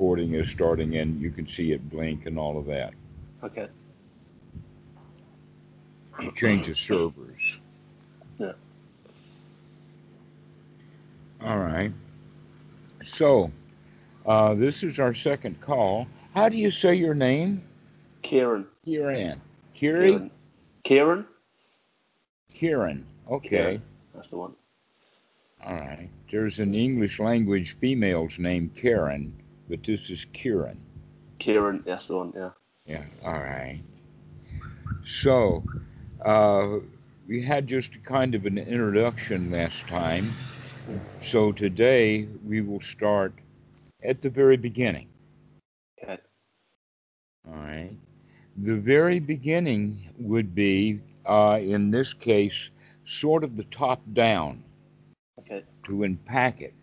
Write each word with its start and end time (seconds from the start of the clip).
recording 0.00 0.32
is 0.32 0.50
starting 0.50 0.96
and 0.96 1.20
you 1.20 1.30
can 1.30 1.46
see 1.46 1.72
it 1.72 1.90
blink 1.90 2.24
and 2.24 2.38
all 2.38 2.56
of 2.56 2.64
that. 2.64 2.94
Okay. 3.44 3.68
You 6.22 6.32
change 6.32 6.68
the 6.68 6.74
servers. 6.74 7.58
Yeah. 8.38 8.52
All 11.42 11.58
right. 11.58 11.92
So, 13.02 13.50
uh, 14.24 14.54
this 14.54 14.82
is 14.82 14.98
our 14.98 15.12
second 15.12 15.60
call. 15.60 16.06
How 16.34 16.48
do 16.48 16.56
you 16.56 16.70
say 16.70 16.94
your 16.94 17.14
name? 17.14 17.62
Kieran. 18.22 18.66
Kieran. 18.86 19.38
Kieran. 19.74 20.30
Kieran? 20.82 21.26
Kieran. 22.48 23.04
Okay. 23.30 23.48
Kieran. 23.48 23.82
That's 24.14 24.28
the 24.28 24.38
one. 24.38 24.54
All 25.62 25.74
right. 25.74 26.08
There's 26.30 26.58
an 26.58 26.74
English 26.74 27.20
language 27.20 27.76
female's 27.78 28.38
name 28.38 28.70
Karen, 28.74 29.34
but 29.70 29.84
this 29.84 30.10
is 30.10 30.26
Kieran. 30.32 30.84
Kieran, 31.38 31.82
that's 31.86 32.08
the 32.08 32.16
one, 32.16 32.32
yeah. 32.36 32.50
Yeah. 32.84 33.04
All 33.24 33.32
right. 33.38 33.80
So, 35.04 35.62
uh, 36.24 36.80
we 37.28 37.40
had 37.40 37.68
just 37.68 38.02
kind 38.02 38.34
of 38.34 38.44
an 38.46 38.58
introduction 38.58 39.52
last 39.52 39.86
time. 39.86 40.34
So 41.22 41.52
today 41.52 42.26
we 42.44 42.60
will 42.62 42.80
start 42.80 43.32
at 44.02 44.20
the 44.20 44.28
very 44.28 44.56
beginning. 44.56 45.06
Okay. 46.02 46.18
All 47.46 47.54
right. 47.54 47.92
The 48.56 48.74
very 48.74 49.20
beginning 49.20 50.10
would 50.18 50.52
be, 50.52 51.00
uh, 51.26 51.60
in 51.62 51.92
this 51.92 52.12
case, 52.12 52.70
sort 53.04 53.44
of 53.44 53.56
the 53.56 53.64
top 53.64 54.02
down 54.14 54.64
Okay. 55.38 55.62
to 55.86 56.02
unpack 56.02 56.60
it. 56.60 56.74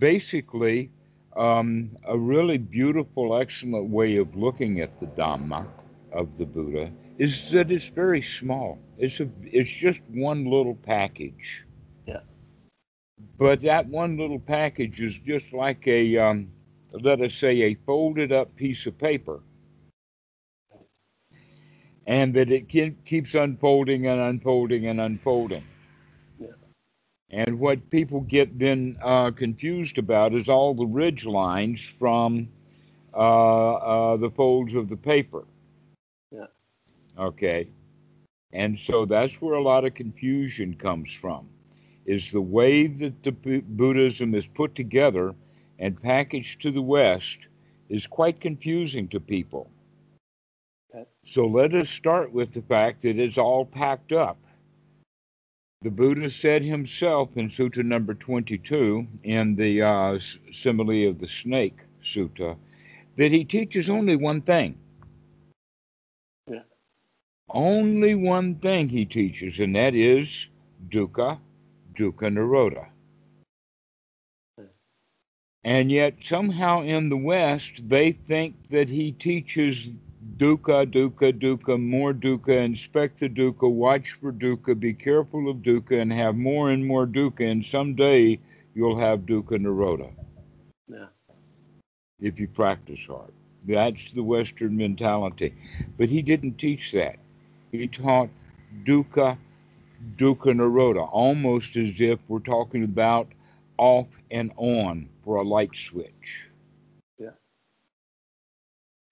Basically, 0.00 0.90
um, 1.36 1.96
a 2.06 2.16
really 2.16 2.58
beautiful, 2.58 3.38
excellent 3.38 3.88
way 3.88 4.16
of 4.16 4.34
looking 4.34 4.80
at 4.80 4.98
the 5.00 5.06
Dhamma 5.06 5.66
of 6.12 6.36
the 6.36 6.44
Buddha 6.44 6.90
is 7.18 7.50
that 7.50 7.70
it's 7.70 7.88
very 7.88 8.22
small. 8.22 8.78
It's 8.98 9.20
a, 9.20 9.28
it's 9.44 9.70
just 9.70 10.02
one 10.08 10.44
little 10.46 10.74
package. 10.74 11.64
Yeah. 12.06 12.20
But 13.38 13.60
that 13.60 13.86
one 13.86 14.16
little 14.16 14.38
package 14.38 15.00
is 15.00 15.18
just 15.18 15.52
like 15.52 15.86
a, 15.86 16.16
um, 16.16 16.50
let 16.92 17.20
us 17.20 17.34
say, 17.34 17.62
a 17.62 17.74
folded 17.74 18.32
up 18.32 18.54
piece 18.56 18.86
of 18.86 18.98
paper. 18.98 19.40
And 22.06 22.34
that 22.34 22.50
it 22.50 22.68
keeps 23.04 23.34
unfolding 23.34 24.06
and 24.06 24.20
unfolding 24.20 24.86
and 24.86 25.00
unfolding. 25.00 25.64
And 27.30 27.60
what 27.60 27.90
people 27.90 28.22
get 28.22 28.58
then 28.58 28.98
uh, 29.02 29.30
confused 29.30 29.98
about 29.98 30.34
is 30.34 30.48
all 30.48 30.74
the 30.74 30.86
ridge 30.86 31.24
lines 31.24 31.80
from 31.98 32.48
uh, 33.14 33.74
uh, 33.74 34.16
the 34.16 34.30
folds 34.30 34.74
of 34.74 34.88
the 34.88 34.96
paper. 34.96 35.44
Yeah. 36.32 36.46
Okay. 37.18 37.68
And 38.52 38.78
so 38.78 39.04
that's 39.04 39.40
where 39.40 39.54
a 39.54 39.62
lot 39.62 39.84
of 39.84 39.94
confusion 39.94 40.74
comes 40.74 41.12
from, 41.12 41.48
is 42.04 42.32
the 42.32 42.40
way 42.40 42.88
that 42.88 43.22
the 43.22 43.30
Bu- 43.30 43.62
Buddhism 43.62 44.34
is 44.34 44.48
put 44.48 44.74
together 44.74 45.34
and 45.78 46.02
packaged 46.02 46.60
to 46.62 46.72
the 46.72 46.82
West 46.82 47.38
is 47.88 48.06
quite 48.08 48.40
confusing 48.40 49.06
to 49.08 49.20
people. 49.20 49.70
Okay. 50.92 51.06
So 51.24 51.46
let 51.46 51.74
us 51.74 51.88
start 51.88 52.32
with 52.32 52.52
the 52.52 52.62
fact 52.62 53.02
that 53.02 53.18
it's 53.20 53.38
all 53.38 53.64
packed 53.64 54.12
up. 54.12 54.36
The 55.82 55.90
Buddha 55.90 56.28
said 56.28 56.62
himself 56.62 57.38
in 57.38 57.48
Sutta 57.48 57.82
number 57.82 58.12
22, 58.12 59.06
in 59.22 59.56
the 59.56 59.80
uh, 59.80 60.18
simile 60.50 61.08
of 61.08 61.18
the 61.18 61.26
snake 61.26 61.78
sutta, 62.02 62.58
that 63.16 63.32
he 63.32 63.46
teaches 63.46 63.88
only 63.88 64.14
one 64.14 64.42
thing. 64.42 64.76
Yeah. 66.46 66.64
Only 67.48 68.14
one 68.14 68.56
thing 68.56 68.90
he 68.90 69.06
teaches, 69.06 69.58
and 69.58 69.74
that 69.74 69.94
is 69.94 70.48
dukkha, 70.90 71.38
dukkha 71.94 72.28
nirodha. 72.30 72.86
Yeah. 74.58 74.64
And 75.64 75.90
yet, 75.90 76.22
somehow 76.22 76.82
in 76.82 77.08
the 77.08 77.16
West, 77.16 77.88
they 77.88 78.12
think 78.12 78.68
that 78.68 78.90
he 78.90 79.12
teaches 79.12 79.96
dukkha, 80.38 80.86
dukkha, 80.86 81.32
dukkha, 81.32 81.80
more 81.80 82.12
dukkha, 82.12 82.64
inspect 82.64 83.20
the 83.20 83.28
dukkha, 83.28 83.70
watch 83.70 84.12
for 84.12 84.32
dukkha, 84.32 84.78
be 84.78 84.92
careful 84.94 85.48
of 85.48 85.58
dukkha, 85.58 86.00
and 86.00 86.12
have 86.12 86.36
more 86.36 86.70
and 86.70 86.86
more 86.86 87.06
dukkha, 87.06 87.50
and 87.50 87.64
someday 87.64 88.38
you'll 88.74 88.98
have 88.98 89.20
dukkha 89.20 89.58
nirodha 89.58 90.10
Yeah. 90.88 91.08
if 92.20 92.38
you 92.40 92.48
practice 92.48 93.06
hard. 93.06 93.32
That's 93.66 94.12
the 94.12 94.22
Western 94.22 94.76
mentality. 94.76 95.54
But 95.98 96.10
he 96.10 96.22
didn't 96.22 96.58
teach 96.58 96.92
that. 96.92 97.16
He 97.72 97.86
taught 97.88 98.30
dukkha, 98.84 99.38
dukkha 100.16 100.54
nirodha, 100.54 101.08
almost 101.12 101.76
as 101.76 102.00
if 102.00 102.18
we're 102.28 102.40
talking 102.40 102.84
about 102.84 103.28
off 103.78 104.08
and 104.30 104.52
on 104.56 105.08
for 105.24 105.36
a 105.36 105.42
light 105.42 105.74
switch. 105.76 106.49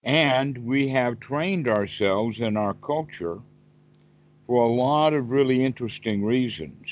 And 0.03 0.57
we 0.65 0.87
have 0.89 1.19
trained 1.19 1.67
ourselves 1.67 2.39
in 2.39 2.55
our 2.55 2.73
culture 2.73 3.39
for 4.47 4.63
a 4.63 4.69
lot 4.69 5.13
of 5.13 5.29
really 5.29 5.63
interesting 5.63 6.23
reasons. 6.23 6.89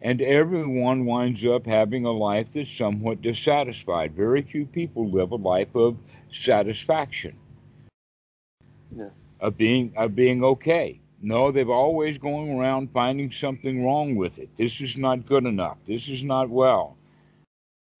And 0.00 0.22
everyone 0.22 1.06
winds 1.06 1.44
up 1.44 1.66
having 1.66 2.04
a 2.04 2.10
life 2.10 2.52
that's 2.52 2.72
somewhat 2.72 3.20
dissatisfied. 3.20 4.14
Very 4.14 4.42
few 4.42 4.64
people 4.64 5.10
live 5.10 5.32
a 5.32 5.36
life 5.36 5.74
of 5.74 5.96
satisfaction. 6.30 7.36
Yeah. 8.96 9.10
Of 9.40 9.56
being 9.56 9.92
of 9.96 10.14
being 10.14 10.42
okay. 10.44 11.00
No, 11.20 11.50
they've 11.50 11.68
always 11.68 12.16
going 12.16 12.58
around 12.58 12.92
finding 12.92 13.32
something 13.32 13.84
wrong 13.84 14.14
with 14.14 14.38
it. 14.38 14.48
This 14.56 14.80
is 14.80 14.96
not 14.96 15.26
good 15.26 15.46
enough. 15.46 15.78
This 15.84 16.08
is 16.08 16.22
not 16.22 16.48
well. 16.48 16.96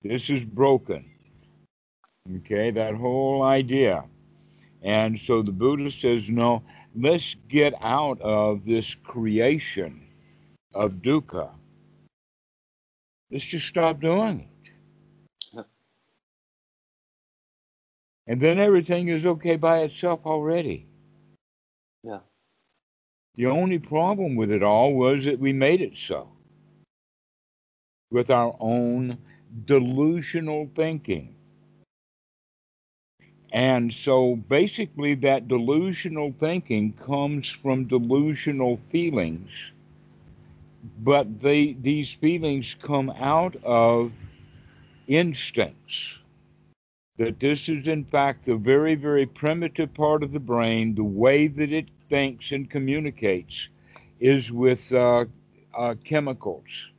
This 0.02 0.30
is 0.30 0.44
broken. 0.44 1.10
Okay, 2.36 2.70
that 2.70 2.94
whole 2.94 3.42
idea. 3.42 4.04
And 4.82 5.18
so 5.18 5.42
the 5.42 5.52
Buddha 5.52 5.90
says, 5.90 6.30
no, 6.30 6.62
let's 6.94 7.36
get 7.48 7.74
out 7.80 8.20
of 8.20 8.64
this 8.64 8.94
creation 8.94 10.06
of 10.74 10.92
dukkha. 11.02 11.50
Let's 13.30 13.44
just 13.44 13.66
stop 13.66 14.00
doing 14.00 14.40
it. 14.40 15.64
And 18.26 18.40
then 18.40 18.58
everything 18.58 19.08
is 19.08 19.24
okay 19.24 19.56
by 19.56 19.80
itself 19.80 20.20
already. 20.26 20.86
Yeah. 22.02 22.20
The 23.36 23.46
only 23.46 23.78
problem 23.78 24.36
with 24.36 24.50
it 24.50 24.62
all 24.62 24.92
was 24.92 25.24
that 25.24 25.38
we 25.38 25.52
made 25.52 25.80
it 25.80 25.96
so 25.96 26.28
with 28.10 28.30
our 28.30 28.54
own 28.60 29.16
delusional 29.64 30.70
thinking. 30.74 31.37
And 33.52 33.92
so 33.92 34.36
basically, 34.36 35.14
that 35.16 35.48
delusional 35.48 36.34
thinking 36.38 36.92
comes 36.92 37.48
from 37.48 37.86
delusional 37.86 38.78
feelings, 38.90 39.72
but 40.98 41.40
they, 41.40 41.72
these 41.72 42.12
feelings 42.12 42.76
come 42.82 43.10
out 43.10 43.56
of 43.64 44.12
instincts. 45.06 46.18
That 47.16 47.40
this 47.40 47.68
is, 47.68 47.88
in 47.88 48.04
fact, 48.04 48.44
the 48.44 48.56
very, 48.56 48.94
very 48.94 49.26
primitive 49.26 49.92
part 49.94 50.22
of 50.22 50.32
the 50.32 50.40
brain, 50.40 50.94
the 50.94 51.02
way 51.04 51.48
that 51.48 51.72
it 51.72 51.88
thinks 52.08 52.52
and 52.52 52.70
communicates 52.70 53.68
is 54.20 54.52
with 54.52 54.92
uh, 54.92 55.24
uh, 55.76 55.94
chemicals 56.04 56.92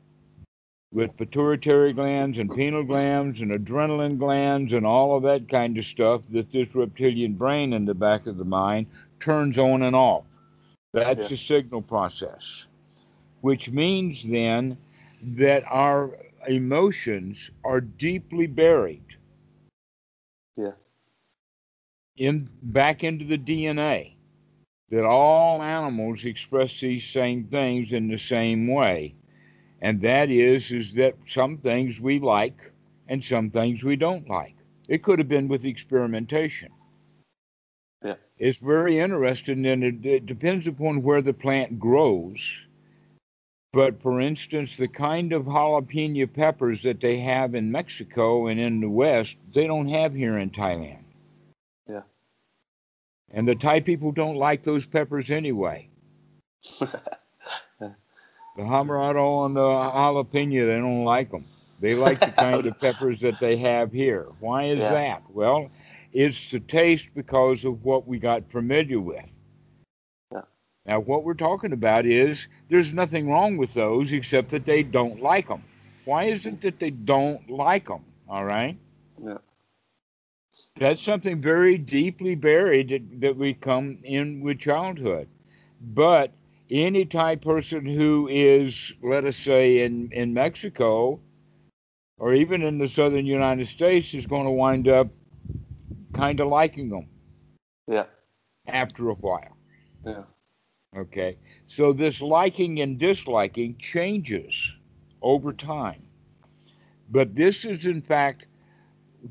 with 0.92 1.16
pituitary 1.16 1.92
glands 1.92 2.38
and 2.38 2.50
pineal 2.50 2.82
glands 2.82 3.40
and 3.40 3.52
adrenaline 3.52 4.18
glands 4.18 4.72
and 4.72 4.84
all 4.84 5.16
of 5.16 5.22
that 5.22 5.48
kind 5.48 5.78
of 5.78 5.84
stuff 5.84 6.22
that 6.30 6.50
this 6.50 6.74
reptilian 6.74 7.34
brain 7.34 7.72
in 7.72 7.84
the 7.84 7.94
back 7.94 8.26
of 8.26 8.36
the 8.36 8.44
mind 8.44 8.86
turns 9.20 9.56
on 9.56 9.82
and 9.82 9.94
off. 9.94 10.24
That's 10.92 11.24
Yeah. 11.24 11.28
the 11.28 11.36
signal 11.36 11.82
process, 11.82 12.66
which 13.40 13.70
means 13.70 14.24
then 14.24 14.76
that 15.22 15.62
our 15.66 16.18
emotions 16.48 17.50
are 17.62 17.80
deeply 17.80 18.48
buried 18.48 19.16
Yeah. 20.56 20.72
in 22.16 22.48
back 22.62 23.04
into 23.04 23.24
the 23.24 23.38
DNA. 23.38 24.16
That 24.88 25.04
all 25.04 25.62
animals 25.62 26.24
express 26.24 26.80
these 26.80 27.04
same 27.04 27.44
things 27.44 27.92
in 27.92 28.08
the 28.08 28.18
same 28.18 28.66
way 28.66 29.14
and 29.82 30.00
that 30.02 30.30
is 30.30 30.72
is 30.72 30.94
that 30.94 31.14
some 31.26 31.58
things 31.58 32.00
we 32.00 32.18
like 32.20 32.72
and 33.08 33.22
some 33.24 33.50
things 33.50 33.84
we 33.84 33.96
don't 33.96 34.28
like 34.28 34.54
it 34.88 35.02
could 35.02 35.18
have 35.18 35.28
been 35.28 35.48
with 35.48 35.64
experimentation 35.64 36.70
Yeah. 38.04 38.16
it's 38.38 38.58
very 38.58 38.98
interesting 38.98 39.66
and 39.66 39.84
it, 39.84 40.06
it 40.06 40.26
depends 40.26 40.66
upon 40.66 41.02
where 41.02 41.22
the 41.22 41.34
plant 41.34 41.78
grows 41.78 42.60
But 43.72 44.02
for 44.02 44.20
instance, 44.20 44.76
the 44.76 44.88
kind 44.88 45.32
of 45.32 45.44
jalapeno 45.44 46.26
peppers 46.32 46.82
that 46.82 47.00
they 47.00 47.18
have 47.18 47.54
in 47.54 47.70
Mexico 47.70 48.48
and 48.48 48.58
in 48.60 48.80
the 48.80 48.90
West, 48.90 49.36
they 49.52 49.66
don't 49.66 49.88
have 49.88 50.12
here 50.14 50.38
in 50.38 50.50
Thailand. 50.50 51.04
Yeah. 51.88 52.02
And 53.32 53.46
the 53.46 53.54
Thai 53.54 53.80
people 53.80 54.12
don't 54.12 54.36
like 54.36 54.64
those 54.64 54.86
peppers 54.86 55.30
anyway. 55.30 55.88
Dhammarato 58.56 59.46
and 59.46 59.56
the 59.56 59.60
jalapeno, 59.60 60.66
they 60.66 60.76
don't 60.78 61.04
like 61.04 61.30
them. 61.30 61.44
They 61.80 61.94
like 61.94 62.22
the 62.22 62.32
kind 62.32 62.66
of 62.66 62.78
peppers 62.80 63.20
that 63.20 63.38
they 63.38 63.56
have 63.58 63.92
here. 63.92 64.26
Why 64.40 64.64
is 64.64 64.80
Yeah. 64.80 64.90
that? 64.90 65.22
Well, 65.30 65.70
it's 66.12 66.50
the 66.50 66.60
taste 66.60 67.10
because 67.14 67.64
of 67.64 67.84
what 67.84 68.06
we 68.06 68.18
got 68.18 68.50
familiar 68.50 69.00
with. 69.00 69.30
Yeah. 70.32 70.42
Now, 70.86 71.00
what 71.00 71.24
we're 71.24 71.34
talking 71.34 71.72
about 71.72 72.06
is 72.06 72.48
there's 72.68 72.92
nothing 72.92 73.28
wrong 73.30 73.56
with 73.56 73.74
those 73.74 74.12
except 74.12 74.50
that 74.50 74.64
they 74.64 74.82
don't 74.82 75.20
like 75.22 75.48
them. 75.48 75.62
Why 76.04 76.24
is 76.24 76.46
it 76.46 76.60
that 76.62 76.78
they 76.80 76.90
don't 76.90 77.48
like 77.50 77.86
them? 77.88 78.04
All 78.28 78.44
right. 78.44 78.76
Yeah. 79.22 79.38
That's 80.76 81.02
something 81.02 81.40
very 81.40 81.78
deeply 81.78 82.34
buried 82.34 82.88
that, 82.90 83.20
that 83.20 83.36
we 83.36 83.54
come 83.54 83.98
in 84.04 84.40
with 84.40 84.58
childhood. 84.58 85.28
But 85.80 86.32
any 86.70 87.04
type 87.04 87.42
person 87.42 87.84
who 87.84 88.28
is, 88.30 88.92
let 89.02 89.24
us 89.24 89.36
say, 89.36 89.84
in, 89.84 90.10
in 90.12 90.32
Mexico 90.32 91.20
or 92.18 92.34
even 92.34 92.62
in 92.62 92.78
the 92.78 92.88
southern 92.88 93.26
United 93.26 93.66
States 93.66 94.14
is 94.14 94.26
going 94.26 94.44
to 94.44 94.50
wind 94.50 94.88
up 94.88 95.08
kind 96.12 96.40
of 96.40 96.48
liking 96.48 96.88
them 96.90 97.08
Yeah. 97.88 98.06
after 98.66 99.08
a 99.10 99.14
while. 99.14 99.56
Yeah. 100.04 100.24
Okay. 100.96 101.38
So 101.66 101.92
this 101.92 102.20
liking 102.20 102.80
and 102.80 102.98
disliking 102.98 103.76
changes 103.78 104.74
over 105.22 105.52
time. 105.52 106.02
But 107.10 107.34
this 107.34 107.64
is, 107.64 107.86
in 107.86 108.02
fact, 108.02 108.46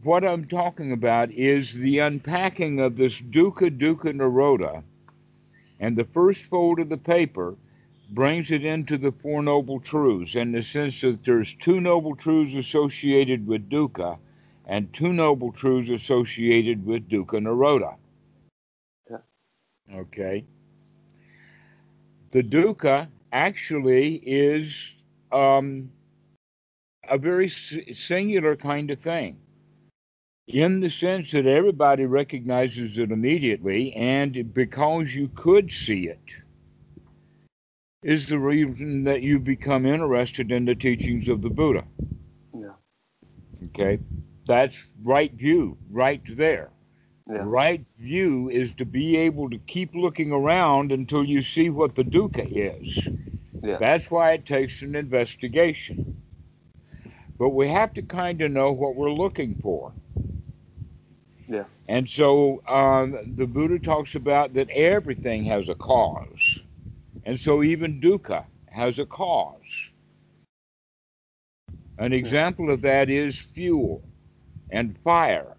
what 0.03 0.23
I'm 0.23 0.45
talking 0.45 0.91
about 0.91 1.31
is 1.31 1.73
the 1.73 1.99
unpacking 1.99 2.79
of 2.79 2.95
this 2.97 3.21
Dukkha 3.21 3.77
Dukkha 3.77 4.13
Nirodha. 4.13 4.83
And 5.79 5.95
the 5.95 6.03
first 6.05 6.43
fold 6.45 6.79
of 6.79 6.89
the 6.89 6.97
paper 6.97 7.55
brings 8.11 8.51
it 8.51 8.65
into 8.65 8.97
the 8.97 9.11
Four 9.11 9.41
Noble 9.43 9.79
Truths 9.79 10.35
in 10.35 10.51
the 10.51 10.63
sense 10.63 11.01
that 11.01 11.23
there's 11.23 11.53
two 11.55 11.79
noble 11.79 12.15
truths 12.15 12.55
associated 12.55 13.45
with 13.47 13.69
dukkha 13.69 14.17
and 14.65 14.91
two 14.93 15.13
noble 15.13 15.51
truths 15.51 15.89
associated 15.89 16.85
with 16.85 17.07
dukkha 17.09 17.39
Nirodha. 17.41 17.95
Yeah. 19.09 19.17
Okay. 19.93 20.45
The 22.31 22.43
dukkha 22.43 23.07
actually 23.31 24.15
is 24.25 24.95
um, 25.31 25.91
a 27.09 27.17
very 27.17 27.45
s- 27.45 27.77
singular 27.93 28.55
kind 28.55 28.91
of 28.91 28.99
thing 28.99 29.39
in 30.49 30.79
the 30.79 30.89
sense 30.89 31.31
that 31.31 31.45
everybody 31.45 32.05
recognizes 32.05 32.97
it 32.97 33.11
immediately, 33.11 33.93
and 33.93 34.51
because 34.53 35.15
you 35.15 35.29
could 35.35 35.71
see 35.71 36.07
it, 36.07 36.33
is 38.01 38.27
the 38.27 38.39
reason 38.39 39.03
that 39.03 39.21
you 39.21 39.37
become 39.39 39.85
interested 39.85 40.51
in 40.51 40.65
the 40.65 40.73
teachings 40.73 41.27
of 41.27 41.41
the 41.41 41.49
Buddha. 41.49 41.83
Yeah. 42.57 42.71
Okay, 43.65 43.99
that's 44.47 44.85
right 45.03 45.31
view, 45.33 45.77
right 45.91 46.21
there. 46.35 46.71
Yeah. 47.29 47.43
Right 47.43 47.85
view 47.99 48.49
is 48.49 48.73
to 48.75 48.85
be 48.85 49.17
able 49.17 49.51
to 49.51 49.59
keep 49.59 49.93
looking 49.93 50.31
around 50.31 50.91
until 50.91 51.23
you 51.23 51.43
see 51.43 51.69
what 51.69 51.93
the 51.93 52.03
dukkha 52.03 52.47
is. 52.49 53.07
Yeah. 53.61 53.77
That's 53.77 54.09
why 54.09 54.31
it 54.31 54.47
takes 54.47 54.81
an 54.81 54.95
investigation. 54.95 56.23
But 57.37 57.49
we 57.49 57.67
have 57.67 57.93
to 57.93 58.01
kind 58.01 58.41
of 58.41 58.51
know 58.51 58.71
what 58.71 58.95
we're 58.95 59.11
looking 59.11 59.59
for. 59.61 59.93
Yeah. 61.49 61.63
And 61.87 62.07
so 62.07 62.61
um, 62.67 63.17
the 63.35 63.47
Buddha 63.47 63.79
talks 63.79 64.13
about 64.15 64.53
that 64.53 64.69
everything 64.69 65.43
has 65.45 65.67
a 65.67 65.75
cause. 65.75 66.59
And 67.25 67.39
so 67.39 67.63
even 67.63 67.99
dukkha 67.99 68.45
has 68.67 68.99
a 68.99 69.05
cause. 69.05 69.89
An 71.97 72.13
example 72.13 72.71
of 72.71 72.81
that 72.81 73.09
is 73.09 73.39
fuel 73.39 74.03
and 74.69 74.97
fire. 75.03 75.57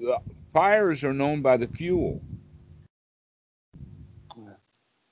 The 0.00 0.18
fires 0.52 1.04
are 1.04 1.14
known 1.14 1.40
by 1.40 1.56
the 1.56 1.68
fuel. 1.68 2.20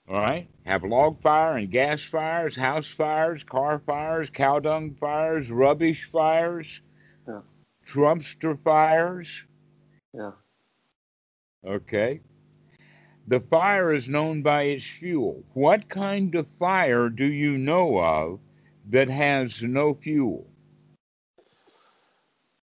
All 0.09 0.21
right? 0.21 0.49
Have 0.67 0.83
log 0.83 1.23
fire 1.23 1.57
and 1.57 1.71
gas 1.71 2.03
fires, 2.03 2.57
house 2.57 2.91
fires, 2.91 3.45
car 3.45 3.79
fires, 3.79 4.29
cow 4.29 4.59
dung 4.59 4.95
fires, 5.01 5.51
rubbish 5.53 6.05
fires, 6.11 6.81
Yeah. 7.29 7.41
Trumpster 7.87 8.59
fires. 8.63 9.29
Yeah. 10.13 10.33
Okay. 11.67 12.21
The 13.29 13.41
fire 13.41 13.93
is 13.93 14.09
known 14.09 14.43
by 14.43 14.63
its 14.63 14.85
fuel. 14.85 15.45
What 15.55 15.89
kind 15.89 16.35
of 16.35 16.47
fire 16.59 17.09
do 17.09 17.27
you 17.27 17.59
know 17.59 17.99
of 17.99 18.41
that 18.89 19.09
has 19.09 19.63
no 19.63 19.95
fuel? 19.95 20.47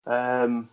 Um, 0.05 0.69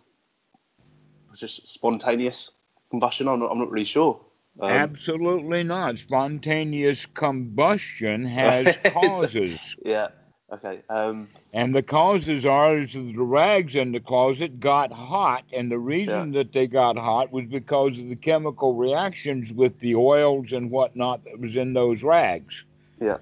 it's 1.31 1.41
just 1.41 1.69
spontaneous 1.69 2.53
combustion. 2.91 3.29
I'm 3.29 3.41
not, 3.41 3.51
I'm 3.53 3.59
not 3.59 3.71
really 3.71 3.85
sure. 3.85 4.19
Um, 4.61 4.71
Absolutely 4.71 5.63
not. 5.63 5.99
Spontaneous 5.99 7.05
combustion 7.07 8.25
has 8.27 8.79
causes. 8.87 9.77
yeah. 9.85 10.09
Okay. 10.53 10.83
Um, 10.89 11.29
And 11.53 11.75
the 11.75 11.83
causes 11.83 12.47
are 12.47 12.79
is 12.79 12.93
that 12.93 13.01
the 13.17 13.23
rags 13.23 13.75
in 13.75 13.91
the 13.91 13.99
closet 14.01 14.61
got 14.61 14.93
hot, 14.93 15.45
and 15.53 15.71
the 15.71 15.79
reason 15.79 16.31
that 16.33 16.53
they 16.53 16.69
got 16.69 16.97
hot 16.97 17.33
was 17.33 17.47
because 17.47 17.99
of 17.99 18.09
the 18.09 18.15
chemical 18.17 18.75
reactions 18.75 19.53
with 19.53 19.77
the 19.81 19.97
oils 19.97 20.53
and 20.53 20.71
whatnot 20.71 21.25
that 21.25 21.41
was 21.41 21.57
in 21.57 21.73
those 21.73 22.03
rags. 22.05 22.65
yeah. 23.01 23.19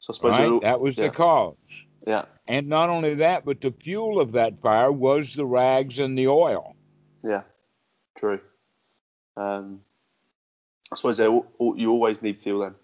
So 0.00 0.12
I 0.12 0.14
suppose 0.16 0.38
Right? 0.38 0.60
That 0.62 0.80
was 0.80 0.96
yeah. 0.98 1.04
the 1.04 1.10
cause. 1.10 1.54
Yeah. 2.08 2.24
And 2.48 2.66
not 2.68 2.88
only 2.90 3.14
that, 3.14 3.44
but 3.44 3.60
the 3.60 3.70
fuel 3.70 4.18
of 4.18 4.32
that 4.32 4.60
fire 4.60 4.90
was 4.90 5.34
the 5.34 5.46
rags 5.46 6.00
and 6.00 6.18
the 6.18 6.26
oil. 6.26 6.74
Yeah. 7.22 7.42
True. 8.18 8.40
Um, 9.36 9.82
I 10.90 10.96
suppose 10.96 11.18
they, 11.18 11.26
al- 11.26 11.46
al- 11.60 11.76
you 11.76 11.90
always 11.92 12.20
need 12.20 12.40
fuel 12.40 12.62
then 12.62 12.74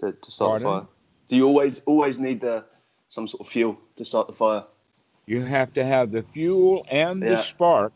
to, 0.00 0.12
to 0.20 0.30
start 0.30 0.62
Pardon? 0.62 0.86
fire. 0.86 0.95
Do 1.28 1.36
you 1.36 1.46
always 1.46 1.80
always 1.86 2.18
need 2.18 2.40
the, 2.40 2.64
some 3.08 3.26
sort 3.26 3.40
of 3.40 3.48
fuel 3.48 3.78
to 3.96 4.04
start 4.04 4.26
the 4.28 4.32
fire? 4.32 4.64
You 5.26 5.42
have 5.42 5.72
to 5.74 5.84
have 5.84 6.12
the 6.12 6.22
fuel 6.22 6.86
and 6.88 7.20
the 7.22 7.30
Yeah. 7.32 7.40
spark 7.42 7.92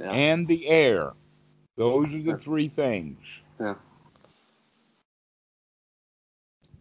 Yeah. 0.00 0.10
and 0.10 0.48
the 0.48 0.66
air. 0.68 1.12
Those 1.76 2.14
are 2.14 2.22
the 2.22 2.38
three 2.38 2.68
things. 2.68 3.18
Yeah. 3.60 3.74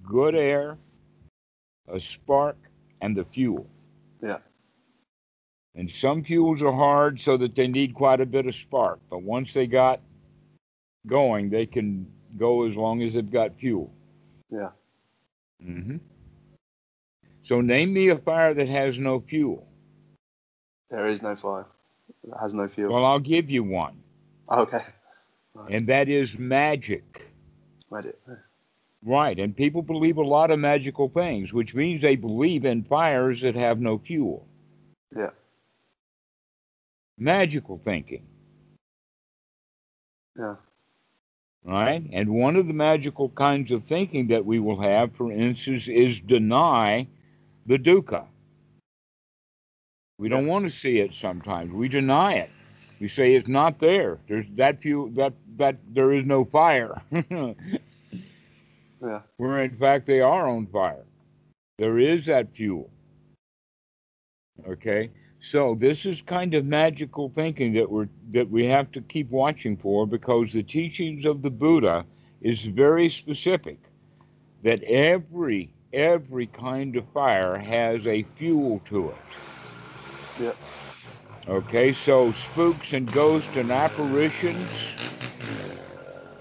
Good 0.03 0.35
air, 0.35 0.77
a 1.87 1.99
spark, 1.99 2.57
and 3.01 3.15
the 3.15 3.25
fuel. 3.25 3.67
Yeah. 4.21 4.39
And 5.75 5.89
some 5.89 6.23
fuels 6.23 6.61
are 6.61 6.71
hard 6.73 7.19
so 7.19 7.37
that 7.37 7.55
they 7.55 7.67
need 7.67 7.93
quite 7.93 8.19
a 8.19 8.25
bit 8.25 8.45
of 8.45 8.55
spark. 8.55 8.99
But 9.09 9.23
once 9.23 9.53
they 9.53 9.67
got 9.67 10.01
going, 11.07 11.49
they 11.49 11.65
can 11.65 12.11
go 12.37 12.63
as 12.65 12.75
long 12.75 13.01
as 13.01 13.13
they've 13.13 13.29
got 13.31 13.57
fuel. 13.57 13.93
Yeah. 14.49 14.71
Hmm 15.63 15.97
So 17.43 17.61
name 17.61 17.93
me 17.93 18.09
a 18.09 18.17
fire 18.17 18.53
that 18.53 18.67
has 18.67 18.99
no 18.99 19.19
fuel. 19.19 19.67
There 20.89 21.07
is 21.07 21.21
no 21.21 21.35
fire. 21.35 21.67
that 22.25 22.39
has 22.39 22.53
no 22.53 22.67
fuel. 22.67 22.93
Well, 22.93 23.05
I'll 23.05 23.19
give 23.19 23.49
you 23.49 23.63
one, 23.63 24.01
okay. 24.51 24.83
and 25.69 25.87
that 25.87 26.09
is 26.09 26.37
magic. 26.37 27.27
Made 27.91 28.05
it. 28.05 28.19
Right, 29.03 29.39
and 29.39 29.55
people 29.55 29.81
believe 29.81 30.17
a 30.17 30.21
lot 30.23 30.51
of 30.51 30.59
magical 30.59 31.09
things, 31.09 31.53
which 31.53 31.73
means 31.73 32.01
they 32.01 32.15
believe 32.15 32.65
in 32.65 32.83
fires 32.83 33.41
that 33.41 33.55
have 33.55 33.79
no 33.79 33.97
fuel. 33.97 34.47
Yeah. 35.15 35.31
Magical 37.17 37.77
thinking, 37.77 38.25
Yeah. 40.37 40.55
Right? 41.63 42.03
And 42.11 42.29
one 42.29 42.55
of 42.55 42.67
the 42.67 42.73
magical 42.73 43.29
kinds 43.29 43.71
of 43.71 43.83
thinking 43.83 44.27
that 44.27 44.45
we 44.45 44.59
will 44.59 44.79
have, 44.79 45.15
for 45.15 45.31
instance, 45.31 45.87
is 45.87 46.19
deny 46.19 47.07
the 47.65 47.77
dukkha. 47.77 48.25
We 50.17 50.29
don't 50.29 50.47
want 50.47 50.65
to 50.65 50.69
see 50.69 50.99
it 50.99 51.13
sometimes. 51.13 51.71
We 51.73 51.87
deny 51.87 52.33
it. 52.33 52.49
We 52.99 53.07
say 53.07 53.33
it's 53.33 53.47
not 53.47 53.79
there. 53.79 54.19
There's 54.27 54.45
that 54.55 54.81
fuel 54.81 55.09
that 55.15 55.33
that 55.57 55.77
there 55.91 56.11
is 56.11 56.25
no 56.25 56.45
fire. 56.45 57.01
Yeah. 57.11 57.53
where 59.37 59.63
in 59.63 59.75
fact 59.77 60.05
they 60.05 60.21
are 60.21 60.47
on 60.47 60.67
fire. 60.67 61.05
There 61.79 61.97
is 61.97 62.27
that 62.27 62.53
fuel. 62.55 62.91
Okay? 64.67 65.09
So 65.41 65.75
this 65.75 66.05
is 66.05 66.21
kind 66.23 66.53
of 66.55 66.65
magical 66.65 67.29
thinking 67.29 67.73
that 67.73 67.91
we're 67.91 68.09
that 68.31 68.49
we 68.49 68.65
have 68.65 68.91
to 68.93 69.01
keep 69.01 69.29
watching 69.31 69.77
for 69.77 70.07
because 70.07 70.53
the 70.53 70.63
teachings 70.63 71.25
of 71.25 71.41
the 71.43 71.51
Buddha 71.51 72.05
is 72.41 72.63
very 72.65 73.09
specific. 73.09 73.79
that 74.63 74.83
every 74.83 75.73
every 75.93 76.47
kind 76.47 76.95
of 76.97 77.09
fire 77.11 77.57
has 77.57 78.07
a 78.07 78.23
fuel 78.23 78.79
to 78.85 79.11
it. 79.11 79.39
Yep. 80.37 80.59
Okay, 81.47 81.93
so 81.93 82.31
spooks 82.31 82.93
and 82.93 83.11
ghosts 83.11 83.55
and 83.55 83.71
apparitions, 83.71 84.99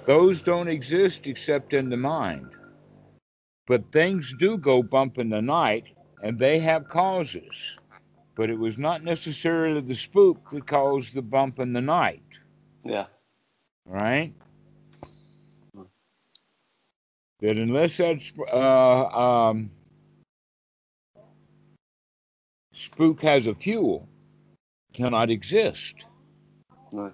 those 0.07 0.43
don't 0.43 0.69
exist 0.69 1.27
except 1.27 1.73
in 1.75 1.91
the 1.91 1.97
mind. 1.97 2.53
But 3.67 3.93
things 3.93 4.35
do 4.39 4.59
go 4.59 4.83
bump 4.83 5.19
in 5.19 5.31
the 5.31 5.43
night, 5.43 5.91
and 6.23 6.39
they 6.39 6.61
have 6.61 6.89
causes. 6.89 7.79
But 8.41 8.49
it 8.49 8.59
was 8.59 8.79
not 8.79 9.05
necessarily 9.05 9.83
the 9.83 9.95
spook 9.95 10.49
that 10.49 10.67
caused 10.67 11.13
the 11.13 11.21
bump 11.21 11.59
in 11.59 11.75
the 11.75 11.83
night, 11.83 12.25
Yeah. 12.87 13.05
right? 13.85 14.33
That 17.41 17.59
unless 17.59 17.99
that 17.99 18.23
uh, 18.51 19.09
um, 19.51 19.71
spook 22.73 23.21
has 23.21 23.47
a 23.47 23.55
fuel, 23.55 24.09
cannot 24.95 25.29
exist. 25.29 26.07
No. 26.93 27.13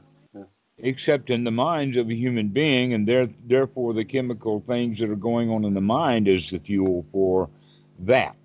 except 0.78 1.30
in 1.30 1.42
the 1.42 1.50
minds 1.50 1.97
of 1.97 2.09
a 2.09 2.14
human 2.14 2.50
being, 2.50 2.92
and 2.92 3.04
there, 3.04 3.26
therefore 3.49 3.95
the 3.95 4.04
chemical 4.04 4.61
things 4.61 5.00
that 5.00 5.11
are 5.11 5.16
going 5.16 5.50
on 5.50 5.64
in 5.64 5.75
the 5.75 5.80
mind 5.80 6.28
is 6.28 6.50
the 6.50 6.61
fuel 6.61 7.04
for 7.11 7.50
that. 7.99 8.37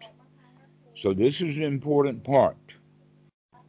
So 1.02 1.14
this 1.14 1.42
is 1.42 1.58
an 1.58 1.64
important 1.64 2.24
part. 2.24 2.56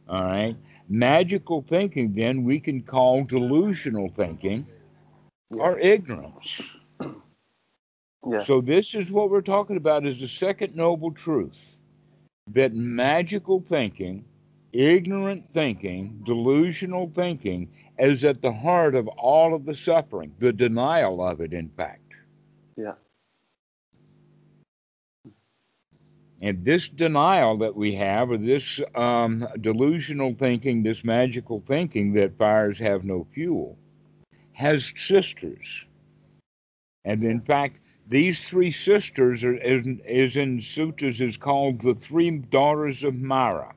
All 0.07 0.23
right. 0.23 0.55
Magical 0.87 1.63
thinking, 1.63 2.13
then, 2.13 2.43
we 2.43 2.59
can 2.59 2.83
call 2.83 3.23
delusional 3.23 4.09
thinking 4.09 4.67
or 5.49 5.79
ignorance. 5.79 6.61
Yeah. 8.29 8.43
So 8.43 8.61
this 8.61 8.93
is 8.93 9.09
what 9.09 9.31
we're 9.31 9.41
talking 9.41 9.77
about 9.77 10.05
is 10.05 10.19
the 10.19 10.27
second 10.27 10.75
noble 10.75 11.11
truth 11.11 11.79
that 12.51 12.75
magical 12.75 13.61
thinking, 13.61 14.23
ignorant 14.71 15.43
thinking, 15.55 16.21
delusional 16.25 17.11
thinking 17.15 17.67
is 17.97 18.23
at 18.23 18.43
the 18.43 18.53
heart 18.53 18.93
of 18.93 19.07
all 19.07 19.55
of 19.55 19.65
the 19.65 19.73
suffering, 19.73 20.31
the 20.37 20.53
denial 20.53 21.25
of 21.25 21.41
it, 21.41 21.51
in 21.51 21.69
fact. 21.69 22.13
Yeah. 22.77 22.93
And 26.43 26.65
this 26.65 26.89
denial 26.89 27.57
that 27.59 27.73
we 27.73 27.95
have, 27.95 28.29
or 28.29 28.37
this 28.37 28.81
um, 28.95 29.47
delusional 29.61 30.33
thinking, 30.33 30.83
this 30.83 31.05
magical 31.05 31.63
thinking 31.65 32.11
that 32.15 32.37
fires 32.37 32.77
have 32.79 33.05
no 33.05 33.25
fuel, 33.33 33.77
has 34.51 34.91
sisters. 34.97 35.85
And 37.05 37.23
in 37.23 37.39
fact, 37.39 37.79
these 38.09 38.43
three 38.43 38.71
sisters 38.71 39.45
are, 39.45 39.55
is, 39.55 39.87
is 40.05 40.35
in 40.35 40.59
sutras 40.59 41.21
is 41.21 41.37
called 41.37 41.81
the 41.81 41.93
three 41.93 42.29
daughters 42.29 43.05
of 43.05 43.15
Mara. 43.15 43.73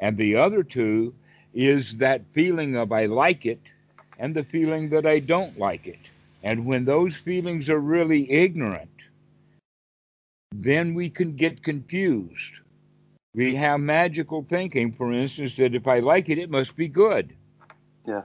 And 0.00 0.16
the 0.16 0.36
other 0.36 0.62
two 0.62 1.14
is 1.52 1.98
that 1.98 2.22
feeling 2.32 2.76
of 2.76 2.92
I 2.92 3.04
like 3.04 3.44
it 3.44 3.60
and 4.18 4.34
the 4.34 4.44
feeling 4.44 4.88
that 4.88 5.04
I 5.04 5.18
don't 5.18 5.58
like 5.58 5.86
it. 5.86 6.00
And 6.42 6.64
when 6.64 6.86
those 6.86 7.14
feelings 7.14 7.68
are 7.68 7.80
really 7.80 8.30
ignorant, 8.32 8.88
then 10.52 10.94
we 10.94 11.10
can 11.10 11.36
get 11.36 11.62
confused. 11.62 12.60
We 13.34 13.54
have 13.56 13.80
magical 13.80 14.46
thinking, 14.48 14.92
for 14.92 15.12
instance, 15.12 15.56
that 15.56 15.74
if 15.74 15.86
I 15.86 16.00
like 16.00 16.28
it, 16.28 16.38
it 16.38 16.50
must 16.50 16.76
be 16.76 16.88
good. 16.88 17.34
Yeah. 18.06 18.22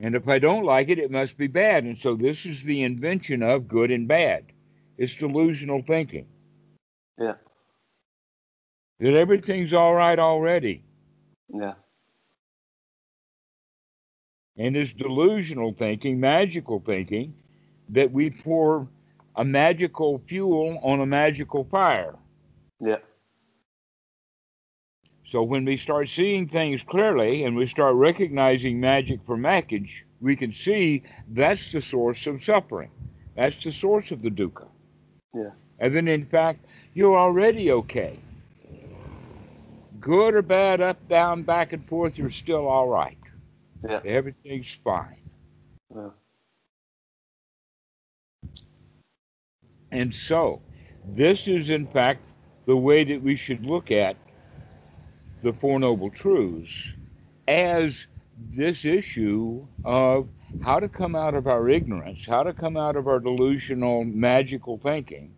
And 0.00 0.16
if 0.16 0.26
I 0.28 0.38
don't 0.38 0.64
like 0.64 0.88
it, 0.88 0.98
it 0.98 1.10
must 1.10 1.36
be 1.36 1.46
bad. 1.46 1.84
And 1.84 1.96
so 1.96 2.16
this 2.16 2.44
is 2.44 2.64
the 2.64 2.82
invention 2.82 3.42
of 3.42 3.68
good 3.68 3.90
and 3.90 4.08
bad. 4.08 4.46
It's 4.98 5.14
delusional 5.14 5.82
thinking. 5.82 6.26
Yeah. 7.18 7.34
That 8.98 9.14
everything's 9.14 9.72
all 9.72 9.94
right 9.94 10.18
already. 10.18 10.82
Yeah. 11.48 11.74
And 14.56 14.76
it's 14.76 14.92
delusional 14.92 15.72
thinking, 15.72 16.18
magical 16.20 16.80
thinking, 16.80 17.34
that 17.90 18.10
we 18.10 18.30
pour 18.30 18.88
a 19.36 19.44
magical 19.44 20.20
fuel 20.26 20.78
on 20.82 21.00
a 21.00 21.06
magical 21.06 21.64
fire. 21.64 22.14
Yeah. 22.80 22.98
So 25.24 25.42
when 25.42 25.64
we 25.64 25.76
start 25.76 26.08
seeing 26.08 26.48
things 26.48 26.82
clearly 26.82 27.44
and 27.44 27.56
we 27.56 27.66
start 27.66 27.94
recognizing 27.94 28.78
magic 28.78 29.20
for 29.26 29.38
package, 29.38 30.04
we 30.20 30.36
can 30.36 30.52
see 30.52 31.02
that's 31.28 31.72
the 31.72 31.80
source 31.80 32.26
of 32.26 32.44
suffering. 32.44 32.90
That's 33.34 33.62
the 33.64 33.72
source 33.72 34.10
of 34.10 34.22
the 34.22 34.30
dukkha. 34.30 34.68
Yeah. 35.34 35.50
And 35.80 35.94
then 35.94 36.08
in 36.08 36.26
fact, 36.26 36.64
you're 36.92 37.18
already 37.18 37.72
okay. 37.72 38.18
Good 40.00 40.34
or 40.34 40.42
bad, 40.42 40.80
up, 40.80 41.08
down, 41.08 41.42
back 41.42 41.72
and 41.72 41.84
forth, 41.88 42.18
you're 42.18 42.30
still 42.30 42.68
all 42.68 42.88
right. 42.88 43.18
Yeah. 43.88 44.00
Everything's 44.04 44.70
fine. 44.84 45.18
Yeah. 45.94 46.10
And 49.94 50.12
so, 50.12 50.60
this 51.06 51.46
is 51.46 51.70
in 51.70 51.86
fact 51.86 52.34
the 52.66 52.76
way 52.76 53.04
that 53.04 53.22
we 53.22 53.36
should 53.36 53.64
look 53.64 53.92
at 53.92 54.16
the 55.44 55.52
Four 55.52 55.78
Noble 55.78 56.10
Truths 56.10 56.94
as 57.46 58.08
this 58.36 58.84
issue 58.84 59.64
of 59.84 60.28
how 60.60 60.80
to 60.80 60.88
come 60.88 61.14
out 61.14 61.34
of 61.34 61.46
our 61.46 61.68
ignorance, 61.68 62.26
how 62.26 62.42
to 62.42 62.52
come 62.52 62.76
out 62.76 62.96
of 62.96 63.06
our 63.06 63.20
delusional, 63.20 64.02
magical 64.02 64.78
thinking. 64.78 65.32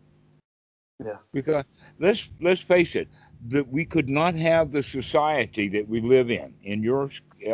Yeah. 1.04 1.18
Because 1.34 1.66
let's 1.98 2.30
let's 2.40 2.62
face 2.62 2.96
it, 2.96 3.08
that 3.48 3.68
we 3.68 3.84
could 3.84 4.08
not 4.08 4.34
have 4.36 4.72
the 4.72 4.82
society 4.82 5.68
that 5.68 5.86
we 5.86 6.00
live 6.00 6.30
in, 6.30 6.54
in 6.62 6.82
your 6.82 7.10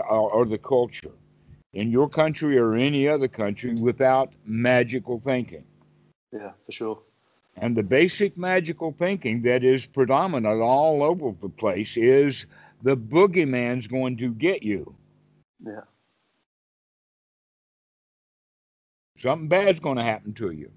or, 0.08 0.30
or 0.30 0.44
the 0.46 0.58
culture, 0.58 1.10
in 1.72 1.90
your 1.90 2.08
country 2.08 2.58
or 2.58 2.74
any 2.74 3.08
other 3.08 3.26
country, 3.26 3.74
without 3.74 4.32
magical 4.44 5.18
thinking. 5.18 5.64
Yeah. 6.32 6.52
For 6.66 6.72
sure. 6.72 6.98
And 7.56 7.76
the 7.76 7.82
basic 7.82 8.36
magical 8.38 8.94
thinking 8.98 9.42
that 9.42 9.62
is 9.62 9.86
predominant 9.86 10.60
all 10.62 11.02
over 11.02 11.32
the 11.40 11.50
place 11.50 11.96
is 11.96 12.46
the 12.82 12.96
boogeyman's 12.96 13.86
going 13.86 14.16
to 14.18 14.32
get 14.32 14.62
you. 14.62 14.94
Yeah. 15.64 15.82
Something 19.18 19.48
bad's 19.48 19.80
going 19.80 19.98
to 19.98 20.02
happen 20.02 20.32
to 20.34 20.50
you. 20.50 20.70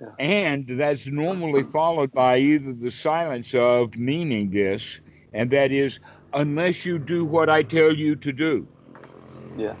Yeah. 0.00 0.08
And 0.18 0.66
that's 0.68 1.06
normally 1.06 1.62
followed 1.62 2.12
by 2.12 2.38
either 2.38 2.74
the 2.74 2.90
silence 2.90 3.54
of 3.54 3.96
meaning 3.96 4.50
this, 4.50 5.00
and 5.32 5.50
that 5.52 5.72
is, 5.72 6.00
unless 6.34 6.84
you 6.84 6.98
do 6.98 7.24
what 7.24 7.48
I 7.48 7.62
tell 7.62 7.94
you 7.94 8.16
to 8.16 8.32
do. 8.32 8.66
Yeah. 9.56 9.74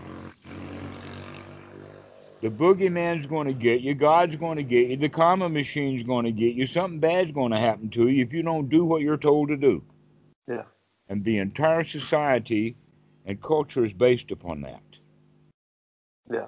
The 2.46 2.52
boogeyman's 2.52 3.26
going 3.26 3.48
to 3.48 3.52
get 3.52 3.80
you. 3.80 3.92
God's 3.92 4.36
going 4.36 4.56
to 4.56 4.62
get 4.62 4.88
you. 4.88 4.96
The 4.96 5.08
karma 5.08 5.48
machine's 5.48 6.04
going 6.04 6.26
to 6.26 6.30
get 6.30 6.54
you. 6.54 6.64
Something 6.64 7.00
bad's 7.00 7.32
going 7.32 7.50
to 7.50 7.58
happen 7.58 7.90
to 7.90 8.06
you 8.06 8.22
if 8.22 8.32
you 8.32 8.44
don't 8.44 8.68
do 8.68 8.84
what 8.84 9.02
you're 9.02 9.16
told 9.16 9.48
to 9.48 9.56
do. 9.56 9.82
Yeah. 10.46 10.62
And 11.08 11.24
the 11.24 11.38
entire 11.38 11.82
society 11.82 12.76
and 13.24 13.42
culture 13.42 13.84
is 13.84 13.92
based 13.92 14.30
upon 14.30 14.60
that. 14.60 14.80
Yeah. 16.30 16.46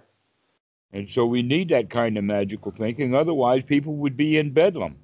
And 0.93 1.11
so 1.11 1.27
we 1.27 1.43
need 1.43 1.71
that 1.71 1.91
kind 1.91 2.17
of 2.17 2.23
magical 2.23 2.71
thinking. 2.71 3.17
Otherwise, 3.17 3.65
people 3.65 3.97
would 3.97 4.17
be 4.17 4.39
in 4.39 4.53
bedlam. 4.53 4.99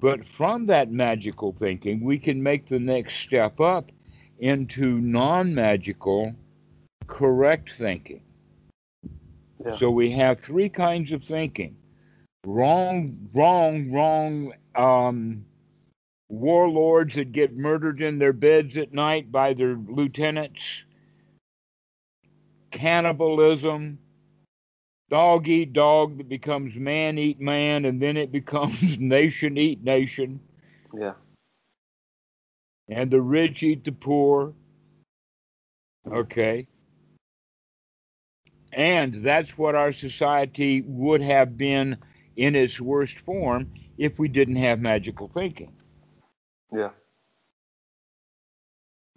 But 0.00 0.26
from 0.26 0.66
that 0.66 0.92
magical 0.92 1.56
thinking, 1.58 2.04
we 2.04 2.18
can 2.18 2.42
make 2.42 2.66
the 2.66 2.78
next 2.78 3.20
step 3.20 3.58
up 3.58 3.90
into 4.38 5.00
non 5.00 5.54
magical, 5.54 6.34
correct 7.06 7.70
thinking. 7.70 8.20
Yeah. 9.64 9.72
So 9.72 9.90
we 9.90 10.10
have 10.10 10.40
three 10.40 10.68
kinds 10.68 11.12
of 11.12 11.24
thinking 11.24 11.76
wrong, 12.44 13.28
wrong, 13.34 13.90
wrong 13.90 14.52
um, 14.74 15.44
warlords 16.28 17.14
that 17.14 17.32
get 17.32 17.56
murdered 17.56 18.02
in 18.02 18.18
their 18.18 18.32
beds 18.32 18.76
at 18.76 18.92
night 18.92 19.32
by 19.32 19.54
their 19.54 19.74
lieutenants, 19.74 20.84
cannibalism, 22.70 23.98
dog 25.08 25.48
eat 25.48 25.72
dog 25.72 26.18
that 26.18 26.28
becomes 26.28 26.76
man 26.76 27.18
eat 27.18 27.40
man, 27.40 27.84
and 27.84 28.00
then 28.00 28.16
it 28.16 28.30
becomes 28.40 28.98
nation 28.98 29.56
eat 29.56 29.82
nation, 29.82 30.40
Yeah. 30.94 31.14
and 32.88 33.10
the 33.10 33.20
rich 33.20 33.62
eat 33.62 33.84
the 33.84 33.92
poor. 33.92 34.52
Okay. 36.06 36.68
And 38.76 39.14
that's 39.14 39.56
what 39.56 39.74
our 39.74 39.90
society 39.90 40.82
would 40.86 41.22
have 41.22 41.56
been 41.56 41.96
in 42.36 42.54
its 42.54 42.78
worst 42.78 43.18
form 43.20 43.72
if 43.96 44.18
we 44.18 44.28
didn't 44.28 44.56
have 44.56 44.80
magical 44.80 45.28
thinking. 45.28 45.72
Yeah. 46.70 46.90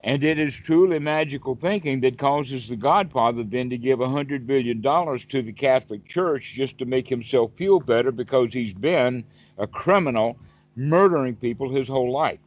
And 0.02 0.24
it 0.24 0.40
is 0.40 0.56
truly 0.56 0.98
magical 1.00 1.56
thinking 1.56 2.00
that 2.02 2.18
causes 2.18 2.70
the 2.70 2.78
Godfather 2.78 3.44
then 3.44 3.70
to 3.70 3.78
give 3.78 4.00
a 4.00 4.08
hundred 4.08 4.48
billion 4.48 4.80
dollars 4.80 5.26
to 5.26 5.42
the 5.42 5.52
Catholic 5.52 6.06
Church 6.08 6.54
just 6.54 6.78
to 6.78 6.86
make 6.86 7.10
himself 7.10 7.52
feel 7.58 7.82
better 7.82 8.14
because 8.14 8.54
he's 8.54 8.74
been 8.74 9.26
a 9.58 9.68
criminal, 9.68 10.38
murdering 10.78 11.36
people 11.36 11.70
his 11.70 11.90
whole 11.90 12.14
life. 12.14 12.40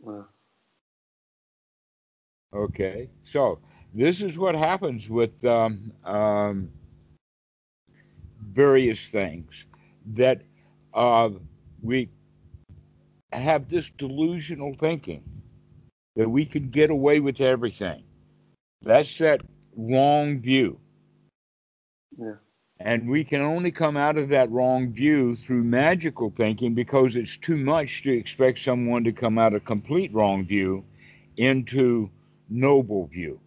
Wow. 0.00 0.24
Okay, 2.54 3.10
so 3.24 3.58
this 3.94 4.22
is 4.22 4.38
what 4.38 4.54
happens 4.54 5.08
with 5.08 5.44
um, 5.44 5.92
um, 6.04 6.70
various 8.52 9.08
things 9.08 9.64
that 10.14 10.42
uh, 10.94 11.30
we 11.82 12.08
have 13.32 13.68
this 13.68 13.90
delusional 13.90 14.74
thinking 14.74 15.22
that 16.16 16.28
we 16.28 16.44
can 16.44 16.68
get 16.68 16.90
away 16.90 17.20
with 17.20 17.40
everything. 17.40 18.02
That's 18.82 19.16
that 19.18 19.42
wrong 19.76 20.40
view. 20.40 20.78
Yeah. 22.18 22.34
And 22.80 23.08
we 23.08 23.24
can 23.24 23.40
only 23.40 23.70
come 23.70 23.96
out 23.96 24.18
of 24.18 24.28
that 24.30 24.50
wrong 24.50 24.92
view 24.92 25.36
through 25.36 25.62
magical 25.62 26.32
thinking 26.36 26.74
because 26.74 27.14
it's 27.14 27.36
too 27.36 27.56
much 27.56 28.02
to 28.02 28.12
expect 28.12 28.58
someone 28.58 29.04
to 29.04 29.12
come 29.12 29.38
out 29.38 29.54
of 29.54 29.64
complete 29.64 30.12
wrong 30.12 30.44
view 30.44 30.84
into 31.36 32.10
noble 32.50 33.06
view. 33.06 33.38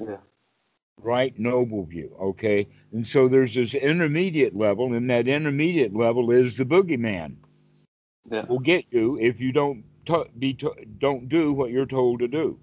Yeah. 0.00 0.18
Right? 1.00 1.36
Noble 1.38 1.84
view. 1.84 2.16
Okay. 2.20 2.68
And 2.92 3.06
so 3.06 3.28
there's 3.28 3.54
this 3.54 3.74
intermediate 3.74 4.56
level, 4.56 4.92
and 4.94 5.10
that 5.10 5.28
intermediate 5.28 5.94
level 5.94 6.30
is 6.30 6.56
the 6.56 6.64
boogeyman. 6.64 7.36
Yeah. 8.30 8.44
Will 8.46 8.60
get 8.60 8.86
you 8.90 9.18
if 9.20 9.40
you 9.40 9.52
don't 9.52 9.84
to- 10.06 10.28
be 10.38 10.54
to- 10.54 10.74
don't 10.98 11.28
do 11.28 11.52
what 11.52 11.70
you're 11.70 11.86
told 11.86 12.20
to 12.20 12.28
do. 12.28 12.58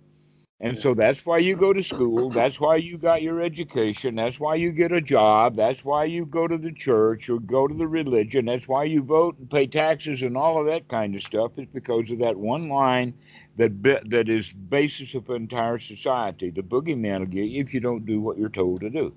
And 0.64 0.78
so 0.78 0.94
that's 0.94 1.26
why 1.26 1.40
you 1.40 1.56
go 1.56 1.74
to 1.74 1.82
school. 1.82 2.30
That's 2.30 2.60
why 2.60 2.76
you 2.76 3.00
got 3.00 3.24
your 3.24 3.42
education. 3.42 4.14
That's 4.14 4.40
why 4.40 4.56
you 4.56 4.72
get 4.72 4.92
a 4.92 5.02
job. 5.02 5.56
That's 5.56 5.84
why 5.84 6.06
you 6.06 6.24
go 6.24 6.48
to 6.48 6.58
the 6.58 6.72
church 6.72 7.32
or 7.32 7.40
go 7.40 7.68
to 7.68 7.74
the 7.74 7.88
religion. 7.88 8.46
That's 8.46 8.68
why 8.68 8.84
you 8.84 9.02
vote 9.02 9.40
and 9.40 9.50
pay 9.50 9.66
taxes 9.66 10.22
and 10.22 10.38
all 10.38 10.60
of 10.60 10.68
that 10.68 10.88
kind 10.88 11.16
of 11.16 11.24
stuff. 11.24 11.54
Is 11.58 11.66
because 11.74 12.12
of 12.12 12.20
that 12.20 12.38
one 12.38 12.70
line 12.70 13.16
that 13.58 13.82
be, 13.82 13.98
that 14.06 14.30
is 14.30 14.52
basis 14.54 15.16
of 15.16 15.30
entire 15.30 15.78
society. 15.78 16.50
The 16.50 16.62
boogeyman 16.62 17.20
will 17.20 17.26
get 17.28 17.46
you 17.46 17.62
if 17.62 17.74
you 17.74 17.80
don't 17.80 18.06
do 18.06 18.22
what 18.22 18.38
you're 18.38 18.50
told 18.50 18.82
to 18.82 18.90
do. 18.90 19.14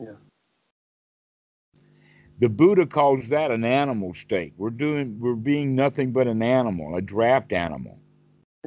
Yeah. 0.00 0.12
The 2.38 2.48
Buddha 2.48 2.86
calls 2.86 3.30
that 3.30 3.50
an 3.50 3.64
animal 3.64 4.12
state. 4.14 4.52
We're 4.56 4.70
doing 4.70 5.18
we're 5.18 5.34
being 5.34 5.74
nothing 5.74 6.12
but 6.12 6.26
an 6.26 6.42
animal, 6.42 6.96
a 6.96 7.00
draft 7.00 7.52
animal. 7.52 7.98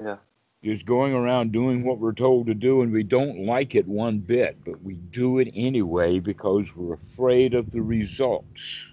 Yeah. 0.01 0.17
Just 0.63 0.85
going 0.85 1.13
around 1.13 1.53
doing 1.53 1.85
what 1.85 1.99
we're 1.99 2.13
told 2.13 2.47
to 2.47 2.53
do 2.53 2.81
and 2.81 2.91
we 2.91 3.03
don't 3.03 3.45
like 3.45 3.75
it 3.75 3.87
one 3.87 4.19
bit, 4.19 4.57
but 4.65 4.81
we 4.83 4.95
do 4.95 5.39
it 5.39 5.49
anyway 5.55 6.19
because 6.19 6.65
we're 6.75 6.95
afraid 6.95 7.53
of 7.53 7.71
the 7.71 7.81
results. 7.81 8.85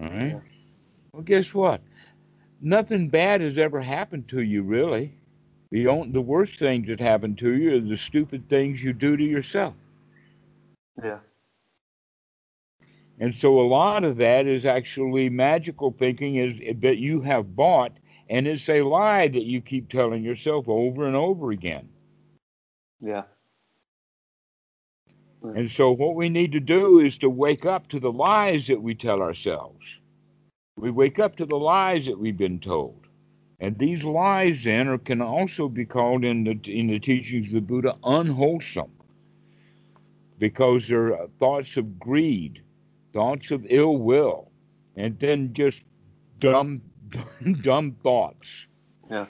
All 0.00 0.08
right? 0.08 0.28
Yeah. 0.28 0.40
Well, 1.12 1.22
guess 1.22 1.52
what? 1.52 1.80
Nothing 2.64 3.10
bad 3.10 3.42
has 3.42 3.58
ever 3.58 3.82
happened 3.82 4.26
to 4.28 4.40
you, 4.40 4.62
really. 4.62 5.12
The, 5.70 5.86
on, 5.86 6.12
the 6.12 6.22
worst 6.22 6.58
things 6.58 6.88
that 6.88 6.98
happen 6.98 7.36
to 7.36 7.52
you 7.54 7.76
are 7.76 7.80
the 7.80 7.96
stupid 7.96 8.48
things 8.48 8.82
you 8.82 8.94
do 8.94 9.18
to 9.18 9.22
yourself. 9.22 9.74
Yeah. 11.02 11.18
And 13.20 13.34
so 13.34 13.60
a 13.60 13.68
lot 13.68 14.02
of 14.02 14.16
that 14.16 14.46
is 14.46 14.64
actually 14.64 15.28
magical 15.28 15.94
thinking 15.98 16.36
is 16.36 16.58
eh, 16.64 16.72
that 16.78 16.96
you 16.96 17.20
have 17.20 17.54
bought 17.54 17.92
and 18.30 18.46
it's 18.46 18.66
a 18.70 18.80
lie 18.80 19.28
that 19.28 19.44
you 19.44 19.60
keep 19.60 19.90
telling 19.90 20.22
yourself 20.24 20.66
over 20.66 21.06
and 21.06 21.14
over 21.14 21.50
again. 21.50 21.86
Yeah. 22.98 23.24
And 25.42 25.70
so 25.70 25.92
what 25.92 26.14
we 26.14 26.30
need 26.30 26.52
to 26.52 26.60
do 26.60 27.00
is 27.00 27.18
to 27.18 27.28
wake 27.28 27.66
up 27.66 27.88
to 27.88 28.00
the 28.00 28.10
lies 28.10 28.66
that 28.68 28.80
we 28.80 28.94
tell 28.94 29.20
ourselves. 29.20 29.98
We 30.76 30.90
wake 30.90 31.18
up 31.18 31.36
to 31.36 31.46
the 31.46 31.56
lies 31.56 32.06
that 32.06 32.18
we've 32.18 32.36
been 32.36 32.60
told. 32.60 33.06
And 33.60 33.78
these 33.78 34.04
lies 34.04 34.64
then 34.64 34.88
are, 34.88 34.98
can 34.98 35.22
also 35.22 35.68
be 35.68 35.84
called 35.84 36.24
in 36.24 36.44
the 36.44 36.58
in 36.70 36.88
the 36.88 36.98
teachings 36.98 37.48
of 37.48 37.54
the 37.54 37.60
Buddha 37.60 37.96
unwholesome 38.02 38.90
because 40.38 40.88
they're 40.88 41.14
uh, 41.14 41.28
thoughts 41.38 41.76
of 41.76 41.98
greed, 41.98 42.62
thoughts 43.12 43.50
of 43.50 43.64
ill 43.68 43.96
will, 43.96 44.50
and 44.96 45.18
then 45.18 45.52
just 45.52 45.86
dumb 46.40 46.82
dumb 47.62 47.92
thoughts. 48.02 48.66
Yeah. 49.10 49.26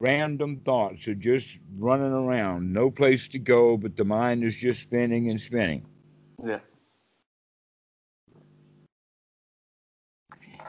Random 0.00 0.56
thoughts 0.56 1.08
are 1.08 1.14
just 1.14 1.58
running 1.78 2.12
around, 2.12 2.72
no 2.72 2.90
place 2.90 3.28
to 3.28 3.38
go, 3.38 3.76
but 3.76 3.96
the 3.96 4.04
mind 4.04 4.44
is 4.44 4.54
just 4.54 4.82
spinning 4.82 5.30
and 5.30 5.40
spinning. 5.40 5.86
Yeah. 6.44 6.58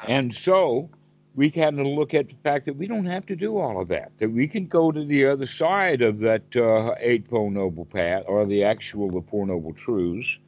And 0.06 0.34
so 0.34 0.90
we 1.36 1.52
of 1.80 1.86
look 1.86 2.14
at 2.14 2.28
the 2.28 2.36
fact 2.44 2.66
that 2.66 2.76
we 2.76 2.88
don't 2.88 3.06
have 3.06 3.26
to 3.28 3.36
do 3.36 3.58
all 3.58 3.80
of 3.82 3.88
that, 3.90 4.12
that 4.18 4.30
we 4.30 4.48
can 4.48 4.66
go 4.66 4.92
to 4.92 5.06
the 5.06 5.26
other 5.26 5.46
side 5.46 6.02
of 6.02 6.20
that 6.20 6.56
uh, 6.56 6.96
Eightfold 7.00 7.54
Noble 7.54 7.86
Path 7.86 8.24
or 8.28 8.46
the 8.46 8.64
actual 8.64 9.12
the 9.12 9.22
Four 9.22 9.46
Noble 9.46 9.74
Truths 9.74 10.40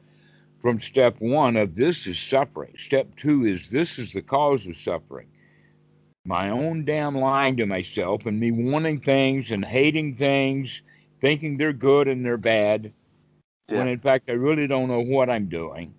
from 0.60 0.78
step 0.78 1.16
one 1.20 1.56
of 1.56 1.74
this 1.74 2.06
is 2.06 2.18
suffering. 2.18 2.74
Step 2.76 3.14
two 3.16 3.46
is 3.46 3.70
this 3.70 3.98
is 3.98 4.12
the 4.12 4.22
cause 4.22 4.66
of 4.66 4.76
suffering. 4.76 5.28
My 6.26 6.50
own 6.50 6.84
damn 6.84 7.16
lying 7.16 7.56
to 7.56 7.66
myself 7.66 8.26
and 8.26 8.38
me 8.38 8.50
wanting 8.50 9.00
things 9.00 9.50
and 9.50 9.64
hating 9.64 10.16
things, 10.16 10.82
thinking 11.20 11.56
they're 11.56 11.72
good 11.72 12.08
and 12.08 12.24
they're 12.24 12.36
bad, 12.36 12.92
when 13.68 13.88
in 13.88 14.00
fact 14.00 14.28
I 14.28 14.32
really 14.32 14.66
don't 14.66 14.88
know 14.88 15.00
what 15.00 15.30
I'm 15.30 15.46
doing. 15.46 15.94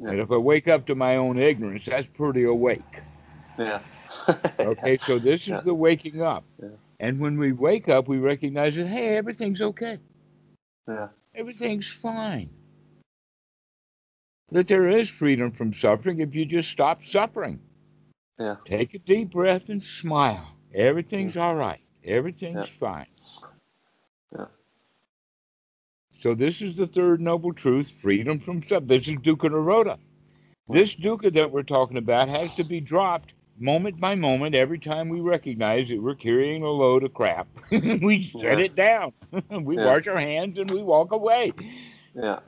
Yeah. 0.00 0.10
And 0.10 0.20
if 0.20 0.30
I 0.30 0.36
wake 0.36 0.66
up 0.68 0.86
to 0.86 0.94
my 0.94 1.16
own 1.16 1.38
ignorance, 1.38 1.84
that's 1.86 2.06
pretty 2.06 2.44
awake. 2.44 3.00
Yeah. 3.58 3.80
Okay, 4.58 4.96
so 4.98 5.18
this 5.18 5.42
is 5.42 5.48
Yeah. 5.48 5.60
the 5.60 5.74
waking 5.74 6.22
up. 6.22 6.44
Yeah. 6.62 6.68
And 7.00 7.18
when 7.20 7.38
we 7.38 7.52
wake 7.52 7.88
up, 7.88 8.08
we 8.08 8.18
recognize 8.18 8.76
that, 8.76 8.86
hey, 8.86 9.16
everything's 9.16 9.62
okay. 9.62 9.98
Yeah. 10.86 11.08
Everything's 11.34 11.90
fine. 11.90 12.50
That 14.52 14.68
there 14.68 14.88
is 14.88 15.08
freedom 15.08 15.50
from 15.52 15.72
suffering 15.72 16.20
if 16.20 16.34
you 16.34 16.44
just 16.44 16.70
stop 16.70 17.04
suffering. 17.04 17.60
Yeah. 18.38 18.56
Take 18.64 18.94
a 18.94 18.98
deep 18.98 19.30
breath 19.30 19.68
and 19.68 19.82
smile. 19.82 20.56
Everything's 20.74 21.36
all 21.36 21.54
right. 21.54 21.80
Everything's 22.04 22.68
fine. 22.68 23.06
Yeah. 24.36 24.46
So 26.20 26.34
this 26.34 26.60
is 26.60 26.76
the 26.76 26.86
third 26.86 27.20
noble 27.20 27.54
truth, 27.54 27.90
freedom 28.02 28.38
from 28.40 28.62
suffering. 28.62 28.88
This 28.88 29.08
is 29.08 29.14
Dukkha 29.16 29.48
Nirodha. 29.50 29.96
This 30.68 30.94
dukkha 30.94 31.32
that 31.32 31.50
we're 31.50 31.62
talking 31.62 31.96
about 31.96 32.28
has 32.28 32.54
to 32.56 32.64
be 32.64 32.78
dropped 32.78 33.32
moment 33.58 33.98
by 33.98 34.14
moment 34.14 34.54
every 34.54 34.78
time 34.78 35.08
we 35.08 35.20
recognize 35.20 35.88
that 35.88 36.00
we're 36.00 36.14
carrying 36.14 36.62
a 36.62 36.68
load 36.68 37.04
of 37.04 37.14
crap. 37.14 37.48
we 37.70 38.22
set 38.22 38.42
Yeah. 38.42 38.58
it 38.58 38.74
down. 38.74 39.12
we 39.50 39.76
Yeah. 39.76 39.86
wash 39.86 40.06
our 40.08 40.18
hands 40.20 40.58
and 40.58 40.70
we 40.70 40.82
walk 40.82 41.12
away. 41.12 41.52
Yeah. 42.14 42.40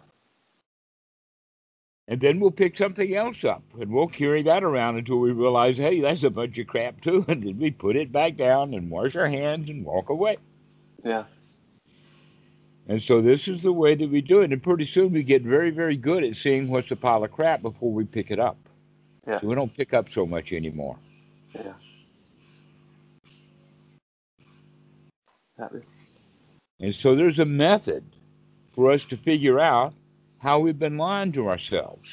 And 2.09 2.21
then 2.21 2.41
we'll 2.41 2.51
pick 2.51 2.77
something 2.77 3.15
else 3.15 3.43
up 3.43 3.63
and 3.81 3.91
we'll 3.91 4.09
carry 4.09 4.43
that 4.43 4.63
around 4.63 4.99
until 4.99 5.19
we 5.19 5.33
realize, 5.33 5.79
hey, 5.79 6.01
that's 6.01 6.25
a 6.25 6.31
bunch 6.31 6.59
of 6.59 6.67
crap 6.67 7.01
too. 7.01 7.25
And 7.29 7.43
then 7.43 7.59
we 7.59 7.71
put 7.71 7.97
it 7.97 8.13
back 8.13 8.37
down 8.37 8.75
and 8.75 8.91
wash 8.91 9.17
our 9.17 9.29
hands 9.29 9.71
and 9.71 9.83
walk 9.85 10.11
away. 10.11 10.37
Yeah. 11.03 11.25
And 12.89 13.01
so 13.01 13.21
this 13.21 13.49
is 13.49 13.63
the 13.63 13.73
way 13.73 13.95
that 13.95 14.11
we 14.11 14.21
do 14.21 14.41
it. 14.41 14.53
And 14.53 14.63
pretty 14.63 14.85
soon 14.85 15.13
we 15.13 15.23
get 15.23 15.43
very, 15.43 15.71
very 15.71 15.97
good 15.97 16.25
at 16.25 16.37
seeing 16.37 16.69
what's 16.69 16.91
a 16.91 16.97
pile 16.97 17.25
of 17.25 17.33
crap 17.33 17.63
before 17.63 17.93
we 17.93 18.05
pick 18.05 18.31
it 18.31 18.41
up. 18.41 18.57
Yeah. 19.27 19.41
So 19.41 19.47
we 19.47 19.55
don't 19.55 19.75
pick 19.77 19.95
up 19.95 20.09
so 20.09 20.27
much 20.27 20.53
anymore. 20.53 20.97
Yeah. 21.55 21.75
And 26.81 26.95
so 26.95 27.15
there's 27.15 27.39
a 27.39 27.45
method 27.45 28.05
for 28.75 28.91
us 28.91 29.05
to 29.05 29.17
figure 29.17 29.61
out 29.61 29.95
how 30.39 30.59
we've 30.59 30.79
been 30.79 30.99
lying 30.99 31.31
to 31.33 31.49
ourselves. 31.49 32.11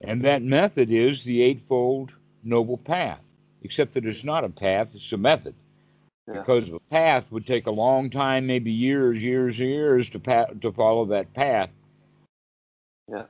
And 0.00 0.22
that 0.22 0.42
method 0.42 0.90
is 0.90 1.24
the 1.24 1.42
Eightfold 1.42 2.12
Noble 2.42 2.78
Path, 2.78 3.20
except 3.62 3.92
that 3.94 4.06
it's 4.06 4.24
not 4.24 4.44
a 4.44 4.48
path, 4.48 4.94
it's 4.94 5.12
a 5.12 5.18
method. 5.18 5.54
Yeah. 6.28 6.40
Because 6.40 6.68
a 6.68 6.78
path 6.90 7.32
would 7.32 7.46
take 7.46 7.66
a 7.66 7.70
long 7.70 8.10
time, 8.10 8.46
maybe 8.46 8.70
years, 8.70 9.22
years, 9.22 9.58
years 9.58 10.10
to, 10.10 10.20
pa- 10.20 10.52
to 10.60 10.72
follow 10.72 11.06
that 11.06 11.32
path. 11.32 11.70
Yeah. 13.10 13.24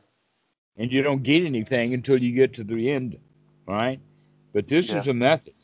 And 0.76 0.90
you 0.90 1.02
don't 1.02 1.22
get 1.22 1.44
anything 1.44 1.94
until 1.94 2.20
you 2.20 2.32
get 2.32 2.54
to 2.54 2.64
the 2.64 2.90
end, 2.90 3.18
right? 3.66 4.00
But 4.52 4.66
this 4.66 4.90
is 4.92 5.06
a 5.06 5.14
method. 5.14 5.54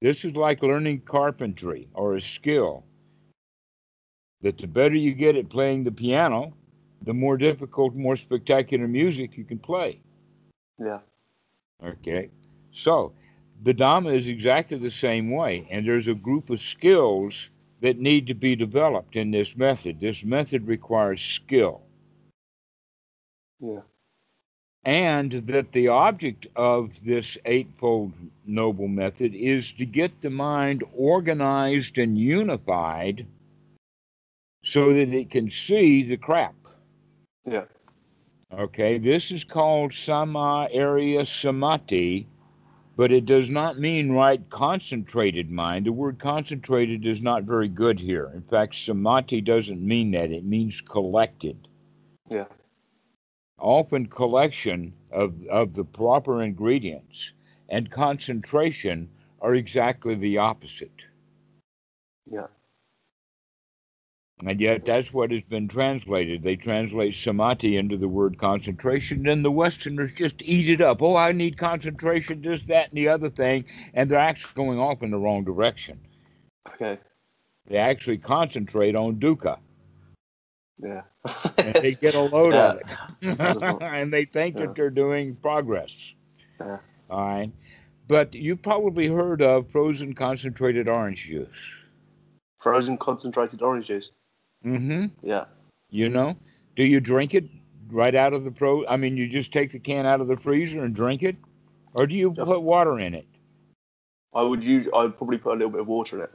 This 0.00 0.24
is 0.24 0.36
like 0.36 0.62
learning 0.62 1.00
carpentry 1.00 1.88
or 1.92 2.14
a 2.14 2.20
skill. 2.20 2.84
That 4.42 4.58
the 4.58 4.66
better 4.66 4.94
you 4.94 5.12
get 5.12 5.36
at 5.36 5.48
playing 5.48 5.84
the 5.84 5.90
piano, 5.92 6.54
the 7.02 7.14
more 7.14 7.36
difficult, 7.36 7.94
more 7.94 8.16
spectacular 8.16 8.86
music 8.86 9.36
you 9.36 9.44
can 9.44 9.58
play. 9.58 10.00
Yeah. 10.78 11.00
Okay. 11.84 12.30
So 12.70 13.12
the 13.62 13.74
Dhamma 13.74 14.14
is 14.14 14.28
exactly 14.28 14.78
the 14.78 14.90
same 14.90 15.30
way. 15.30 15.66
And 15.70 15.86
there's 15.86 16.08
a 16.08 16.14
group 16.14 16.50
of 16.50 16.60
skills 16.60 17.50
that 17.80 17.98
need 17.98 18.26
to 18.26 18.34
be 18.34 18.56
developed 18.56 19.16
in 19.16 19.30
this 19.30 19.56
method. 19.56 20.00
This 20.00 20.24
method 20.24 20.66
requires 20.66 21.22
skill. 21.22 21.82
Yeah. 23.60 23.80
And 24.84 25.32
that 25.48 25.72
the 25.72 25.88
object 25.88 26.46
of 26.54 26.92
this 27.04 27.36
Eightfold 27.44 28.12
Noble 28.46 28.88
Method 28.88 29.34
is 29.34 29.72
to 29.72 29.84
get 29.84 30.20
the 30.20 30.30
mind 30.30 30.84
organized 30.94 31.98
and 31.98 32.16
unified 32.16 33.26
so 34.62 34.92
that 34.92 35.12
it 35.12 35.30
can 35.30 35.50
see 35.50 36.02
the 36.02 36.16
crap. 36.16 36.54
Yeah. 37.44 37.64
Okay, 38.52 38.98
this 38.98 39.32
is 39.32 39.42
called 39.42 39.90
Samma 39.90 40.72
Ariya 40.74 41.26
Samadhi, 41.26 42.28
but 42.96 43.12
it 43.12 43.26
does 43.26 43.50
not 43.50 43.78
mean 43.78 44.10
right 44.10 44.48
concentrated 44.48 45.50
mind. 45.50 45.84
The 45.84 45.92
word 45.92 46.18
concentrated 46.18 47.04
is 47.06 47.22
not 47.22 47.44
very 47.44 47.68
good 47.68 48.00
here. 48.00 48.32
In 48.34 48.42
fact, 48.42 48.74
Samadhi 48.74 49.42
doesn't 49.42 49.86
mean 49.86 50.10
that, 50.12 50.30
it 50.30 50.44
means 50.44 50.80
collected. 50.80 51.68
Yeah. 52.30 52.46
Often, 53.58 54.06
collection 54.06 54.92
of, 55.12 55.34
of 55.48 55.74
the 55.74 55.84
proper 55.84 56.42
ingredients 56.42 57.32
and 57.68 57.90
concentration 57.90 59.08
are 59.40 59.54
exactly 59.54 60.14
the 60.14 60.38
opposite. 60.38 61.06
Yeah. 62.30 62.46
And 64.44 64.60
yet, 64.60 64.84
that's 64.84 65.14
what 65.14 65.30
has 65.30 65.42
been 65.44 65.66
translated. 65.66 66.42
They 66.42 66.56
translate 66.56 67.14
samadhi 67.14 67.78
into 67.78 67.96
the 67.96 68.08
word 68.08 68.36
concentration, 68.38 69.26
and 69.28 69.42
the 69.42 69.50
Westerners 69.50 70.12
just 70.12 70.42
eat 70.42 70.68
it 70.68 70.82
up. 70.82 71.00
Oh, 71.00 71.16
I 71.16 71.32
need 71.32 71.56
concentration, 71.56 72.42
this, 72.42 72.62
that, 72.64 72.90
and 72.90 72.98
the 72.98 73.08
other 73.08 73.30
thing. 73.30 73.64
And 73.94 74.10
they're 74.10 74.18
actually 74.18 74.52
going 74.54 74.78
off 74.78 75.02
in 75.02 75.10
the 75.10 75.16
wrong 75.16 75.42
direction. 75.42 75.98
Okay. 76.74 76.98
They 77.66 77.78
actually 77.78 78.18
concentrate 78.18 78.94
on 78.94 79.16
dukkha, 79.16 79.56
Yeah. 80.78 81.00
and 81.56 81.74
they 81.76 81.92
get 82.00 82.14
a 82.14 82.20
load 82.20 82.52
of 82.52 82.80
it. 82.80 83.40
and 83.82 84.12
they 84.12 84.26
think 84.26 84.56
Yeah. 84.56 84.66
that 84.66 84.74
they're 84.74 84.90
doing 84.90 85.36
progress. 85.36 86.12
Yeah. 86.60 86.78
All 87.08 87.26
right. 87.26 87.50
But 88.06 88.34
you've 88.34 88.62
probably 88.62 89.06
heard 89.08 89.40
of 89.40 89.70
frozen 89.70 90.14
concentrated 90.14 90.88
orange 90.88 91.24
juice. 91.24 91.48
Frozen 92.60 92.98
concentrated 92.98 93.62
orange 93.62 93.86
juice. 93.86 94.10
Mm-hmm. 94.66 95.06
Yeah. 95.26 95.44
You 95.90 96.08
know, 96.08 96.36
do 96.74 96.84
you 96.84 97.00
drink 97.00 97.34
it 97.34 97.44
right 97.90 98.14
out 98.14 98.32
of 98.32 98.44
the 98.44 98.50
pro? 98.50 98.84
I 98.86 98.96
mean, 98.96 99.16
you 99.16 99.28
just 99.28 99.52
take 99.52 99.70
the 99.70 99.78
can 99.78 100.04
out 100.06 100.20
of 100.20 100.26
the 100.28 100.36
freezer 100.36 100.84
and 100.84 100.94
drink 100.94 101.22
it, 101.22 101.36
or 101.94 102.06
do 102.06 102.14
you 102.16 102.34
Yes. 102.36 102.46
put 102.46 102.62
water 102.62 102.98
in 102.98 103.14
it? 103.14 103.26
I 104.34 104.42
would 104.42 104.64
use. 104.64 104.86
I'd 104.94 105.16
probably 105.16 105.38
put 105.38 105.52
a 105.52 105.56
little 105.56 105.70
bit 105.70 105.80
of 105.80 105.86
water 105.86 106.16
in 106.16 106.22
it. 106.24 106.34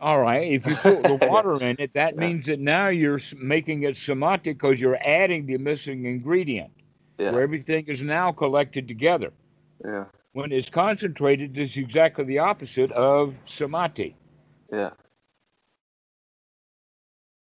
All 0.00 0.20
right. 0.20 0.50
If 0.50 0.66
you 0.66 0.74
put 0.74 1.02
the 1.04 1.14
water 1.30 1.60
in 1.62 1.76
it, 1.78 1.92
that 1.94 2.14
Yeah. 2.14 2.20
means 2.20 2.46
that 2.46 2.58
now 2.58 2.88
you're 2.88 3.20
making 3.36 3.84
it 3.84 3.96
samadhi 3.96 4.52
because 4.54 4.80
you're 4.80 4.98
adding 5.06 5.46
the 5.46 5.58
missing 5.58 6.06
ingredient, 6.06 6.72
Yeah. 7.18 7.30
where 7.30 7.42
everything 7.42 7.84
is 7.86 8.02
now 8.02 8.32
collected 8.32 8.88
together. 8.88 9.30
Yeah. 9.84 10.06
When 10.32 10.50
it's 10.50 10.70
concentrated, 10.70 11.56
it's 11.58 11.76
exactly 11.76 12.24
the 12.24 12.38
opposite 12.38 12.90
of 12.92 13.34
samadhi. 13.46 14.16
Yeah. 14.72 14.90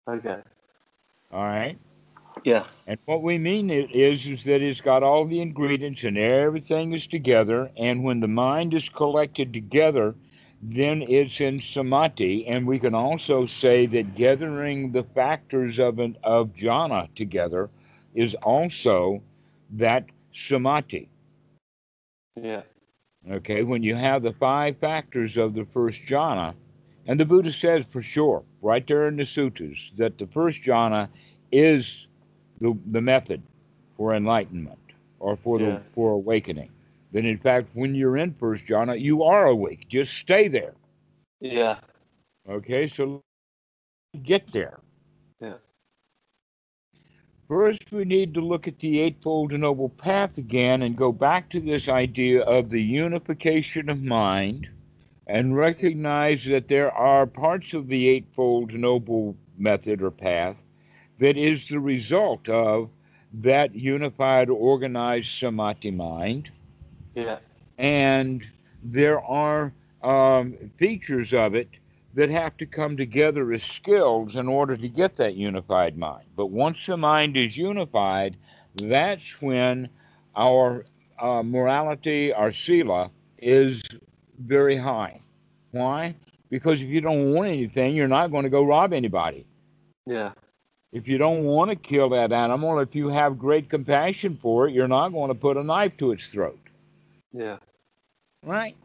Okay. 0.08 0.40
All 1.32 1.44
right. 1.44 1.78
Yeah. 2.44 2.66
And 2.86 2.98
what 3.06 3.24
we 3.24 3.38
mean 3.38 3.70
is, 3.70 4.26
is 4.26 4.44
that 4.46 4.62
it's 4.62 4.80
got 4.80 5.04
all 5.04 5.26
the 5.26 5.42
ingredients 5.42 6.04
and 6.04 6.18
everything 6.18 6.94
is 6.94 7.08
together. 7.08 7.72
And 7.78 8.04
when 8.04 8.20
the 8.20 8.28
mind 8.28 8.74
is 8.74 8.90
collected 8.90 9.54
together, 9.54 10.16
then 10.62 11.02
it's 11.04 11.42
in 11.42 11.60
samadhi. 11.60 12.48
And 12.48 12.66
we 12.66 12.80
can 12.80 12.94
also 12.94 13.46
say 13.46 13.86
that 13.88 14.16
gathering 14.16 14.92
the 14.92 15.04
factors 15.04 15.80
of 15.80 16.00
an, 16.00 16.18
of 16.24 16.54
jhana 16.56 17.14
together 17.16 17.68
is 18.14 18.36
also 18.36 19.22
that 19.72 20.06
samadhi. 20.32 21.10
Yeah. 22.42 22.62
Okay, 23.30 23.64
when 23.64 23.84
you 23.84 23.96
have 23.96 24.24
the 24.24 24.34
five 24.34 24.78
factors 24.78 25.36
of 25.36 25.54
the 25.54 25.66
first 25.66 26.02
jhana, 26.04 26.56
and 27.08 27.20
the 27.20 27.26
Buddha 27.26 27.52
says 27.52 27.86
for 27.90 28.02
sure, 28.02 28.44
right 28.62 28.86
there 28.86 29.08
in 29.08 29.16
the 29.16 29.24
suttas, 29.24 29.96
that 29.96 30.18
the 30.18 30.28
first 30.28 30.62
jhana 30.62 31.10
is 31.52 32.08
the, 32.60 32.78
the 32.92 33.02
method 33.02 33.42
for 33.96 34.14
enlightenment 34.14 34.78
or 35.20 35.38
for 35.38 35.58
the 35.58 35.82
for 35.96 36.12
awakening. 36.12 36.70
Then 37.14 37.26
in 37.26 37.38
fact, 37.38 37.70
when 37.74 37.96
you're 37.96 38.18
in 38.18 38.34
first 38.34 38.68
jhana, 38.68 39.00
you 39.00 39.24
are 39.24 39.48
awake. 39.48 39.88
Just 39.88 40.16
stay 40.16 40.50
there. 40.50 40.74
Yeah. 41.40 41.78
Okay, 42.50 42.88
so 42.88 43.24
get 44.24 44.52
there. 44.52 44.80
Yeah. 45.40 45.56
First, 47.48 47.92
we 47.94 48.04
need 48.04 48.34
to 48.34 48.42
look 48.42 48.68
at 48.68 48.80
the 48.80 49.00
Eightfold 49.00 49.54
Noble 49.54 49.90
Path 49.90 50.38
again 50.38 50.82
and 50.82 50.98
go 50.98 51.14
back 51.14 51.50
to 51.52 51.62
this 51.62 51.88
idea 51.88 52.42
of 52.42 52.70
the 52.70 52.82
unification 52.82 53.90
of 53.90 54.04
mind 54.04 54.68
and 55.28 55.56
recognize 55.56 56.46
that 56.46 56.70
there 56.70 56.92
are 56.92 57.26
parts 57.26 57.74
of 57.74 57.88
the 57.88 58.08
Eightfold 58.08 58.74
Noble 58.74 59.36
Method 59.58 60.02
or 60.02 60.12
Path 60.12 60.56
that 61.20 61.38
is 61.38 61.68
the 61.68 61.80
result 61.80 62.48
of 62.48 62.90
that 63.34 63.76
unified, 63.76 64.50
organized 64.50 65.30
samadhi 65.30 65.92
mind. 65.92 66.50
Yeah. 67.14 67.40
And 67.78 68.50
there 68.84 69.22
are 69.22 69.74
um, 70.02 70.56
features 70.78 71.34
of 71.34 71.56
it 71.56 71.70
that 72.14 72.30
have 72.30 72.56
to 72.58 72.66
come 72.66 72.96
together 72.96 73.52
as 73.52 73.64
skills 73.64 74.36
in 74.36 74.48
order 74.48 74.78
to 74.78 74.88
get 74.88 75.18
that 75.18 75.36
unified 75.36 75.98
mind. 75.98 76.26
But 76.36 76.48
once 76.48 76.86
the 76.86 76.98
mind 76.98 77.36
is 77.36 77.58
unified, 77.58 78.38
that's 78.76 79.42
when 79.42 79.90
our 80.36 80.86
uh, 81.20 81.44
morality, 81.44 82.32
our 82.32 82.52
sila, 82.52 83.12
is 83.40 83.84
very 84.40 84.78
high. 84.78 85.20
Why? 85.72 86.16
Because 86.50 86.82
if 86.82 86.88
you 86.88 87.02
don't 87.02 87.34
want 87.34 87.50
anything, 87.50 87.96
you're 87.96 88.08
not 88.08 88.32
going 88.32 88.44
to 88.44 88.50
go 88.50 88.64
rob 88.64 88.94
anybody. 88.94 89.46
Yeah. 90.06 90.32
If 90.94 91.08
you 91.08 91.18
don't 91.18 91.44
want 91.44 91.70
to 91.70 91.76
kill 91.76 92.10
that 92.10 92.32
animal, 92.32 92.80
if 92.80 92.96
you 92.96 93.10
have 93.10 93.38
great 93.38 93.70
compassion 93.70 94.38
for 94.42 94.68
it, 94.68 94.74
you're 94.74 94.88
not 94.88 95.10
going 95.10 95.28
to 95.28 95.36
put 95.36 95.58
a 95.58 95.64
knife 95.64 95.98
to 95.98 96.12
its 96.12 96.32
throat 96.32 96.60
Yeah. 97.34 97.58
right 98.44 98.76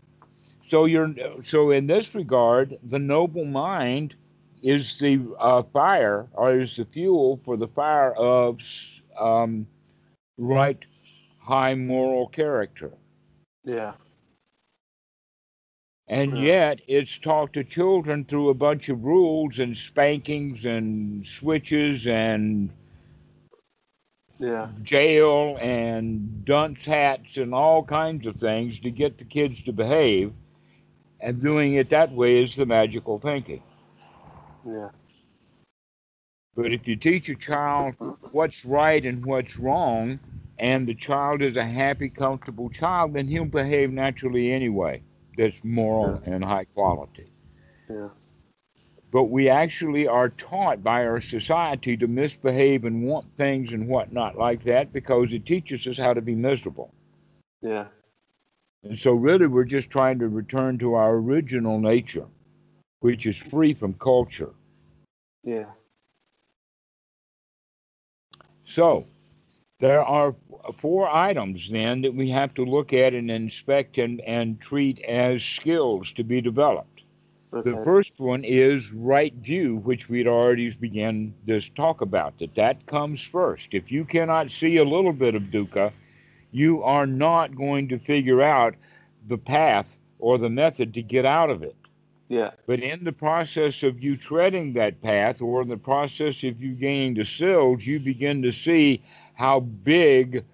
so 0.67 0.87
you're 0.87 1.15
so 1.45 1.71
in 1.71 1.87
this 1.87 2.15
regard 2.15 2.79
the 2.85 2.99
noble 2.99 3.45
mind 3.45 4.15
is 4.63 4.99
the 4.99 5.21
uh, 5.39 5.63
fire 5.63 6.27
or 6.33 6.59
is 6.59 6.77
the 6.77 6.85
fuel 6.87 7.41
for 7.45 7.57
the 7.57 7.69
fire 7.69 8.13
of 8.15 8.59
um, 9.19 9.67
right 10.39 10.85
high 11.39 11.75
moral 11.75 12.27
character 12.29 12.91
Yeah. 13.65 13.93
And 16.13 16.37
yet 16.37 16.83
it's 16.89 17.19
taught 17.19 17.55
to 17.55 17.65
children 17.65 18.23
through 18.23 18.51
a 18.51 18.55
bunch 18.55 18.91
of 18.91 19.03
rules 19.03 19.61
and 19.61 19.75
spankings 19.75 20.67
and 20.67 21.27
switches 21.27 22.07
and 22.07 22.69
Yeah. 24.39 24.69
jail 24.83 25.57
and 25.59 26.45
dunce 26.45 26.85
hats 26.85 27.39
and 27.39 27.55
all 27.55 27.83
kinds 27.83 28.27
of 28.27 28.37
things 28.37 28.79
to 28.81 28.91
get 28.91 29.17
the 29.17 29.25
kids 29.25 29.63
to 29.63 29.73
behave. 29.73 30.35
And 31.21 31.41
doing 31.41 31.75
it 31.75 31.89
that 31.89 32.13
way 32.13 32.43
is 32.43 32.57
the 32.57 32.67
magical 32.67 33.19
thinking. 33.19 33.63
Yeah. 34.67 34.91
But 36.55 36.75
if 36.75 36.87
you 36.87 36.97
teach 36.97 37.31
a 37.31 37.37
child 37.37 37.95
what's 38.33 38.67
right 38.67 39.03
and 39.07 39.25
what's 39.25 39.59
wrong, 39.59 40.21
and 40.59 40.87
the 40.87 40.95
child 40.95 41.41
is 41.41 41.57
a 41.57 41.65
happy, 41.65 42.11
comfortable 42.11 42.69
child, 42.69 43.15
then 43.15 43.29
he'll 43.29 43.47
behave 43.47 43.91
naturally 43.91 44.53
anyway. 44.53 45.03
That's 45.37 45.65
moral 45.65 46.21
and 46.25 46.45
high 46.45 46.65
quality. 46.65 47.31
Yeah. 47.89 48.09
But 49.11 49.25
we 49.25 49.49
actually 49.49 50.07
are 50.09 50.31
taught 50.31 50.83
by 50.83 51.05
our 51.05 51.21
society 51.21 51.97
to 51.99 52.07
misbehave 52.07 52.85
and 52.87 53.03
want 53.05 53.27
things 53.37 53.75
and 53.75 53.87
whatnot 53.87 54.39
like 54.39 54.63
that 54.65 54.93
because 54.93 55.33
it 55.35 55.45
teaches 55.45 55.87
us 55.87 55.99
how 55.99 56.15
to 56.15 56.23
be 56.23 56.35
miserable. 56.35 56.93
Yeah. 57.61 57.87
And 58.85 58.99
so, 58.99 59.13
really, 59.13 59.47
we're 59.47 59.65
just 59.65 59.91
trying 59.91 60.19
to 60.19 60.29
return 60.29 60.79
to 60.79 60.95
our 60.95 61.15
original 61.15 61.79
nature, 61.79 62.27
which 63.01 63.27
is 63.27 63.37
free 63.37 63.75
from 63.75 63.95
culture. 63.95 64.51
Yeah. 65.45 65.67
So, 68.65 69.07
there 69.83 70.05
are 70.05 70.37
four 70.79 71.13
items 71.13 71.69
then 71.69 72.03
that 72.03 72.15
we 72.15 72.31
have 72.31 72.55
to 72.55 72.65
look 72.65 72.93
at 72.93 73.15
and 73.15 73.29
inspect 73.33 73.99
and, 73.99 74.21
and 74.21 74.61
treat 74.61 75.01
as 75.01 75.43
skills 75.43 76.13
to 76.13 76.23
be 76.23 76.41
developed. 76.41 77.03
Okay. 77.53 77.69
The 77.69 77.85
first 77.85 78.13
one 78.19 78.45
is 78.45 78.93
right 78.93 79.35
view, 79.35 79.79
which 79.79 80.09
we'd 80.09 80.29
already 80.29 80.73
began 80.73 81.35
this 81.47 81.69
talk 81.69 82.01
about, 82.01 82.39
that 82.39 82.55
that 82.55 82.87
comes 82.87 83.23
first. 83.23 83.71
If 83.73 83.91
you 83.91 84.05
cannot 84.05 84.53
see 84.53 84.77
a 84.77 84.85
little 84.85 85.13
bit 85.13 85.35
of 85.35 85.43
dukkha, 85.51 85.93
you 86.53 86.85
are 86.85 87.07
not 87.07 87.57
going 87.57 87.89
to 87.89 87.99
figure 87.99 88.41
out 88.41 88.77
the 89.27 89.37
path 89.37 89.97
or 90.21 90.39
the 90.39 90.49
method 90.49 90.95
to 90.95 91.03
get 91.03 91.27
out 91.27 91.51
of 91.51 91.65
it. 91.65 91.75
Yeah. 92.29 92.53
But 92.67 92.81
in 92.81 93.03
the 93.03 93.13
process 93.13 93.83
of 93.83 94.01
you 94.01 94.17
treading 94.17 94.75
that 94.75 95.03
path 95.03 95.43
or 95.43 95.63
in 95.63 95.69
the 95.69 95.77
process 95.77 96.45
of 96.45 96.63
you 96.63 96.73
gaining 96.73 97.15
the 97.15 97.25
sills, 97.25 97.85
you 97.85 97.99
begin 97.99 98.43
to 98.43 98.53
see 98.53 99.03
how 99.43 99.59
big 99.59 100.45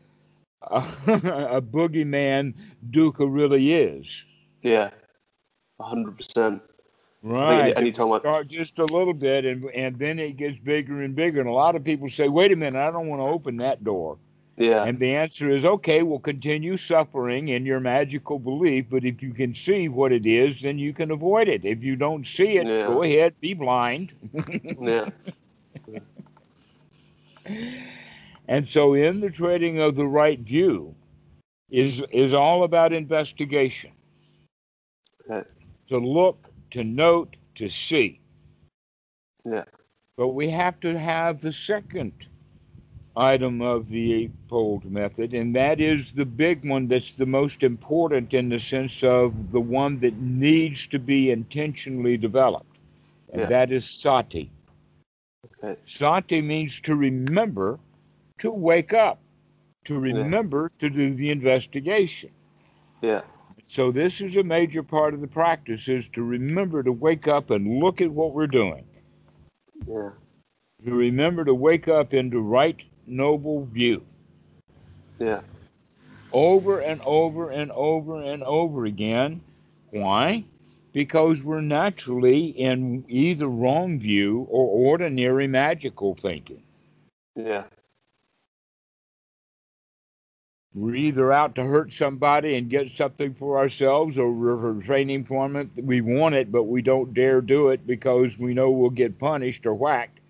a, 0.63 0.77
a 1.07 1.61
boogeyman 1.63 2.55
Dukkha 2.91 3.27
really 3.31 3.75
is. 3.75 4.25
Yeah. 4.63 4.91
hundred 5.79 6.17
percent. 6.17 6.63
Right. 7.23 7.77
anytime 7.77 8.13
I- 8.13 8.19
start 8.21 8.49
just 8.49 8.79
a 8.79 8.87
little 8.87 9.13
bit 9.13 9.45
and 9.45 9.65
and 9.75 9.99
then 9.99 10.19
it 10.19 10.37
gets 10.39 10.59
bigger 10.59 11.03
and 11.03 11.15
bigger. 11.15 11.41
And 11.41 11.49
a 11.51 11.53
lot 11.53 11.77
of 11.77 11.85
people 11.85 12.09
say, 12.09 12.29
wait 12.29 12.51
a 12.51 12.57
minute, 12.57 12.81
I 12.81 12.91
don't 12.91 13.09
want 13.09 13.21
to 13.21 13.27
open 13.27 13.59
that 13.59 13.85
door. 13.85 14.17
Yeah. 14.57 14.85
And 14.85 14.99
the 14.99 15.15
answer 15.15 15.51
is 15.51 15.65
okay, 15.67 16.03
we'll 16.03 16.19
continue 16.19 16.77
suffering 16.79 17.49
in 17.49 17.67
your 17.67 17.81
magical 17.81 18.39
belief, 18.39 18.87
but 18.91 19.05
if 19.05 19.23
you 19.23 19.35
can 19.35 19.53
see 19.55 19.89
what 19.89 20.13
it 20.13 20.25
is, 20.27 20.63
then 20.63 20.79
you 20.79 20.93
can 20.95 21.11
avoid 21.11 21.47
it. 21.49 21.65
If 21.65 21.83
you 21.85 21.95
don't 21.95 22.27
see 22.27 22.57
it, 22.57 22.67
Yeah. 22.67 22.87
go 22.87 23.03
ahead, 23.03 23.35
be 23.41 23.53
blind. 23.55 24.15
yeah. 24.81 25.11
And 28.49 28.67
so 28.67 28.95
in 28.95 29.21
the 29.21 29.31
trading 29.31 29.79
of 29.79 29.95
the 29.95 30.07
right 30.07 30.41
view 30.41 30.95
is 31.71 32.03
is 32.11 32.33
all 32.33 32.65
about 32.65 32.93
investigation. 32.93 33.93
To 35.89 35.99
look, 35.99 36.49
to 36.71 36.85
note, 36.85 37.37
to 37.57 37.69
see. 37.69 38.21
Yeah. 39.45 39.65
But 40.17 40.29
we 40.29 40.49
have 40.49 40.81
to 40.81 40.99
have 40.99 41.41
the 41.41 41.53
second 41.53 42.13
item 43.17 43.61
of 43.61 43.89
the 43.89 44.13
eightfold 44.13 44.85
method, 44.91 45.35
and 45.35 45.55
that 45.55 45.81
is 45.81 46.13
the 46.13 46.25
big 46.25 46.69
one 46.69 46.89
that's 46.89 47.15
the 47.15 47.27
most 47.27 47.63
important 47.63 48.33
in 48.33 48.49
the 48.49 48.61
sense 48.61 49.03
of 49.03 49.53
the 49.53 49.61
one 49.61 50.01
that 50.01 50.17
needs 50.19 50.87
to 50.89 50.99
be 50.99 51.31
intentionally 51.31 52.17
developed. 52.17 52.77
And 53.33 53.43
Yeah. 53.43 53.49
that 53.49 53.73
is 53.73 53.89
sati. 53.89 54.51
Okay. 55.63 55.79
Sati 55.85 56.41
means 56.41 56.81
to 56.81 56.95
remember 56.95 57.79
to 58.39 58.51
wake 58.51 58.93
up, 58.95 59.19
to 59.85 59.99
remember 59.99 60.71
to 60.79 60.89
do 60.91 61.15
the 61.15 61.31
investigation. 61.31 62.31
Yeah. 63.03 63.23
So 63.65 63.93
this 63.93 64.21
is 64.21 64.37
a 64.37 64.43
major 64.43 64.83
part 64.83 65.15
of 65.15 65.21
the 65.21 65.27
practice 65.29 65.89
is 65.89 66.09
to 66.11 66.23
remember 66.23 66.83
to 66.83 66.93
wake 66.93 67.29
up 67.29 67.51
and 67.51 67.79
look 67.81 68.01
at 68.01 68.11
what 68.11 68.33
we're 68.33 68.47
doing. 68.47 68.85
Yeah. 69.87 70.11
To 70.85 70.95
remember 70.95 71.45
to 71.45 71.55
wake 71.55 71.89
up 71.89 72.15
into 72.15 72.41
right 72.41 72.81
noble 73.07 73.65
view 73.67 74.03
Yeah. 75.19 75.41
over 76.33 76.81
and 76.81 77.01
over 77.05 77.51
and 77.51 77.71
over 77.73 78.23
and 78.23 78.43
over 78.43 78.85
again. 78.87 79.41
Why? 79.91 80.45
Because 80.93 81.43
we're 81.43 81.61
naturally 81.61 82.47
in 82.47 83.05
either 83.09 83.49
wrong 83.49 83.99
view 83.99 84.47
or 84.51 84.67
ordinary 84.91 85.47
magical 85.47 86.15
thinking. 86.15 86.63
Yeah. 87.37 87.65
We're 90.79 90.95
either 90.95 91.33
out 91.33 91.57
to 91.57 91.65
hurt 91.65 91.93
somebody 91.93 92.57
and 92.57 92.71
get 92.71 92.93
something 92.93 93.35
for 93.35 93.59
ourselves, 93.59 94.17
or 94.17 94.31
we're 94.31 94.81
training 94.83 95.25
from 95.25 95.57
it. 95.57 95.69
We 95.77 96.01
want 96.03 96.37
it, 96.37 96.53
but 96.53 96.65
we 96.65 96.83
don't 96.83 97.13
dare 97.13 97.41
do 97.41 97.71
it 97.71 97.85
because 97.85 98.39
we 98.39 98.55
know 98.55 98.71
we'll 98.71 98.91
get 98.91 99.19
punished 99.19 99.67
or 99.67 99.75
whacked. 99.75 100.21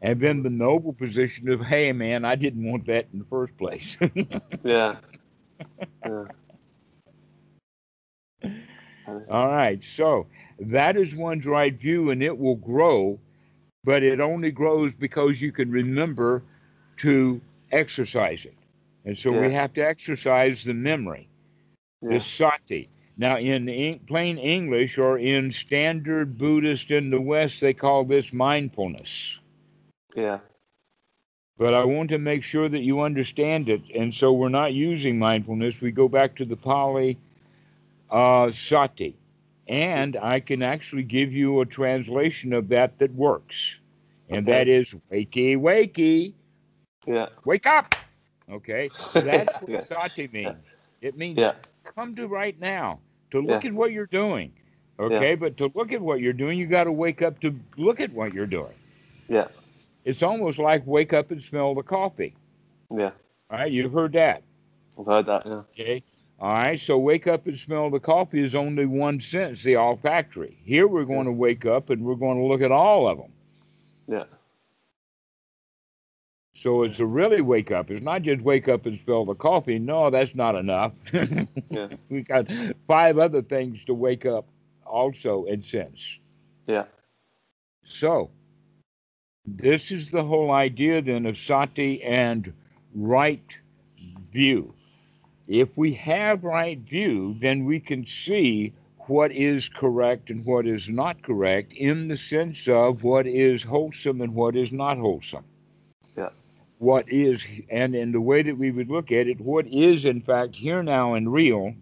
And 0.00 0.20
then 0.20 0.44
the 0.44 0.50
noble 0.50 0.92
position 0.92 1.48
of, 1.48 1.60
hey, 1.60 1.90
man, 1.90 2.24
I 2.24 2.36
didn't 2.36 2.62
want 2.62 2.86
that 2.86 3.08
in 3.12 3.18
the 3.18 3.24
first 3.24 3.56
place. 3.58 3.96
Yeah. 4.64 4.96
Yeah. 6.06 6.24
All 9.28 9.48
right, 9.48 9.82
so 9.82 10.26
that 10.60 10.96
is 10.96 11.16
one's 11.16 11.46
right 11.46 11.74
view, 11.74 12.10
and 12.10 12.22
it 12.22 12.38
will 12.38 12.56
grow, 12.56 13.18
but 13.82 14.04
it 14.04 14.20
only 14.20 14.52
grows 14.52 14.94
because 14.94 15.42
you 15.42 15.50
can 15.50 15.70
remember 15.72 16.44
to 16.98 17.40
exercise 17.72 18.44
it. 18.44 18.57
And 19.04 19.16
so 19.16 19.32
we 19.32 19.52
have 19.52 19.72
to 19.74 19.80
exercise 19.80 20.64
the 20.64 20.74
memory. 20.74 21.28
Yeah. 22.02 22.10
the 22.10 22.20
sati. 22.20 22.88
Now, 23.16 23.38
in 23.38 23.98
plain 24.06 24.38
English 24.38 24.98
or 24.98 25.18
in 25.18 25.50
standard 25.50 26.38
Buddhist 26.38 26.92
in 26.92 27.10
the 27.10 27.20
West, 27.20 27.60
they 27.60 27.74
call 27.74 28.04
this 28.04 28.32
mindfulness. 28.32 29.38
Yeah. 30.14 30.38
But 31.56 31.74
I 31.74 31.84
want 31.84 32.10
to 32.10 32.18
make 32.18 32.44
sure 32.44 32.68
that 32.68 32.82
you 32.82 33.00
understand 33.00 33.68
it. 33.68 33.82
And 33.92 34.14
so 34.14 34.32
we're 34.32 34.48
not 34.48 34.74
using 34.74 35.18
mindfulness. 35.18 35.80
We 35.80 35.90
go 35.90 36.08
back 36.08 36.36
to 36.36 36.44
the 36.44 36.56
Pali 36.56 37.18
uh, 38.10 38.52
sati. 38.52 39.16
And 39.66 40.16
I 40.16 40.38
can 40.38 40.62
actually 40.62 41.02
give 41.02 41.32
you 41.32 41.60
a 41.60 41.66
translation 41.66 42.52
of 42.52 42.68
that 42.68 42.98
that 43.00 43.12
works. 43.14 43.80
And 44.28 44.48
Okay. 44.48 44.58
that 44.58 44.68
is 44.68 44.94
wakey, 45.10 45.56
wakey, 45.56 46.34
Yeah. 47.06 47.30
wake 47.44 47.66
up. 47.66 47.97
Okay. 48.50 48.90
So 49.12 49.20
that's 49.32 49.54
what 49.60 49.70
Yeah. 49.70 49.82
sati 49.82 50.28
means. 50.32 50.56
It 51.00 51.16
means 51.16 51.38
Yeah. 51.38 51.52
come 51.84 52.14
to 52.16 52.26
right 52.26 52.58
now 52.60 53.00
to 53.30 53.40
look 53.40 53.64
Yeah. 53.64 53.70
at 53.70 53.74
what 53.74 53.92
you're 53.92 54.06
doing. 54.06 54.52
Okay, 55.00 55.36
but 55.36 55.56
to 55.58 55.70
look 55.76 55.92
at 55.92 56.00
what 56.00 56.20
you're 56.20 56.32
doing, 56.32 56.58
you 56.58 56.66
got 56.66 56.84
to 56.84 56.92
wake 56.92 57.22
up 57.22 57.38
to 57.40 57.54
look 57.76 58.00
at 58.00 58.12
what 58.12 58.34
you're 58.34 58.46
doing. 58.46 58.74
Yeah. 59.28 59.46
It's 60.04 60.24
almost 60.24 60.58
like 60.58 60.84
wake 60.86 61.12
up 61.12 61.30
and 61.30 61.40
smell 61.40 61.72
the 61.76 61.84
coffee. 61.84 62.34
Yeah. 62.90 63.10
All 63.50 63.58
right, 63.58 63.70
you've 63.70 63.92
heard 63.92 64.12
that. 64.14 64.42
I've 64.98 65.06
heard 65.06 65.26
that. 65.26 65.42
Yeah. 65.46 65.62
Okay. 65.70 66.02
All 66.40 66.52
right, 66.52 66.80
so 66.80 66.98
wake 66.98 67.28
up 67.28 67.46
and 67.46 67.56
smell 67.56 67.90
the 67.90 68.00
coffee 68.00 68.42
is 68.42 68.56
only 68.56 68.86
one 68.86 69.20
sense, 69.20 69.62
the 69.62 69.76
olfactory. 69.76 70.56
Here 70.64 70.88
we're 70.88 71.04
going 71.04 71.26
to 71.26 71.32
wake 71.32 71.64
up 71.64 71.90
and 71.90 72.02
we're 72.04 72.14
going 72.16 72.38
to 72.38 72.44
look 72.44 72.60
at 72.62 72.72
all 72.72 73.06
of 73.08 73.18
them. 73.18 73.32
Yeah. 74.08 74.24
So 76.60 76.82
it's 76.82 76.98
a 76.98 77.06
really 77.06 77.40
wake 77.40 77.70
up. 77.70 77.88
It's 77.88 78.02
not 78.02 78.22
just 78.22 78.42
wake 78.42 78.68
up 78.68 78.84
and 78.84 78.98
spill 78.98 79.24
the 79.24 79.36
coffee. 79.36 79.78
No, 79.78 80.10
that's 80.10 80.34
not 80.34 80.56
enough. 80.56 80.92
Yeah. 81.70 81.88
we 82.10 82.22
got 82.22 82.48
five 82.88 83.16
other 83.16 83.42
things 83.42 83.84
to 83.84 83.94
wake 83.94 84.26
up 84.26 84.48
also 84.84 85.44
and 85.44 85.64
sense. 85.64 86.18
Yeah. 86.66 86.86
So, 87.84 88.30
this 89.46 89.92
is 89.92 90.10
the 90.10 90.24
whole 90.24 90.50
idea 90.50 91.00
then 91.00 91.26
of 91.26 91.38
sati 91.38 92.02
and 92.02 92.52
right 92.92 93.56
view. 94.32 94.74
If 95.46 95.68
we 95.76 95.92
have 95.94 96.42
right 96.42 96.80
view, 96.80 97.36
then 97.38 97.66
we 97.66 97.78
can 97.78 98.04
see 98.04 98.72
what 99.06 99.30
is 99.30 99.68
correct 99.68 100.30
and 100.30 100.44
what 100.44 100.66
is 100.66 100.90
not 100.90 101.22
correct 101.22 101.72
in 101.72 102.08
the 102.08 102.16
sense 102.16 102.66
of 102.66 103.04
what 103.04 103.28
is 103.28 103.62
wholesome 103.62 104.20
and 104.20 104.34
what 104.34 104.56
is 104.56 104.72
not 104.72 104.98
wholesome. 104.98 105.44
What 106.78 107.08
is, 107.08 107.44
and 107.70 107.94
in 107.94 108.12
the 108.12 108.20
way 108.20 108.42
that 108.42 108.56
we 108.56 108.70
would 108.70 108.88
look 108.88 109.10
at 109.10 109.26
it, 109.26 109.40
what 109.40 109.66
is 109.66 110.04
in 110.04 110.20
fact 110.20 110.54
here 110.54 110.82
now 110.82 111.14
and 111.14 111.32
real, 111.32 111.74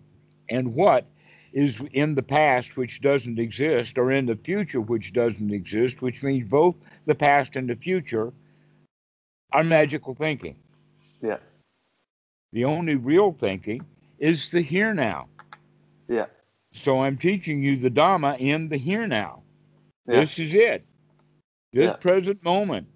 and 0.48 0.74
what 0.74 1.04
is 1.52 1.82
in 1.92 2.14
the 2.14 2.22
past 2.22 2.76
which 2.76 3.00
doesn't 3.00 3.38
exist, 3.38 3.98
or 3.98 4.10
in 4.10 4.26
the 4.26 4.36
future 4.36 4.80
which 4.80 5.12
doesn't 5.12 5.52
exist, 5.52 6.00
which 6.02 6.22
means 6.22 6.48
both 6.48 6.74
the 7.06 7.14
past 7.14 7.56
and 7.56 7.68
the 7.68 7.76
future 7.76 8.32
are 9.52 9.64
magical 9.64 10.14
thinking. 10.14 10.56
Yeah. 11.20 11.38
The 12.52 12.64
only 12.64 12.94
real 12.94 13.32
thinking 13.32 13.84
is 14.18 14.50
the 14.50 14.60
here 14.60 14.94
now. 14.94 15.28
Yeah. 16.08 16.26
So 16.72 17.02
I'm 17.02 17.16
teaching 17.16 17.62
you 17.62 17.76
the 17.78 17.90
Dhamma 17.90 18.38
in 18.38 18.68
the 18.68 18.76
here 18.76 19.06
now. 19.06 19.42
Yeah. 20.06 20.20
This 20.20 20.38
is 20.38 20.54
it. 20.54 20.84
This 21.72 21.90
Yeah. 21.90 21.96
present 21.96 22.42
moment. 22.44 22.86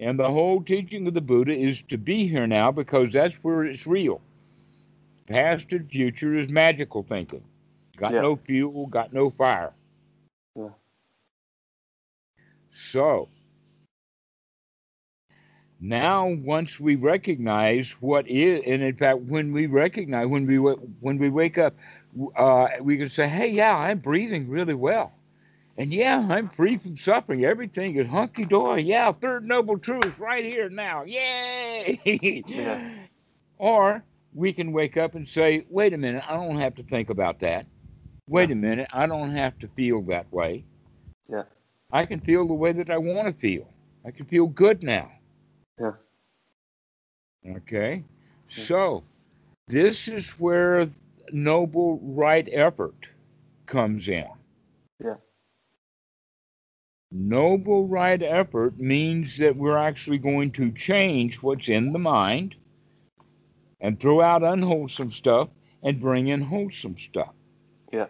And 0.00 0.18
the 0.18 0.30
whole 0.30 0.62
teaching 0.62 1.06
of 1.06 1.14
the 1.14 1.20
Buddha 1.20 1.52
is 1.54 1.82
to 1.82 1.98
be 1.98 2.26
here 2.26 2.46
now 2.46 2.72
because 2.72 3.12
that's 3.12 3.36
where 3.36 3.64
it's 3.64 3.86
real. 3.86 4.22
Past 5.28 5.72
and 5.72 5.88
future 5.90 6.36
is 6.36 6.48
magical 6.48 7.02
thinking. 7.02 7.44
Got 7.98 8.14
Yeah. 8.14 8.22
no 8.22 8.36
fuel, 8.36 8.86
got 8.86 9.12
no 9.12 9.30
fire. 9.30 9.74
Yeah. 10.56 10.70
So 12.74 13.28
now 15.80 16.28
once 16.28 16.80
we 16.80 16.96
recognize 16.96 17.92
what 18.00 18.26
is 18.28 18.62
and 18.66 18.82
in 18.82 18.94
fact 18.96 19.18
when 19.20 19.52
we 19.52 19.66
recognize 19.66 20.26
when 20.26 20.46
we 20.46 20.56
when 20.58 21.18
we 21.18 21.30
wake 21.30 21.58
up 21.58 21.74
uh, 22.36 22.68
we 22.82 22.98
can 22.98 23.08
say 23.08 23.26
hey 23.26 23.48
yeah 23.48 23.74
i'm 23.76 23.98
breathing 23.98 24.48
really 24.48 24.74
well 24.74 25.12
and 25.80 25.92
yeah 25.94 26.26
i'm 26.30 26.48
free 26.50 26.76
from 26.76 26.96
suffering 26.98 27.44
everything 27.44 27.96
is 27.96 28.06
hunky-dory 28.06 28.82
yeah 28.82 29.10
third 29.12 29.46
noble 29.46 29.78
truth 29.78 30.18
right 30.18 30.44
here 30.44 30.68
now 30.68 31.02
yay 31.04 32.44
Yeah. 32.46 32.80
or 33.58 34.04
we 34.34 34.52
can 34.52 34.72
wake 34.72 34.96
up 34.98 35.14
and 35.14 35.28
say 35.28 35.64
wait 35.70 35.94
a 35.94 35.98
minute 35.98 36.22
i 36.28 36.34
don't 36.34 36.58
have 36.60 36.74
to 36.76 36.82
think 36.84 37.10
about 37.10 37.40
that 37.40 37.66
wait 38.28 38.50
a 38.50 38.54
minute 38.54 38.88
i 38.92 39.06
don't 39.06 39.30
have 39.32 39.58
to 39.60 39.68
feel 39.68 40.02
that 40.02 40.30
way 40.32 40.64
Yeah. 41.28 41.44
i 41.90 42.04
can 42.06 42.20
feel 42.20 42.46
the 42.46 42.54
way 42.54 42.72
that 42.72 42.90
i 42.90 42.98
want 42.98 43.26
to 43.26 43.40
feel 43.40 43.68
i 44.04 44.10
can 44.10 44.26
feel 44.26 44.46
good 44.46 44.82
now 44.82 45.10
Yeah. 45.80 45.92
Okay. 47.56 48.04
Yeah. 48.54 48.64
So 48.64 49.04
this 49.68 50.08
is 50.08 50.30
where 50.38 50.88
noble 51.32 51.98
right 52.02 52.48
effort 52.52 53.10
comes 53.66 54.08
in. 54.08 54.28
Yeah. 55.02 55.16
Noble 57.12 57.88
right 57.88 58.22
effort 58.22 58.78
means 58.78 59.36
that 59.38 59.56
we're 59.56 59.76
actually 59.78 60.18
going 60.18 60.52
to 60.52 60.70
change 60.72 61.42
what's 61.42 61.68
in 61.68 61.92
the 61.92 61.98
mind 61.98 62.54
and 63.80 63.98
throw 63.98 64.20
out 64.20 64.42
unwholesome 64.42 65.10
stuff 65.10 65.48
and 65.82 66.00
bring 66.00 66.28
in 66.28 66.40
wholesome 66.42 66.96
stuff. 66.98 67.34
Yeah. 67.92 68.06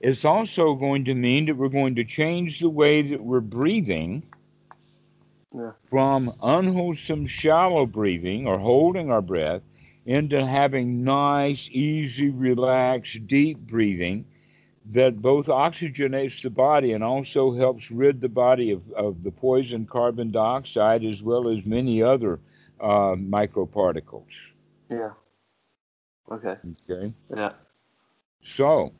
It's 0.00 0.24
also 0.24 0.74
going 0.74 1.04
to 1.06 1.14
mean 1.14 1.46
that 1.46 1.56
we're 1.56 1.68
going 1.68 1.94
to 1.94 2.04
change 2.04 2.60
the 2.60 2.68
way 2.68 3.02
that 3.02 3.22
we're 3.22 3.40
breathing 3.40 4.22
Yeah. 5.54 5.72
from 5.88 6.32
unwholesome, 6.42 7.26
shallow 7.26 7.86
breathing 7.86 8.46
or 8.46 8.58
holding 8.58 9.10
our 9.10 9.22
breath 9.22 9.62
into 10.04 10.44
having 10.44 11.04
nice, 11.04 11.68
easy, 11.70 12.30
relaxed, 12.30 13.26
deep 13.26 13.58
breathing 13.58 14.26
that 14.90 15.22
both 15.22 15.46
oxygenates 15.46 16.42
the 16.42 16.50
body 16.50 16.92
and 16.92 17.04
also 17.04 17.52
helps 17.52 17.90
rid 17.90 18.20
the 18.20 18.28
body 18.28 18.72
of, 18.72 18.82
of 18.92 19.22
the 19.22 19.30
poison 19.30 19.86
carbon 19.86 20.30
dioxide 20.30 21.04
as 21.04 21.22
well 21.22 21.48
as 21.48 21.64
many 21.64 22.02
other 22.02 22.40
uh, 22.80 23.14
microparticles. 23.14 24.32
Yeah. 24.90 25.10
Okay. 26.30 26.56
Okay. 26.90 27.12
Yeah. 27.34 27.52
So 28.42 28.92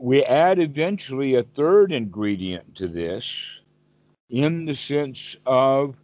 we 0.00 0.24
add 0.24 0.58
eventually 0.58 1.34
a 1.34 1.42
third 1.42 1.92
ingredient 1.92 2.76
to 2.76 2.88
this 2.88 3.60
in 4.30 4.64
the 4.64 4.74
sense 4.74 5.36
of 5.44 5.96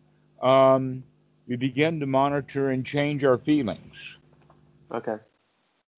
um, 0.43 1.03
we 1.47 1.57
begin 1.57 2.01
to 2.01 2.07
monitor 2.07 2.71
and 2.71 2.85
change 2.85 3.25
our 3.25 3.39
feelings 3.39 4.17
Okay. 4.95 5.17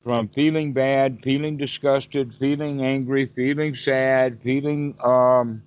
From 0.06 0.28
feeling 0.28 0.72
bad, 0.72 1.20
feeling 1.24 1.58
disgusted, 1.58 2.32
feeling 2.36 2.80
angry, 2.84 3.26
feeling 3.26 3.74
sad, 3.74 4.40
feeling 4.40 4.96
um, 5.02 5.64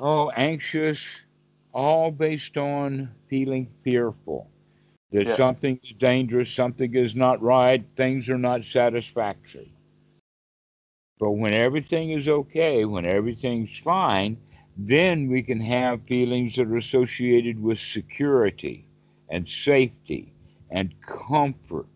oh 0.00 0.30
anxious, 0.30 1.06
all 1.72 2.10
based 2.10 2.56
on 2.58 3.10
feeling 3.28 3.68
fearful 3.84 4.50
that 5.12 5.28
Yeah. 5.28 5.36
something 5.36 5.78
is 5.84 5.92
dangerous, 5.92 6.50
something 6.50 6.94
is 6.94 7.14
not 7.14 7.40
right, 7.42 7.84
things 7.96 8.28
are 8.28 8.38
not 8.38 8.64
satisfactory. 8.64 9.72
But 11.20 11.32
when 11.32 11.54
everything 11.54 12.10
is 12.10 12.28
okay, 12.28 12.84
when 12.84 13.06
everything's 13.06 13.78
fine, 13.78 14.38
then 14.76 15.28
we 15.28 15.42
can 15.42 15.60
have 15.60 16.02
feelings 16.02 16.56
that 16.56 16.68
are 16.68 16.76
associated 16.76 17.62
with 17.62 17.78
security 17.78 18.88
and 19.28 19.48
safety 19.48 20.34
and 20.70 21.00
comfort 21.00 21.93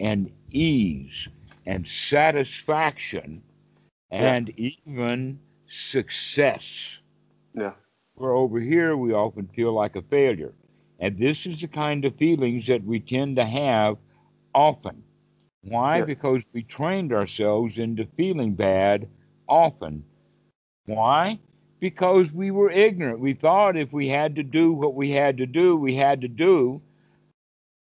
and 0.00 0.30
ease 0.50 1.28
and 1.66 1.86
satisfaction 1.86 3.42
Yeah. 4.10 4.34
and 4.34 4.50
even 4.56 5.40
success. 5.68 6.98
Yeah. 7.54 7.72
Where 8.14 8.32
over 8.32 8.60
here 8.60 8.96
we 8.96 9.12
often 9.12 9.48
feel 9.48 9.72
like 9.72 9.96
a 9.96 10.02
failure. 10.02 10.54
And 11.00 11.18
this 11.18 11.46
is 11.46 11.60
the 11.60 11.68
kind 11.68 12.04
of 12.04 12.16
feelings 12.16 12.66
that 12.68 12.84
we 12.84 13.00
tend 13.00 13.36
to 13.36 13.44
have 13.44 13.98
often. 14.54 15.02
Why? 15.62 15.98
Yeah. 15.98 16.04
Because 16.04 16.44
we 16.52 16.62
trained 16.62 17.12
ourselves 17.12 17.78
into 17.78 18.06
feeling 18.16 18.54
bad 18.54 19.08
often. 19.48 20.04
Why? 20.86 21.40
Because 21.80 22.32
we 22.32 22.50
were 22.50 22.70
ignorant. 22.70 23.18
We 23.20 23.34
thought 23.34 23.76
if 23.76 23.92
we 23.92 24.08
had 24.08 24.36
to 24.36 24.42
do 24.42 24.72
what 24.72 24.94
we 24.94 25.10
had 25.10 25.36
to 25.38 25.46
do, 25.46 25.76
we 25.76 25.94
had 25.94 26.20
to 26.22 26.28
do. 26.28 26.80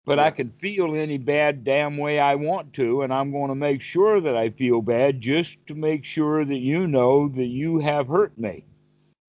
But 0.07 0.19
I 0.19 0.31
can 0.31 0.51
feel 0.51 0.95
any 0.95 1.17
bad 1.17 1.65
damn 1.65 1.97
way 1.97 2.17
I 2.17 2.35
want 2.35 2.71
to, 2.75 3.01
and 3.01 3.13
I'm 3.13 3.29
going 3.29 3.49
to 3.49 3.55
make 3.55 3.81
sure 3.81 4.21
that 4.21 4.37
I 4.37 4.51
feel 4.51 4.81
bad 4.81 5.19
just 5.19 5.57
to 5.67 5.75
make 5.75 6.05
sure 6.05 6.45
that 6.45 6.59
you 6.59 6.87
know 6.87 7.27
that 7.27 7.47
you 7.47 7.79
have 7.79 8.07
hurt 8.07 8.37
me. 8.37 8.63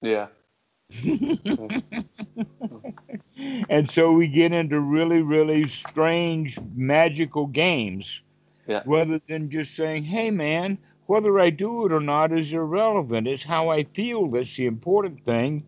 Yeah. 0.03 0.29
and 3.69 3.91
so 3.91 4.12
we 4.12 4.29
get 4.29 4.53
into 4.53 4.79
really, 4.79 5.21
really 5.21 5.67
strange 5.67 6.57
magical 6.77 7.49
games 7.49 8.21
Yeah. 8.69 8.83
rather 8.87 9.21
than 9.29 9.51
just 9.51 9.75
saying, 9.75 10.05
hey, 10.05 10.31
man, 10.31 10.79
whether 11.07 11.41
I 11.41 11.51
do 11.51 11.87
it 11.87 11.93
or 11.93 12.01
not 12.01 12.31
is 12.31 12.53
irrelevant. 12.53 13.27
It's 13.27 13.43
how 13.43 13.69
I 13.69 13.83
feel 13.83 14.29
that's 14.29 14.55
the 14.55 14.67
important 14.67 15.25
thing. 15.25 15.64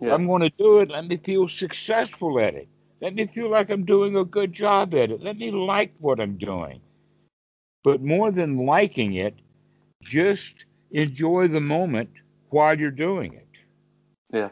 Yeah. 0.00 0.14
I'm 0.14 0.28
going 0.28 0.42
to 0.42 0.50
do 0.56 0.78
it. 0.78 0.90
Let 0.90 1.06
me 1.08 1.16
feel 1.16 1.48
successful 1.48 2.38
at 2.38 2.54
it. 2.54 2.68
Let 3.00 3.14
me 3.14 3.26
feel 3.26 3.50
like 3.50 3.70
I'm 3.70 3.84
doing 3.84 4.16
a 4.16 4.24
good 4.24 4.52
job 4.52 4.94
at 4.94 5.10
it. 5.10 5.20
Let 5.20 5.38
me 5.38 5.50
like 5.50 5.94
what 5.98 6.20
I'm 6.20 6.36
doing. 6.38 6.80
But 7.84 8.02
more 8.02 8.30
than 8.30 8.66
liking 8.66 9.14
it, 9.14 9.34
just 10.02 10.64
enjoy 10.90 11.48
the 11.48 11.60
moment 11.60 12.10
while 12.50 12.78
you're 12.78 12.90
doing 12.90 13.34
it. 13.34 13.48
Yeah. 14.32 14.50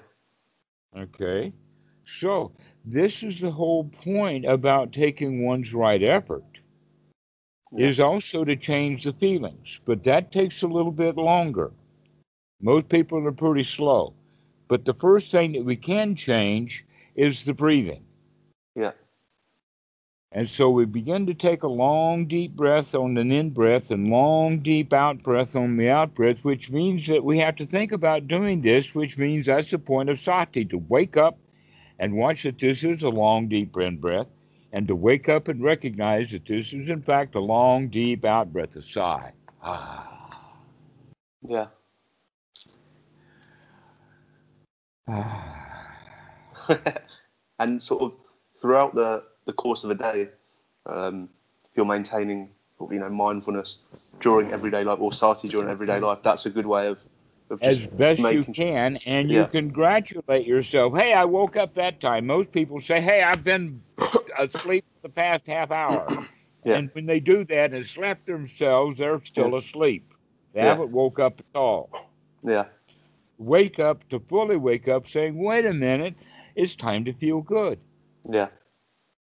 Okay. 0.97 1.53
So, 2.05 2.53
this 2.85 3.23
is 3.23 3.41
the 3.41 3.51
whole 3.51 3.85
point 3.85 4.45
about 4.45 4.93
taking 4.93 5.45
one's 5.45 5.73
right 5.75 6.03
effort 6.03 6.61
Yeah. 7.73 7.89
is 7.89 8.01
also 8.01 8.45
to 8.45 8.57
change 8.57 9.05
the 9.05 9.13
feelings, 9.15 9.81
but 9.85 10.05
that 10.05 10.33
takes 10.33 10.63
a 10.63 10.69
little 10.69 10.93
bit 10.93 11.17
longer. 11.17 11.73
Most 12.61 12.89
people 12.89 13.27
are 13.27 13.33
pretty 13.33 13.65
slow. 13.65 14.15
But 14.69 14.85
the 14.85 14.95
first 14.95 15.31
thing 15.31 15.53
that 15.53 15.65
we 15.65 15.77
can 15.77 16.15
change 16.17 16.85
is 17.15 17.45
the 17.45 17.55
breathing. 17.55 18.05
Yeah. 18.75 18.93
And 20.35 20.49
so 20.49 20.71
we 20.71 20.87
begin 20.87 21.27
to 21.27 21.35
take 21.35 21.63
a 21.63 21.69
long, 21.69 22.25
deep 22.27 22.57
breath 22.57 22.95
on 22.95 23.19
an 23.19 23.31
in 23.31 23.51
breath 23.51 23.91
and 23.91 24.09
long, 24.09 24.61
deep 24.61 24.95
out 24.95 25.23
breath 25.23 25.55
on 25.55 25.77
the 25.77 25.91
out 25.91 26.15
breath, 26.15 26.39
which 26.43 26.71
means 26.71 27.07
that 27.09 27.23
we 27.23 27.37
have 27.39 27.57
to 27.57 27.67
think 27.67 27.93
about 27.93 28.29
doing 28.29 28.63
this, 28.63 28.95
which 28.95 29.19
means 29.19 29.45
that's 29.47 29.71
the 29.71 29.79
point 29.79 30.09
of 30.09 30.19
sati 30.19 30.65
to 30.65 30.79
wake 30.89 31.19
up 31.19 31.37
and 31.99 32.15
watch 32.15 32.45
that 32.45 32.59
this 32.59 32.83
is 32.83 33.03
a 33.03 33.11
long, 33.11 33.47
deep 33.47 33.77
in 33.77 33.99
breath, 33.99 34.27
and 34.73 34.89
to 34.89 34.97
wake 34.97 35.29
up 35.29 35.49
and 35.49 35.63
recognize 35.63 36.31
that 36.31 36.47
this 36.47 36.73
is, 36.73 36.89
in 36.89 37.03
fact, 37.03 37.35
a 37.35 37.41
long, 37.41 37.89
deep 37.89 38.25
out 38.25 38.51
breath, 38.51 38.75
a 38.77 38.83
sigh. 38.83 39.33
Ah. 39.63 40.09
Yeah. 41.47 41.67
ah. 45.09 45.59
and 47.59 47.83
sort 47.83 48.03
of 48.03 48.22
throughout 48.63 48.95
the, 48.95 49.23
the 49.45 49.53
course 49.53 49.85
of 49.85 49.91
a 49.91 49.95
day, 49.95 50.29
um, 50.87 51.29
if 51.65 51.77
you're 51.77 51.85
maintaining 51.85 52.49
you 52.91 52.99
know 52.99 53.11
mindfulness 53.11 53.79
during 54.21 54.51
everyday 54.53 54.85
life 54.85 55.01
or 55.01 55.13
sati 55.13 55.49
during 55.49 55.69
everyday 55.69 55.99
life, 56.01 56.21
that's 56.23 56.47
a 56.47 56.51
good 56.51 56.67
way 56.67 56.87
of, 56.87 56.99
of 57.51 57.61
as 57.63 57.87
best 57.87 58.19
you 58.19 58.25
making 58.25 58.45
sure- 58.55 58.55
can, 58.55 58.97
and 59.05 59.31
you 59.31 59.41
Yeah. 59.41 59.47
congratulate 59.47 60.47
yourself. 60.47 60.95
Hey, 60.97 61.13
I 61.13 61.25
woke 61.25 61.57
up 61.57 61.75
that 61.75 62.01
time. 62.01 62.27
Most 62.27 62.53
people 62.53 62.81
say, 62.81 63.01
"Hey, 63.01 63.23
I've 63.23 63.45
been 63.45 63.83
asleep 64.39 64.85
the 65.03 65.09
past 65.09 65.47
half 65.47 65.71
hour," 65.71 66.07
Yeah. 66.65 66.77
and 66.77 66.91
when 66.95 67.07
they 67.07 67.21
do 67.21 67.45
that 67.45 67.73
and 67.75 67.85
slept 67.85 68.27
themselves, 68.27 68.99
they're 68.99 69.21
still 69.21 69.57
asleep. 69.57 70.15
They 70.55 70.61
Yeah. 70.61 70.69
haven't 70.71 70.91
woke 70.93 71.19
up 71.19 71.41
at 71.41 71.59
all. 71.59 71.91
Yeah. 72.45 72.67
Wake 73.39 73.79
up 73.81 74.09
to 74.11 74.21
fully 74.21 74.57
wake 74.57 74.87
up, 74.89 75.09
saying, 75.09 75.37
"Wait 75.37 75.67
a 75.67 75.73
minute, 75.73 76.15
it's 76.55 76.77
time 76.77 77.05
to 77.07 77.13
feel 77.13 77.41
good." 77.43 77.79
Yeah. 78.29 78.49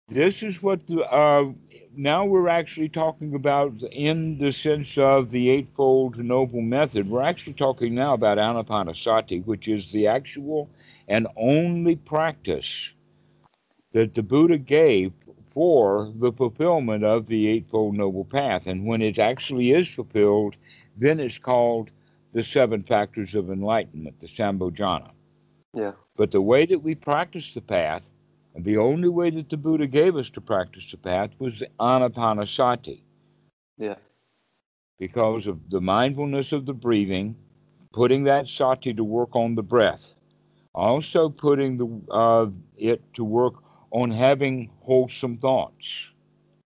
This 0.08 0.42
is 0.42 0.62
what 0.62 0.86
the, 0.86 1.02
uh, 1.02 1.52
now 1.96 2.24
we're 2.24 2.48
actually 2.48 2.88
talking 2.88 3.34
about 3.34 3.82
in 3.90 4.38
the 4.38 4.52
sense 4.52 4.96
of 4.98 5.30
the 5.30 5.50
Eightfold 5.50 6.18
Noble 6.18 6.60
Method. 6.60 7.10
We're 7.10 7.22
actually 7.22 7.54
talking 7.54 7.94
now 7.94 8.14
about 8.14 8.38
Anapanasati, 8.38 9.44
which 9.46 9.66
is 9.66 9.90
the 9.90 10.06
actual 10.06 10.70
and 11.08 11.26
only 11.36 11.96
practice 11.96 12.92
that 13.92 14.14
the 14.14 14.22
Buddha 14.22 14.58
gave 14.58 15.12
for 15.48 16.12
the 16.16 16.32
fulfillment 16.32 17.02
of 17.02 17.26
the 17.26 17.48
Eightfold 17.48 17.96
Noble 17.96 18.24
Path. 18.24 18.66
And 18.66 18.86
when 18.86 19.02
it 19.02 19.18
actually 19.18 19.72
is 19.72 19.88
fulfilled, 19.92 20.54
then 20.96 21.18
it's 21.18 21.38
called 21.38 21.90
the 22.32 22.42
Seven 22.42 22.82
Factors 22.82 23.34
of 23.34 23.50
Enlightenment, 23.50 24.20
the 24.20 24.28
Sambhojana. 24.28 25.10
Yeah. 25.72 25.92
But 26.16 26.30
the 26.30 26.42
way 26.42 26.66
that 26.66 26.82
we 26.82 26.94
practice 26.94 27.54
the 27.54 27.60
path, 27.60 28.10
and 28.56 28.64
the 28.64 28.78
only 28.78 29.08
way 29.08 29.28
that 29.28 29.50
the 29.50 29.56
Buddha 29.58 29.86
gave 29.86 30.16
us 30.16 30.30
to 30.30 30.40
practice 30.40 30.90
the 30.90 30.96
path 30.96 31.30
was 31.38 31.62
anapanasati, 31.78 33.02
Yeah. 33.76 33.96
because 34.98 35.46
of 35.46 35.68
the 35.68 35.80
mindfulness 35.80 36.52
of 36.52 36.64
the 36.64 36.72
breathing, 36.72 37.36
putting 37.92 38.24
that 38.24 38.48
sati 38.48 38.94
to 38.94 39.04
work 39.04 39.36
on 39.36 39.54
the 39.54 39.62
breath, 39.62 40.14
also 40.74 41.28
putting 41.28 41.76
the 41.76 41.86
uh, 42.10 42.46
it 42.78 43.02
to 43.12 43.24
work 43.24 43.54
on 43.90 44.10
having 44.10 44.70
wholesome 44.80 45.36
thoughts. 45.36 46.10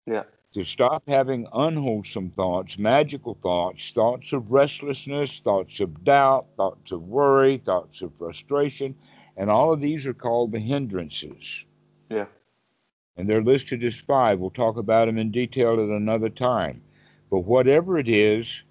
Yeah. 0.05 0.23
To 0.53 0.65
stop 0.65 1.03
having 1.07 1.47
unwholesome 1.53 2.31
thoughts, 2.31 2.77
magical 2.77 3.35
thoughts, 3.41 3.91
thoughts 3.93 4.33
of 4.33 4.51
restlessness, 4.51 5.39
thoughts 5.39 5.79
of 5.79 6.03
doubt, 6.03 6.47
thoughts 6.55 6.91
of 6.91 7.03
worry, 7.03 7.57
thoughts 7.57 8.01
of 8.01 8.11
frustration, 8.17 8.95
and 9.37 9.49
all 9.49 9.71
of 9.71 9.79
these 9.79 10.05
are 10.07 10.13
called 10.13 10.51
the 10.51 10.59
hindrances. 10.59 11.63
Yeah. 12.09 12.25
and 13.17 13.27
they're 13.29 13.43
listed 13.43 13.83
as 13.83 13.99
five. 13.99 14.39
We'll 14.39 14.49
talk 14.49 14.77
about 14.77 15.05
them 15.07 15.17
in 15.17 15.29
detail 15.31 15.73
at 15.73 15.89
another 15.89 16.29
time. 16.29 16.81
But 17.29 17.39
whatever 17.39 17.97
it 17.99 18.07
is 18.07 18.63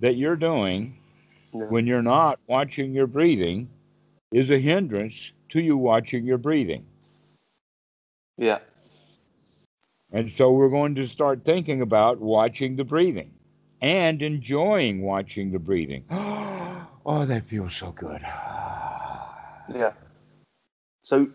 that 0.00 0.16
you're 0.16 0.36
doing 0.36 0.98
Yeah. 1.54 1.64
when 1.64 1.86
you're 1.86 2.02
not 2.02 2.38
watching 2.46 2.92
your 2.92 3.06
breathing 3.06 3.68
is 4.32 4.50
a 4.50 4.58
hindrance 4.58 5.32
to 5.50 5.60
you 5.60 5.76
watching 5.78 6.24
your 6.24 6.38
breathing. 6.38 6.84
Yeah. 8.36 8.58
And 10.12 10.30
so 10.30 10.52
we're 10.52 10.68
going 10.68 10.94
to 10.96 11.08
start 11.08 11.44
thinking 11.44 11.80
about 11.80 12.20
watching 12.20 12.76
the 12.76 12.84
breathing 12.84 13.32
and 13.80 14.20
enjoying 14.22 15.02
watching 15.02 15.50
the 15.50 15.58
breathing. 15.58 16.04
Oh, 17.06 17.26
that 17.26 17.44
feels 17.46 17.74
so 17.76 17.92
good. 17.92 18.22
Yeah. 19.74 19.92
So, 21.02 21.28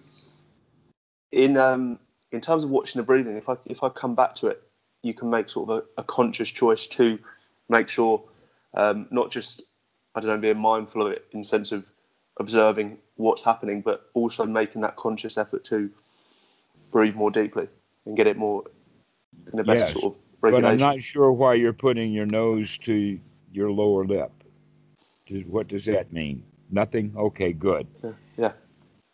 in 1.31 1.57
um, 1.57 1.99
in 2.31 2.41
terms 2.41 2.63
of 2.63 2.69
watching 2.69 2.99
the 2.99 3.05
breathing, 3.05 3.37
if 3.37 3.49
I 3.49 3.55
if 3.65 3.83
I 3.83 3.89
come 3.89 4.15
back 4.15 4.35
to 4.35 4.47
it, 4.47 4.63
you 5.01 5.13
can 5.13 5.29
make 5.29 5.49
sort 5.49 5.69
of 5.69 5.77
a, 5.77 6.01
a 6.01 6.03
conscious 6.03 6.49
choice 6.49 6.87
to 6.87 7.19
make 7.69 7.87
sure 7.87 8.23
um, 8.73 9.07
not 9.11 9.31
just 9.31 9.63
I 10.15 10.19
don't 10.19 10.31
know 10.31 10.37
being 10.37 10.57
mindful 10.57 11.05
of 11.05 11.11
it 11.11 11.25
in 11.31 11.39
the 11.41 11.45
sense 11.45 11.71
of 11.71 11.89
observing 12.37 12.97
what's 13.15 13.43
happening, 13.43 13.81
but 13.81 14.09
also 14.13 14.45
making 14.45 14.81
that 14.81 14.95
conscious 14.95 15.37
effort 15.37 15.63
to 15.65 15.89
breathe 16.91 17.15
more 17.15 17.31
deeply 17.31 17.67
and 18.05 18.15
get 18.15 18.27
it 18.27 18.37
more 18.37 18.63
in 19.51 19.59
a 19.59 19.63
better 19.63 19.79
Yes, 19.79 19.93
sort 19.93 20.05
of 20.05 20.15
regulation. 20.41 20.77
But. 20.77 20.83
I'm 20.83 20.95
not 20.95 21.01
sure 21.01 21.31
why 21.31 21.55
you're 21.55 21.73
putting 21.73 22.11
your 22.11 22.25
nose 22.25 22.77
to 22.79 23.19
your 23.51 23.71
lower 23.71 24.05
lip. 24.05 24.31
What 25.45 25.67
does 25.67 25.85
that 25.85 26.11
mean? 26.11 26.43
Nothing? 26.71 27.13
Okay, 27.15 27.53
good. 27.53 27.87
Yeah, 28.03 28.11
yeah. 28.37 28.51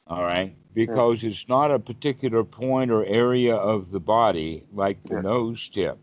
All 0.08 0.24
right. 0.24 0.56
Because 0.74 1.24
it's 1.24 1.48
not 1.48 1.72
a 1.72 1.80
particular 1.80 2.44
point 2.44 2.92
or 2.92 3.06
area 3.06 3.56
of 3.56 3.92
the 3.92 4.00
body 4.00 4.64
like 4.74 5.02
the 5.04 5.16
Yeah. 5.16 5.22
nose 5.22 5.70
tip, 5.70 5.98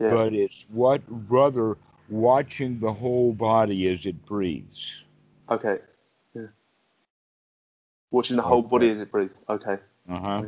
Yeah. 0.00 0.10
but 0.10 0.34
it's 0.34 0.66
what 0.68 1.00
rather 1.08 1.76
watching 2.08 2.80
the 2.80 2.92
whole 2.92 3.32
body 3.32 3.86
as 3.88 4.04
it 4.04 4.26
breathes. 4.26 5.04
Okay. 5.48 5.78
Yeah. 6.34 6.48
Watching 8.10 8.36
the 8.36 8.42
whole 8.42 8.62
body 8.62 8.90
as 8.90 9.00
it 9.00 9.10
breathes. 9.10 9.34
Okay. 9.48 9.78
Uh 10.08 10.18
huh. 10.18 10.44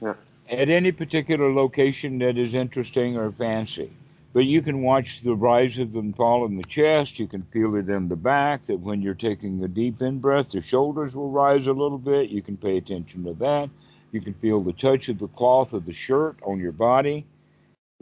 Yeah. 0.00 0.14
At 0.48 0.68
any 0.68 0.92
particular 0.92 1.52
location 1.52 2.18
that 2.18 2.38
is 2.38 2.54
interesting 2.54 3.16
or 3.16 3.32
fancy. 3.32 3.90
But 4.32 4.46
you 4.46 4.62
can 4.62 4.82
watch 4.82 5.20
the 5.20 5.34
rise 5.34 5.78
of 5.78 5.92
them 5.92 6.14
fall 6.14 6.46
in 6.46 6.56
the 6.56 6.64
chest. 6.64 7.18
You 7.18 7.26
can 7.26 7.42
feel 7.42 7.76
it 7.76 7.88
in 7.88 8.08
the 8.08 8.16
back, 8.16 8.64
that 8.66 8.80
when 8.80 9.02
you're 9.02 9.14
taking 9.14 9.62
a 9.62 9.68
deep 9.68 10.00
in 10.00 10.20
breath, 10.20 10.50
the 10.50 10.62
shoulders 10.62 11.14
will 11.14 11.30
rise 11.30 11.66
a 11.66 11.72
little 11.72 11.98
bit. 11.98 12.30
You 12.30 12.40
can 12.40 12.56
pay 12.56 12.78
attention 12.78 13.24
to 13.24 13.34
that. 13.34 13.68
You 14.10 14.20
can 14.20 14.34
feel 14.34 14.62
the 14.62 14.72
touch 14.72 15.08
of 15.08 15.18
the 15.18 15.28
cloth 15.28 15.72
of 15.74 15.84
the 15.84 15.92
shirt 15.92 16.36
on 16.42 16.60
your 16.60 16.72
body. 16.72 17.26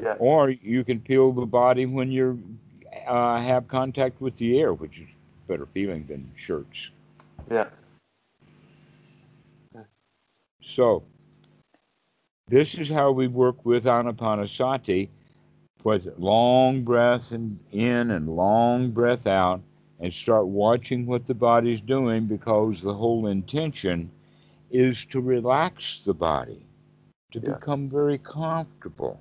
Yeah. 0.01 0.15
Or 0.19 0.51
you 0.51 0.85
can 0.85 1.01
feel 1.01 1.33
the 1.33 1.47
body 1.47 1.87
when 1.87 2.11
you 2.13 2.43
uh, 3.07 3.41
have 3.41 3.67
contact 3.67 4.21
with 4.21 4.37
the 4.37 4.61
air, 4.61 4.73
which 4.73 5.01
is 5.01 5.09
better 5.49 5.67
feeling 5.67 6.07
than 6.07 6.31
shirts. 6.37 6.91
Yeah. 7.51 7.67
So, 10.63 11.03
this 12.47 12.75
is 12.75 12.89
how 12.89 13.11
we 13.11 13.27
work 13.27 13.65
with 13.65 13.85
Anapanasati 13.85 15.09
with 15.85 16.09
long 16.19 16.83
breath 16.83 17.33
in 17.33 17.59
and 18.11 18.37
long 18.37 18.91
breath 18.91 19.27
out 19.27 19.61
and 20.01 20.13
start 20.13 20.47
watching 20.47 21.07
what 21.07 21.27
the 21.27 21.35
body's 21.35 21.81
doing 21.81 22.27
because 22.27 22.81
the 22.81 22.95
whole 22.95 23.27
intention 23.27 24.11
is 24.71 25.05
to 25.07 25.21
relax 25.21 26.05
the 26.05 26.15
body, 26.15 26.65
to 27.33 27.41
Yeah. 27.41 27.55
become 27.55 27.89
very 27.89 28.19
comfortable. 28.19 29.19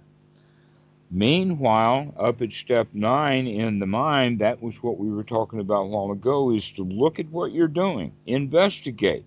Meanwhile, 1.11 2.13
up 2.17 2.41
at 2.41 2.51
step 2.51 2.87
nine 2.93 3.47
in 3.47 3.79
the 3.79 3.87
mind, 3.87 4.39
that 4.39 4.61
was 4.61 4.83
what 4.83 4.99
we 4.99 5.09
were 5.09 5.23
talking 5.23 5.59
about 5.59 5.83
a 5.83 5.87
while 5.87 6.11
ago, 6.11 6.51
is 6.51 6.69
to 6.73 6.83
look 6.83 7.19
at 7.19 7.29
what 7.31 7.51
you're 7.51 7.67
doing, 7.67 8.11
investigate. 8.27 9.25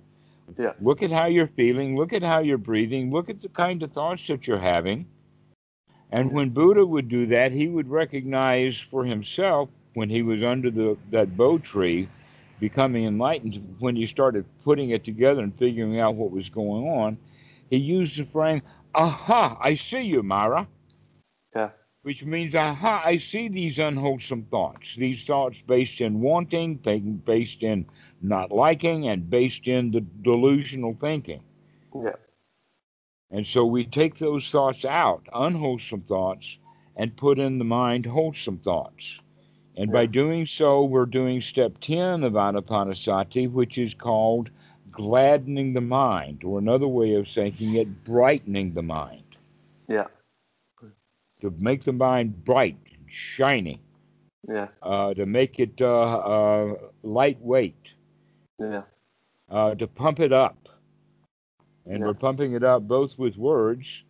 Yeah. 0.58 0.74
Look 0.80 1.02
at 1.02 1.10
how 1.10 1.26
you're 1.26 1.48
feeling, 1.48 1.96
look 1.96 2.12
at 2.12 2.22
how 2.22 2.38
you're 2.38 2.58
breathing, 2.58 3.10
look 3.10 3.28
at 3.28 3.40
the 3.40 3.48
kind 3.48 3.82
of 3.82 3.90
thoughts 3.90 4.26
that 4.28 4.46
you're 4.46 4.58
having. 4.58 5.06
And 6.12 6.30
when 6.30 6.50
Buddha 6.50 6.84
would 6.84 7.08
do 7.08 7.26
that, 7.28 7.52
he 7.52 7.68
would 7.68 7.88
recognize 7.88 8.78
for 8.78 9.04
himself 9.04 9.70
when 9.94 10.10
he 10.10 10.22
was 10.22 10.42
under 10.42 10.70
the 10.70 10.96
that 11.10 11.36
Bo 11.36 11.58
tree, 11.58 12.08
becoming 12.60 13.06
enlightened, 13.06 13.76
when 13.78 13.96
he 13.96 14.06
started 14.06 14.44
putting 14.62 14.90
it 14.90 15.04
together 15.04 15.42
and 15.42 15.58
figuring 15.58 15.98
out 15.98 16.14
what 16.14 16.30
was 16.30 16.48
going 16.48 16.86
on, 16.86 17.16
he 17.70 17.78
used 17.78 18.18
the 18.18 18.24
phrase, 18.24 18.60
aha, 18.94 19.58
I 19.60 19.72
see 19.74 20.02
you, 20.02 20.22
Mara. 20.22 20.68
Yeah. 21.56 21.70
Which 22.02 22.24
means, 22.24 22.54
aha, 22.54 23.02
I 23.04 23.16
see 23.16 23.48
these 23.48 23.78
unwholesome 23.78 24.46
thoughts. 24.50 24.96
These 24.96 25.24
thoughts 25.24 25.62
based 25.66 26.00
in 26.00 26.20
wanting, 26.20 26.74
based 27.24 27.62
in 27.62 27.86
not 28.20 28.52
liking, 28.52 29.08
and 29.08 29.30
based 29.30 29.66
in 29.66 29.90
the 29.90 30.00
delusional 30.00 30.96
thinking. 31.00 31.40
Yeah. 31.94 32.16
And 33.32 33.46
so 33.46 33.64
we 33.64 33.84
take 33.84 34.16
those 34.16 34.50
thoughts 34.50 34.84
out, 34.84 35.26
unwholesome 35.32 36.02
thoughts, 36.02 36.58
and 36.96 37.16
put 37.16 37.38
in 37.38 37.58
the 37.58 37.64
mind 37.64 38.04
wholesome 38.04 38.58
thoughts. 38.58 39.20
And 39.76 39.90
by 39.90 40.04
doing 40.04 40.44
so, 40.44 40.84
we're 40.84 41.06
doing 41.06 41.40
step 41.40 41.80
10 41.80 42.24
of 42.24 42.34
Anapanasati, 42.34 43.50
which 43.50 43.78
is 43.78 43.94
called 43.94 44.50
gladdening 44.90 45.72
the 45.72 45.80
mind, 45.80 46.44
or 46.44 46.58
another 46.58 46.86
way 46.86 47.14
of 47.14 47.26
saying 47.26 47.56
it, 47.58 48.04
brightening 48.04 48.74
the 48.74 48.82
mind. 48.82 49.22
Yeah. 49.88 50.08
To 51.40 51.50
make 51.58 51.84
the 51.84 51.92
mind 51.92 52.44
bright, 52.44 52.76
and 52.92 53.10
shiny, 53.10 53.80
Yeah. 54.46 54.68
uh, 54.82 55.14
to 55.14 55.24
make 55.24 55.58
it 55.58 55.80
uh, 55.80 56.18
uh, 56.18 56.74
lightweight, 57.02 57.94
Yeah. 58.58 58.82
uh, 59.48 59.74
to 59.76 59.86
pump 59.86 60.20
it 60.20 60.34
up. 60.34 60.68
And 61.86 62.00
Yeah. 62.00 62.06
we're 62.06 62.14
pumping 62.14 62.52
it 62.54 62.62
up 62.64 62.86
both 62.86 63.18
with 63.18 63.36
words. 63.36 64.04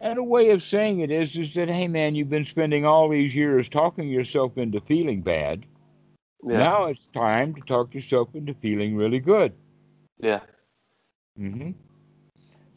And 0.00 0.18
a 0.18 0.22
way 0.22 0.50
of 0.50 0.62
saying 0.62 1.00
it 1.00 1.10
is, 1.10 1.36
is 1.36 1.54
that, 1.54 1.68
hey, 1.68 1.88
man, 1.88 2.14
you've 2.14 2.30
been 2.30 2.44
spending 2.44 2.84
all 2.84 3.08
these 3.08 3.34
years 3.34 3.68
talking 3.68 4.08
yourself 4.08 4.58
into 4.58 4.80
feeling 4.80 5.22
bad. 5.22 5.64
Yeah. 6.44 6.58
Now 6.58 6.84
it's 6.84 7.08
time 7.08 7.54
to 7.54 7.60
talk 7.62 7.94
yourself 7.94 8.34
into 8.34 8.54
feeling 8.54 8.94
really 8.94 9.20
good. 9.20 9.52
Yeah. 10.18 10.40
Mm-hmm. 11.38 11.70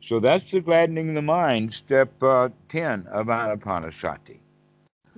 So 0.01 0.19
that's 0.19 0.49
the 0.51 0.61
gladdening 0.61 1.13
the 1.13 1.21
mind, 1.21 1.73
step 1.73 2.11
uh, 2.23 2.49
10 2.69 3.05
of 3.07 3.27
Anapanasati. 3.27 4.39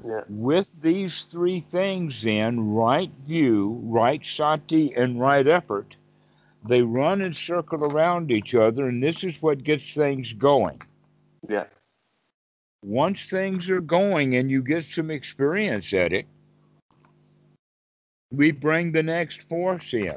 Yeah. 0.04 0.22
With 0.28 0.68
these 0.82 1.26
three 1.26 1.62
things, 1.72 2.24
then, 2.24 2.74
right 2.74 3.12
view, 3.28 3.80
right 3.84 4.26
sati, 4.26 4.94
and 4.96 5.20
right 5.20 5.46
effort, 5.46 5.96
they 6.68 6.82
run 6.82 7.22
and 7.22 7.36
circle 7.36 7.84
around 7.84 8.32
each 8.32 8.56
other, 8.56 8.88
and 8.88 9.02
this 9.02 9.24
is 9.24 9.42
what 9.42 9.64
gets 9.64 9.94
things 9.94 10.34
going. 10.34 10.82
Yeah. 11.50 11.66
Once 12.84 13.26
things 13.26 13.70
are 13.70 13.82
going 13.82 14.36
and 14.36 14.50
you 14.50 14.62
get 14.62 14.84
some 14.84 15.12
experience 15.12 15.94
at 15.94 16.14
it, 16.14 16.26
we 18.32 18.52
bring 18.52 18.92
the 18.92 19.04
next 19.04 19.44
force 19.50 19.94
in. 19.94 20.16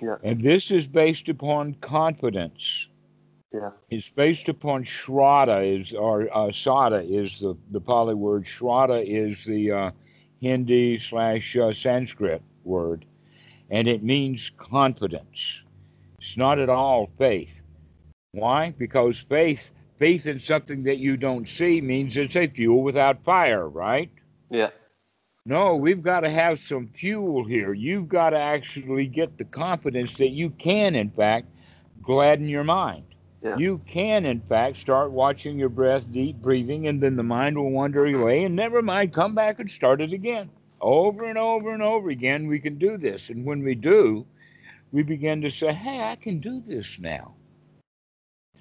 Yeah. 0.00 0.16
And 0.22 0.40
this 0.40 0.70
is 0.70 0.86
based 0.86 1.28
upon 1.28 1.74
confidence. 1.74 2.88
Yeah. 3.52 3.70
It's 3.90 4.10
based 4.10 4.48
upon 4.48 4.84
Shraddha 4.84 5.80
is 5.80 5.94
or 5.94 6.28
uh, 6.32 6.48
Saddha 6.48 7.02
is 7.08 7.40
the 7.40 7.56
the 7.70 7.80
Pali 7.80 8.14
word. 8.14 8.44
Shraddha 8.44 9.02
is 9.04 9.44
the 9.44 9.72
uh, 9.72 9.90
Hindi 10.40 10.98
slash 10.98 11.56
uh, 11.56 11.72
Sanskrit 11.72 12.42
word, 12.62 13.06
and 13.70 13.88
it 13.88 14.02
means 14.02 14.50
confidence. 14.56 15.62
It's 16.20 16.36
not 16.36 16.58
at 16.58 16.68
all 16.68 17.10
faith. 17.18 17.60
Why? 18.32 18.74
Because 18.76 19.18
faith 19.18 19.72
faith 19.98 20.26
in 20.26 20.40
something 20.40 20.84
that 20.84 20.98
you 20.98 21.16
don't 21.16 21.48
see 21.48 21.80
means 21.80 22.16
it's 22.16 22.36
a 22.36 22.46
fuel 22.46 22.82
without 22.82 23.24
fire, 23.24 23.68
right? 23.68 24.10
Yeah. 24.50 24.70
No, 25.44 25.76
we've 25.76 26.02
got 26.02 26.20
to 26.20 26.30
have 26.30 26.58
some 26.58 26.88
fuel 26.88 27.44
here. 27.44 27.72
You've 27.72 28.08
got 28.08 28.30
to 28.30 28.38
actually 28.38 29.06
get 29.06 29.38
the 29.38 29.44
confidence 29.44 30.14
that 30.18 30.30
you 30.30 30.50
can, 30.50 30.94
in 30.94 31.10
fact, 31.10 31.48
gladden 32.02 32.48
your 32.48 32.64
mind. 32.64 33.04
Yeah. 33.42 33.56
You 33.56 33.80
can, 33.86 34.26
in 34.26 34.40
fact, 34.40 34.76
start 34.76 35.10
watching 35.10 35.58
your 35.58 35.68
breath, 35.68 36.10
deep 36.10 36.36
breathing, 36.36 36.88
and 36.88 37.00
then 37.00 37.16
the 37.16 37.22
mind 37.22 37.56
will 37.56 37.70
wander 37.70 38.04
away, 38.04 38.44
and 38.44 38.56
never 38.56 38.82
mind, 38.82 39.14
come 39.14 39.34
back 39.34 39.58
and 39.58 39.70
start 39.70 40.00
it 40.00 40.12
again. 40.12 40.50
Over 40.80 41.24
and 41.24 41.38
over 41.38 41.72
and 41.72 41.82
over 41.82 42.10
again, 42.10 42.46
we 42.46 42.58
can 42.58 42.78
do 42.78 42.96
this. 42.96 43.30
And 43.30 43.44
when 43.44 43.62
we 43.62 43.74
do, 43.74 44.26
we 44.92 45.02
begin 45.02 45.42
to 45.42 45.50
say, 45.50 45.72
hey, 45.72 46.02
I 46.02 46.16
can 46.16 46.38
do 46.40 46.62
this 46.66 46.98
now. 46.98 47.34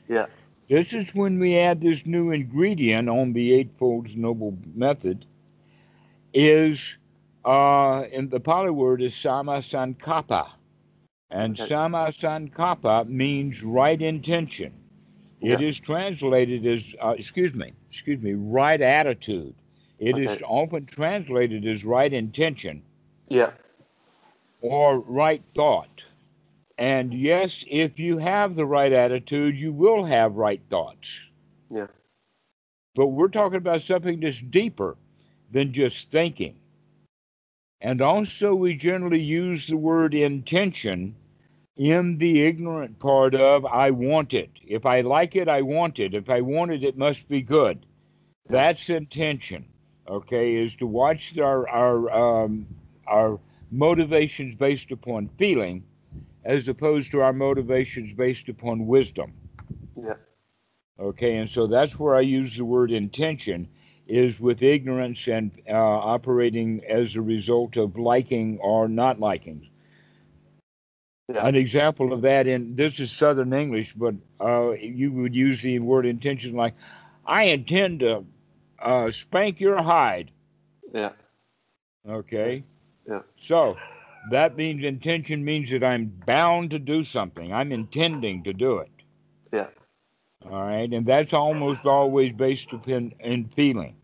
Yeah. 0.07 0.27
This 0.67 0.93
is 0.93 1.15
when 1.15 1.39
we 1.39 1.57
add 1.57 1.81
this 1.81 2.05
new 2.05 2.31
ingredient 2.31 3.07
on 3.07 3.33
the 3.33 3.53
Eightfold 3.53 4.17
Noble 4.17 4.57
Method, 4.75 5.25
is 6.33 6.97
uh, 7.45 8.03
in 8.11 8.29
the 8.29 8.39
Pali 8.39 8.69
word 8.69 9.01
is 9.01 9.13
samma 9.13 9.59
sankappa. 9.59 10.51
And 11.29 11.55
Okay. 11.55 11.67
samma 11.67 12.09
sankappa 12.09 13.07
means 13.07 13.63
right 13.63 14.01
intention. 14.01 14.73
It 15.41 15.61
Yeah. 15.61 15.67
is 15.67 15.79
translated 15.79 16.65
as, 16.65 16.95
uh, 17.01 17.15
excuse 17.17 17.53
me, 17.53 17.73
excuse 17.89 18.21
me, 18.21 18.33
right 18.33 18.81
attitude. 18.81 19.55
It 19.99 20.17
is 20.17 20.29
Okay. 20.29 20.43
often 20.45 20.85
translated 20.85 21.65
as 21.65 21.83
right 21.85 22.11
intention 22.11 22.83
Yeah. 23.29 23.51
or 24.61 24.99
right 24.99 25.43
thought. 25.55 26.05
And 26.77 27.13
yes, 27.13 27.65
if 27.67 27.99
you 27.99 28.17
have 28.19 28.55
the 28.55 28.65
right 28.65 28.91
attitude, 28.93 29.59
you 29.59 29.73
will 29.73 30.05
have 30.05 30.35
right 30.35 30.61
thoughts. 30.69 31.09
Yeah. 31.71 31.87
But 32.95 33.07
we're 33.07 33.29
talking 33.29 33.57
about 33.57 33.81
something 33.81 34.19
that's 34.19 34.41
deeper 34.41 34.95
than 35.51 35.73
just 35.73 36.11
thinking. 36.11 36.55
And 37.81 38.01
also, 38.01 38.55
we 38.55 38.75
generally 38.75 39.21
use 39.21 39.67
the 39.67 39.77
word 39.77 40.13
intention 40.13 41.15
in 41.77 42.17
the 42.17 42.43
ignorant 42.43 42.99
part 42.99 43.35
of 43.35 43.65
I 43.65 43.91
want 43.91 44.33
it. 44.33 44.49
If 44.65 44.85
I 44.85 45.01
like 45.01 45.35
it, 45.35 45.47
I 45.47 45.61
want 45.61 45.99
it. 45.99 46.13
If 46.15 46.29
I 46.29 46.41
want 46.41 46.71
it, 46.71 46.83
it 46.83 46.97
must 46.97 47.27
be 47.27 47.41
good. 47.41 47.85
That's 48.49 48.89
intention. 48.89 49.65
Okay, 50.07 50.55
is 50.55 50.75
to 50.77 50.87
watch 50.87 51.37
our 51.37 51.67
our 51.67 52.11
um, 52.11 52.65
our 53.07 53.39
motivations 53.71 54.55
based 54.55 54.91
upon 54.91 55.29
feeling, 55.37 55.83
as 56.45 56.67
opposed 56.67 57.11
to 57.11 57.21
our 57.21 57.33
motivations 57.33 58.13
based 58.13 58.47
upon 58.47 58.87
wisdom. 58.87 59.33
Yeah. 60.01 60.13
Okay, 60.99 61.37
and 61.37 61.49
so 61.49 61.67
that's 61.67 61.99
where 61.99 62.15
I 62.15 62.21
use 62.21 62.55
the 62.57 62.65
word 62.65 62.91
intention 62.91 63.67
is 64.07 64.39
with 64.39 64.63
ignorance 64.63 65.27
and 65.27 65.51
uh, 65.69 65.73
operating 65.73 66.81
as 66.87 67.15
a 67.15 67.21
result 67.21 67.75
of 67.75 67.97
liking 67.97 68.57
or 68.59 68.87
not 68.87 69.19
liking. 69.19 69.69
Yeah. 71.27 71.45
An 71.45 71.55
example 71.55 72.13
of 72.13 72.21
that 72.21 72.47
in 72.47 72.73
this 72.75 73.01
is 73.01 73.11
Southern 73.11 73.51
English, 73.51 73.93
but 73.93 74.15
uh, 74.39 74.71
you 74.71 75.11
would 75.11 75.35
use 75.35 75.61
the 75.61 75.79
word 75.79 76.05
intention 76.05 76.55
like, 76.55 76.73
I 77.25 77.43
intend 77.43 77.99
to 77.99 78.23
uh, 78.87 79.11
spank 79.11 79.59
your 79.59 79.81
hide. 79.81 80.31
Yeah. 80.93 81.11
Okay. 82.07 82.63
Yeah. 83.07 83.21
So 83.37 83.75
that 84.31 84.55
means 84.55 84.83
intention 84.85 85.43
means 85.43 85.71
that 85.71 85.83
I'm 85.83 86.05
bound 86.25 86.71
to 86.71 86.79
do 86.79 87.03
something. 87.03 87.53
I'm 87.53 87.73
intending 87.73 88.43
to 88.43 88.53
do 88.53 88.77
it. 88.77 88.91
Yeah. 89.51 89.67
All 90.49 90.61
right. 90.61 90.91
And 90.91 91.05
that's 91.05 91.33
almost 91.33 91.85
always 91.85 92.31
based 92.31 92.71
upon 92.71 93.13
in 93.19 93.49
feeling. 93.49 93.95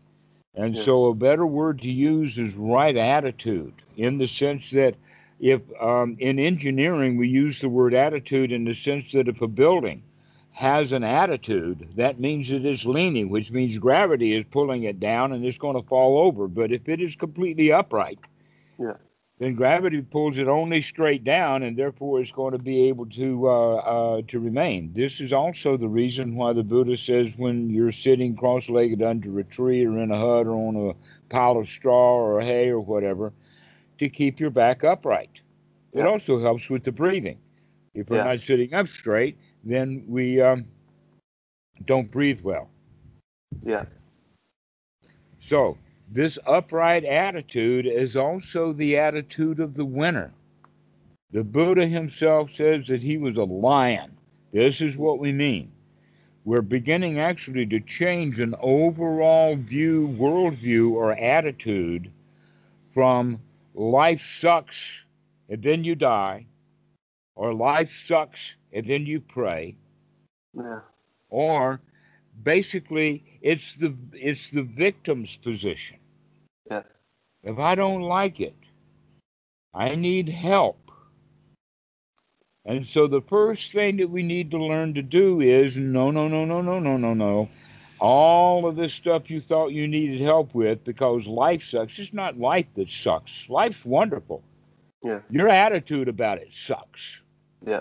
And 0.54 0.76
Yeah. 0.76 0.82
so 0.82 1.06
a 1.06 1.14
better 1.14 1.46
word 1.46 1.80
to 1.80 1.90
use 1.90 2.38
is 2.38 2.54
right 2.54 2.96
attitude 2.96 3.72
in 3.96 4.18
the 4.18 4.28
sense 4.28 4.70
that 4.70 4.96
if 5.40 5.62
um, 5.80 6.14
in 6.20 6.38
engineering 6.38 7.16
we 7.16 7.28
use 7.28 7.60
the 7.60 7.68
word 7.70 7.94
attitude 7.94 8.52
in 8.52 8.64
the 8.64 8.74
sense 8.74 9.12
that 9.12 9.28
if 9.28 9.40
a 9.40 9.48
building 9.48 10.02
has 10.54 10.92
an 10.92 11.02
attitude, 11.02 11.88
that 11.96 12.20
means 12.20 12.52
it 12.52 12.64
is 12.64 12.86
leaning, 12.86 13.28
which 13.28 13.50
means 13.50 13.76
gravity 13.76 14.34
is 14.36 14.44
pulling 14.52 14.84
it 14.84 15.00
down 15.00 15.32
and 15.32 15.44
it's 15.44 15.58
going 15.58 15.74
to 15.74 15.86
fall 15.88 16.16
over. 16.16 16.46
But 16.46 16.70
if 16.70 16.88
it 16.88 17.00
is 17.00 17.16
completely 17.16 17.72
upright, 17.72 18.20
Yeah. 18.78 18.94
then 19.40 19.56
gravity 19.56 20.00
pulls 20.00 20.38
it 20.38 20.46
only 20.46 20.80
straight 20.80 21.24
down, 21.24 21.64
and 21.64 21.76
therefore 21.76 22.20
it's 22.20 22.30
going 22.30 22.52
to 22.52 22.58
be 22.58 22.82
able 22.88 23.06
to 23.06 23.48
uh, 23.48 23.74
uh, 23.74 24.22
to 24.28 24.38
remain. 24.38 24.92
This 24.92 25.20
is 25.20 25.32
also 25.32 25.76
the 25.76 25.88
reason 25.88 26.36
why 26.36 26.52
the 26.52 26.62
Buddha 26.62 26.96
says 26.96 27.36
when 27.36 27.68
you're 27.68 27.90
sitting 27.90 28.36
cross-legged 28.36 29.02
under 29.02 29.36
a 29.40 29.44
tree 29.44 29.84
or 29.84 29.98
in 29.98 30.12
a 30.12 30.16
hut 30.16 30.46
or 30.46 30.54
on 30.54 30.76
a 30.76 30.94
pile 31.30 31.58
of 31.58 31.68
straw 31.68 32.14
or 32.14 32.40
hay 32.40 32.68
or 32.68 32.78
whatever, 32.80 33.32
to 33.98 34.08
keep 34.08 34.38
your 34.38 34.50
back 34.50 34.84
upright. 34.84 35.40
It 35.92 36.06
also 36.06 36.40
helps 36.40 36.70
with 36.70 36.84
the 36.84 36.92
breathing. 36.92 37.38
If 37.92 38.10
we're 38.10 38.18
Yeah. 38.18 38.24
not 38.24 38.40
sitting 38.40 38.72
up 38.72 38.86
straight, 38.86 39.36
then 39.64 40.04
we 40.06 40.40
um, 40.40 40.66
don't 41.86 42.10
breathe 42.10 42.40
well. 42.42 42.68
Yeah. 43.64 43.84
So, 45.40 45.78
this 46.10 46.38
upright 46.46 47.04
attitude 47.04 47.86
is 47.86 48.16
also 48.16 48.72
the 48.72 48.96
attitude 48.98 49.60
of 49.60 49.74
the 49.74 49.84
winner. 49.84 50.32
The 51.32 51.44
Buddha 51.44 51.86
himself 51.86 52.50
says 52.50 52.86
that 52.86 53.02
he 53.02 53.16
was 53.16 53.36
a 53.36 53.44
lion. 53.44 54.16
This 54.52 54.80
is 54.80 54.96
what 54.96 55.18
we 55.18 55.32
mean. 55.32 55.72
We're 56.44 56.62
beginning 56.62 57.18
actually 57.18 57.66
to 57.66 57.80
change 57.80 58.38
an 58.38 58.54
overall 58.60 59.56
view, 59.56 60.14
worldview, 60.18 60.92
or 60.92 61.12
attitude 61.12 62.10
from 62.92 63.40
life 63.74 64.22
sucks 64.22 65.04
and 65.48 65.62
then 65.62 65.84
you 65.84 65.94
die, 65.94 66.46
or 67.34 67.52
life 67.52 67.94
sucks 67.94 68.54
and 68.74 68.86
then 68.86 69.06
you 69.06 69.20
pray. 69.20 69.76
Yeah. 70.52 70.80
Or 71.30 71.80
basically 72.42 73.24
it's 73.40 73.76
the 73.76 73.94
it's 74.12 74.50
the 74.50 74.62
victim's 74.62 75.36
position. 75.36 75.96
Yeah. 76.70 76.82
If 77.42 77.58
I 77.58 77.74
don't 77.74 78.02
like 78.02 78.40
it, 78.40 78.56
I 79.72 79.94
need 79.94 80.28
help. 80.28 80.78
And 82.66 82.86
so 82.86 83.06
the 83.06 83.20
first 83.20 83.72
thing 83.72 83.98
that 83.98 84.08
we 84.08 84.22
need 84.22 84.50
to 84.50 84.58
learn 84.58 84.94
to 84.94 85.02
do 85.02 85.40
is 85.40 85.76
no, 85.76 86.10
no, 86.10 86.28
no, 86.28 86.44
no, 86.44 86.62
no, 86.62 86.78
no, 86.78 86.96
no, 86.96 87.14
no. 87.14 87.48
All 88.00 88.66
of 88.66 88.76
this 88.76 88.92
stuff 88.92 89.30
you 89.30 89.40
thought 89.40 89.68
you 89.68 89.86
needed 89.86 90.20
help 90.20 90.54
with 90.54 90.82
because 90.84 91.26
life 91.26 91.64
sucks. 91.64 91.98
It's 91.98 92.14
not 92.14 92.38
life 92.38 92.66
that 92.74 92.88
sucks. 92.88 93.48
Life's 93.48 93.84
wonderful. 93.84 94.42
Yeah. 95.02 95.20
Your 95.30 95.48
attitude 95.48 96.08
about 96.08 96.38
it 96.38 96.52
sucks. 96.52 97.20
Yeah. 97.66 97.80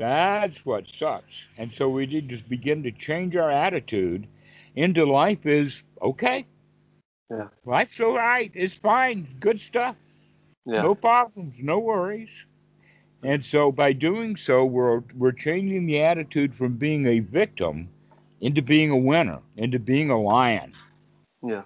That's 0.00 0.64
what 0.64 0.88
sucks. 0.88 1.44
And 1.58 1.70
so 1.70 1.90
we 1.90 2.06
need 2.06 2.30
to 2.30 2.38
begin 2.48 2.82
to 2.84 2.90
change 2.90 3.36
our 3.36 3.50
attitude 3.50 4.26
into 4.74 5.04
life 5.04 5.44
is 5.44 5.82
okay. 6.00 6.46
Yeah. 7.30 7.48
Life's 7.66 8.00
all 8.00 8.16
right. 8.16 8.50
It's 8.54 8.74
fine. 8.74 9.28
Good 9.40 9.60
stuff. 9.60 9.96
Yeah. 10.64 10.80
No 10.80 10.94
problems. 10.94 11.54
No 11.58 11.78
worries. 11.78 12.30
And 13.22 13.44
so 13.44 13.70
by 13.70 13.92
doing 13.92 14.36
so, 14.36 14.64
we're 14.64 15.02
we're 15.18 15.32
changing 15.32 15.84
the 15.84 16.00
attitude 16.00 16.54
from 16.54 16.78
being 16.78 17.04
a 17.04 17.18
victim 17.18 17.86
into 18.40 18.62
being 18.62 18.90
a 18.90 18.96
winner, 18.96 19.40
into 19.58 19.78
being 19.78 20.08
a 20.08 20.18
lion. 20.18 20.72
Yeah. 21.42 21.64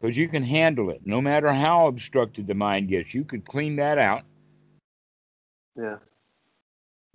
Because 0.00 0.16
you 0.16 0.28
can 0.28 0.44
handle 0.44 0.90
it. 0.90 1.00
No 1.04 1.20
matter 1.20 1.52
how 1.52 1.88
obstructed 1.88 2.46
the 2.46 2.54
mind 2.54 2.88
gets, 2.88 3.14
you 3.14 3.24
could 3.24 3.44
clean 3.44 3.74
that 3.76 3.98
out. 3.98 4.22
Yeah. 5.74 5.96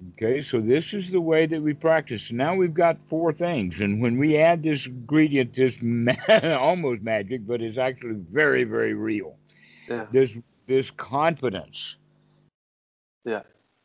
Okay, 0.01 0.41
so 0.41 0.59
this 0.59 0.93
is 0.93 1.11
the 1.11 1.21
way 1.21 1.45
that 1.45 1.61
we 1.61 1.73
practice. 1.73 2.31
Now 2.31 2.55
we've 2.55 2.73
got 2.73 2.97
four 3.09 3.31
things, 3.31 3.79
and 3.79 4.01
when 4.01 4.17
we 4.17 4.37
add 4.37 4.63
this 4.63 4.85
ingredient, 4.87 5.53
this 5.53 5.77
ma- 5.81 6.13
almost 6.59 7.01
magic, 7.03 7.45
but 7.45 7.61
it's 7.61 7.77
actually 7.77 8.15
very, 8.31 8.63
very 8.63 8.93
real. 8.93 9.35
Yeah. 9.87 10.05
This 10.11 10.35
this 10.65 10.89
confidence, 10.91 11.97
Yeah. 13.25 13.41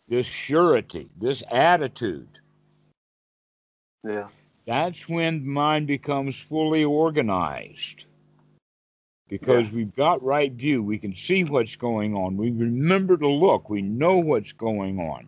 this 0.09 0.27
surety, 0.27 1.09
this 1.19 1.43
attitude. 1.51 2.29
Yeah. 4.05 4.29
That's 4.67 5.09
when 5.09 5.47
mind 5.47 5.87
becomes 5.87 6.39
fully 6.39 6.85
organized. 6.85 8.05
Because 9.29 9.71
we've 9.71 9.95
got 9.95 10.23
right 10.23 10.53
view, 10.53 10.83
we 10.83 10.99
can 10.99 11.15
see 11.15 11.45
what's 11.45 11.77
going 11.77 12.15
on. 12.15 12.37
We 12.37 12.51
remember 12.51 13.17
to 13.19 13.29
look. 13.29 13.69
We 13.69 13.83
know 13.83 14.19
what's 14.19 14.53
going 14.53 14.99
on. 15.01 15.27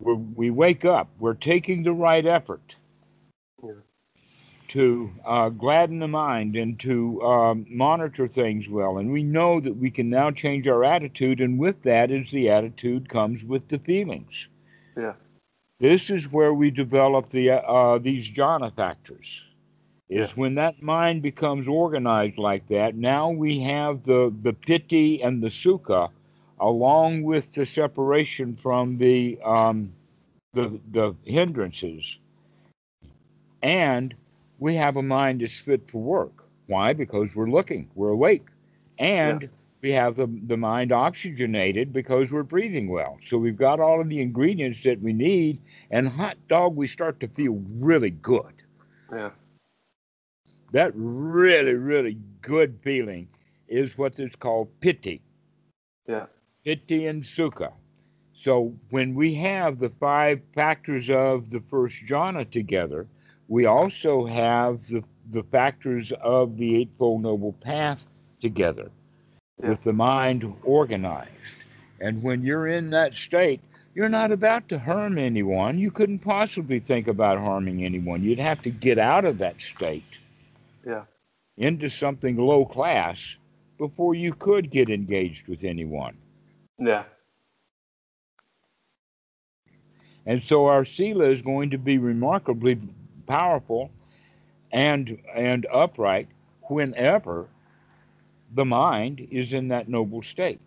We're, 0.00 0.14
we 0.14 0.50
wake 0.50 0.84
up. 0.84 1.08
We're 1.18 1.34
taking 1.34 1.82
the 1.82 1.92
right 1.92 2.24
effort 2.24 2.76
Yeah. 3.62 3.72
to 4.68 5.10
uh, 5.24 5.48
gladden 5.50 5.98
the 6.00 6.08
mind 6.08 6.56
and 6.56 6.78
to 6.80 7.22
um, 7.22 7.66
monitor 7.68 8.28
things 8.28 8.68
well. 8.68 8.98
And 8.98 9.10
we 9.10 9.22
know 9.22 9.60
that 9.60 9.76
we 9.76 9.90
can 9.90 10.10
now 10.10 10.30
change 10.30 10.68
our 10.68 10.84
attitude, 10.84 11.40
and 11.40 11.58
with 11.58 11.82
that 11.82 12.10
is 12.10 12.30
the 12.30 12.50
attitude 12.50 13.08
comes 13.08 13.44
with 13.44 13.68
the 13.68 13.78
feelings. 13.78 14.48
Yeah. 14.96 15.14
This 15.78 16.10
is 16.10 16.30
where 16.32 16.54
we 16.54 16.70
develop 16.70 17.28
the 17.30 17.50
uh, 17.50 17.98
these 17.98 18.30
jhana 18.30 18.74
factors. 18.74 19.44
Is 20.08 20.30
Yeah. 20.30 20.34
when 20.36 20.54
that 20.54 20.80
mind 20.82 21.22
becomes 21.22 21.66
organized 21.68 22.38
like 22.38 22.68
that. 22.68 22.94
Now 22.94 23.30
we 23.30 23.60
have 23.60 24.04
the 24.04 24.32
the 24.42 24.52
piti 24.52 25.22
and 25.22 25.42
the 25.42 25.48
sukha, 25.48 26.10
along 26.60 27.22
with 27.22 27.52
the 27.52 27.66
separation 27.66 28.56
from 28.56 28.98
the 28.98 29.38
um, 29.44 29.92
the 30.52 30.80
the 30.90 31.14
hindrances, 31.24 32.18
and 33.62 34.14
we 34.58 34.74
have 34.74 34.96
a 34.96 35.02
mind 35.02 35.40
that's 35.40 35.58
fit 35.58 35.90
for 35.90 36.02
work. 36.02 36.44
Why? 36.66 36.92
Because 36.92 37.34
we're 37.34 37.50
looking, 37.50 37.88
we're 37.94 38.10
awake, 38.10 38.46
and 38.98 39.48
we 39.82 39.92
have 39.92 40.16
the, 40.16 40.26
the 40.46 40.56
mind 40.56 40.90
oxygenated 40.90 41.92
because 41.92 42.32
we're 42.32 42.42
breathing 42.42 42.88
well. 42.88 43.18
So 43.24 43.38
we've 43.38 43.56
got 43.56 43.78
all 43.78 44.00
of 44.00 44.08
the 44.08 44.20
ingredients 44.20 44.82
that 44.82 45.00
we 45.00 45.12
need, 45.12 45.60
and 45.90 46.08
hot 46.08 46.36
dog, 46.48 46.74
we 46.74 46.86
start 46.86 47.20
to 47.20 47.28
feel 47.28 47.62
really 47.78 48.10
good. 48.10 48.52
Yeah. 49.12 49.30
That 50.72 50.90
really, 50.94 51.74
really 51.74 52.18
good 52.42 52.78
feeling 52.82 53.28
is 53.68 53.96
what 53.96 54.18
is 54.18 54.34
called 54.34 54.70
piti. 54.80 55.20
Yeah. 56.08 56.26
Piti 56.66 57.06
and 57.06 57.22
sukha. 57.22 57.72
So 58.34 58.74
when 58.90 59.14
we 59.14 59.34
have 59.34 59.78
the 59.78 59.92
five 60.00 60.40
factors 60.52 61.08
of 61.08 61.48
the 61.48 61.62
first 61.70 62.04
jhana 62.06 62.50
together, 62.50 63.06
we 63.46 63.66
also 63.66 64.26
have 64.26 64.84
the, 64.88 65.04
the 65.30 65.44
factors 65.44 66.12
of 66.20 66.56
the 66.56 66.76
Eightfold 66.78 67.22
Noble 67.22 67.52
Path 67.52 68.04
together 68.40 68.90
with 69.58 69.80
the 69.84 69.92
mind 69.92 70.52
organized. 70.64 71.30
And 72.00 72.20
when 72.20 72.42
you're 72.42 72.66
in 72.66 72.90
that 72.90 73.14
state, 73.14 73.60
you're 73.94 74.08
not 74.08 74.32
about 74.32 74.68
to 74.70 74.78
harm 74.78 75.18
anyone. 75.18 75.78
You 75.78 75.92
couldn't 75.92 76.18
possibly 76.18 76.80
think 76.80 77.06
about 77.06 77.38
harming 77.38 77.84
anyone. 77.84 78.24
You'd 78.24 78.40
have 78.40 78.60
to 78.62 78.70
get 78.70 78.98
out 78.98 79.24
of 79.24 79.38
that 79.38 79.62
state 79.62 80.18
Yeah. 80.84 81.04
into 81.56 81.88
something 81.88 82.36
low 82.36 82.66
class 82.66 83.36
before 83.78 84.16
you 84.16 84.34
could 84.34 84.68
get 84.68 84.90
engaged 84.90 85.46
with 85.46 85.62
anyone. 85.62 86.16
Yeah. 86.78 87.04
And 90.26 90.42
so 90.42 90.66
our 90.66 90.84
sila 90.84 91.24
is 91.26 91.42
going 91.42 91.70
to 91.70 91.78
be 91.78 91.98
remarkably 91.98 92.78
powerful 93.26 93.90
and 94.72 95.18
and 95.34 95.66
upright 95.72 96.28
whenever 96.62 97.48
the 98.54 98.64
mind 98.64 99.26
is 99.30 99.54
in 99.54 99.68
that 99.68 99.88
noble 99.88 100.22
state. 100.22 100.60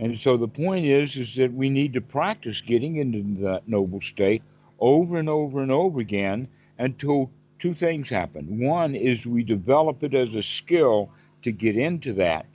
And 0.00 0.18
so 0.18 0.36
the 0.36 0.48
point 0.48 0.86
is 0.86 1.16
is 1.16 1.36
that 1.36 1.52
we 1.52 1.70
need 1.70 1.92
to 1.94 2.00
practice 2.00 2.60
getting 2.60 2.96
into 2.96 3.40
that 3.42 3.68
noble 3.68 4.00
state 4.00 4.42
over 4.80 5.18
and 5.18 5.28
over 5.28 5.62
and 5.62 5.70
over 5.70 6.00
again 6.00 6.48
until 6.78 7.30
two 7.60 7.74
things 7.74 8.08
happen. 8.08 8.58
One 8.58 8.94
is 8.94 9.26
we 9.26 9.44
develop 9.44 10.02
it 10.02 10.14
as 10.14 10.34
a 10.34 10.42
skill 10.42 11.10
to 11.42 11.52
get 11.52 11.76
into 11.76 12.12
that. 12.14 12.46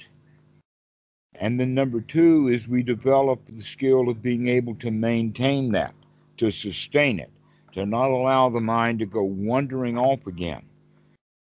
And 1.35 1.59
then 1.59 1.73
number 1.73 2.01
two 2.01 2.47
is 2.47 2.67
we 2.67 2.83
develop 2.83 3.45
the 3.45 3.61
skill 3.61 4.09
of 4.09 4.21
being 4.21 4.47
able 4.47 4.75
to 4.75 4.91
maintain 4.91 5.71
that, 5.71 5.93
to 6.37 6.51
sustain 6.51 7.19
it, 7.19 7.31
to 7.73 7.85
not 7.85 8.09
allow 8.09 8.49
the 8.49 8.59
mind 8.59 8.99
to 8.99 9.05
go 9.05 9.23
wandering 9.23 9.97
off 9.97 10.25
again. 10.27 10.63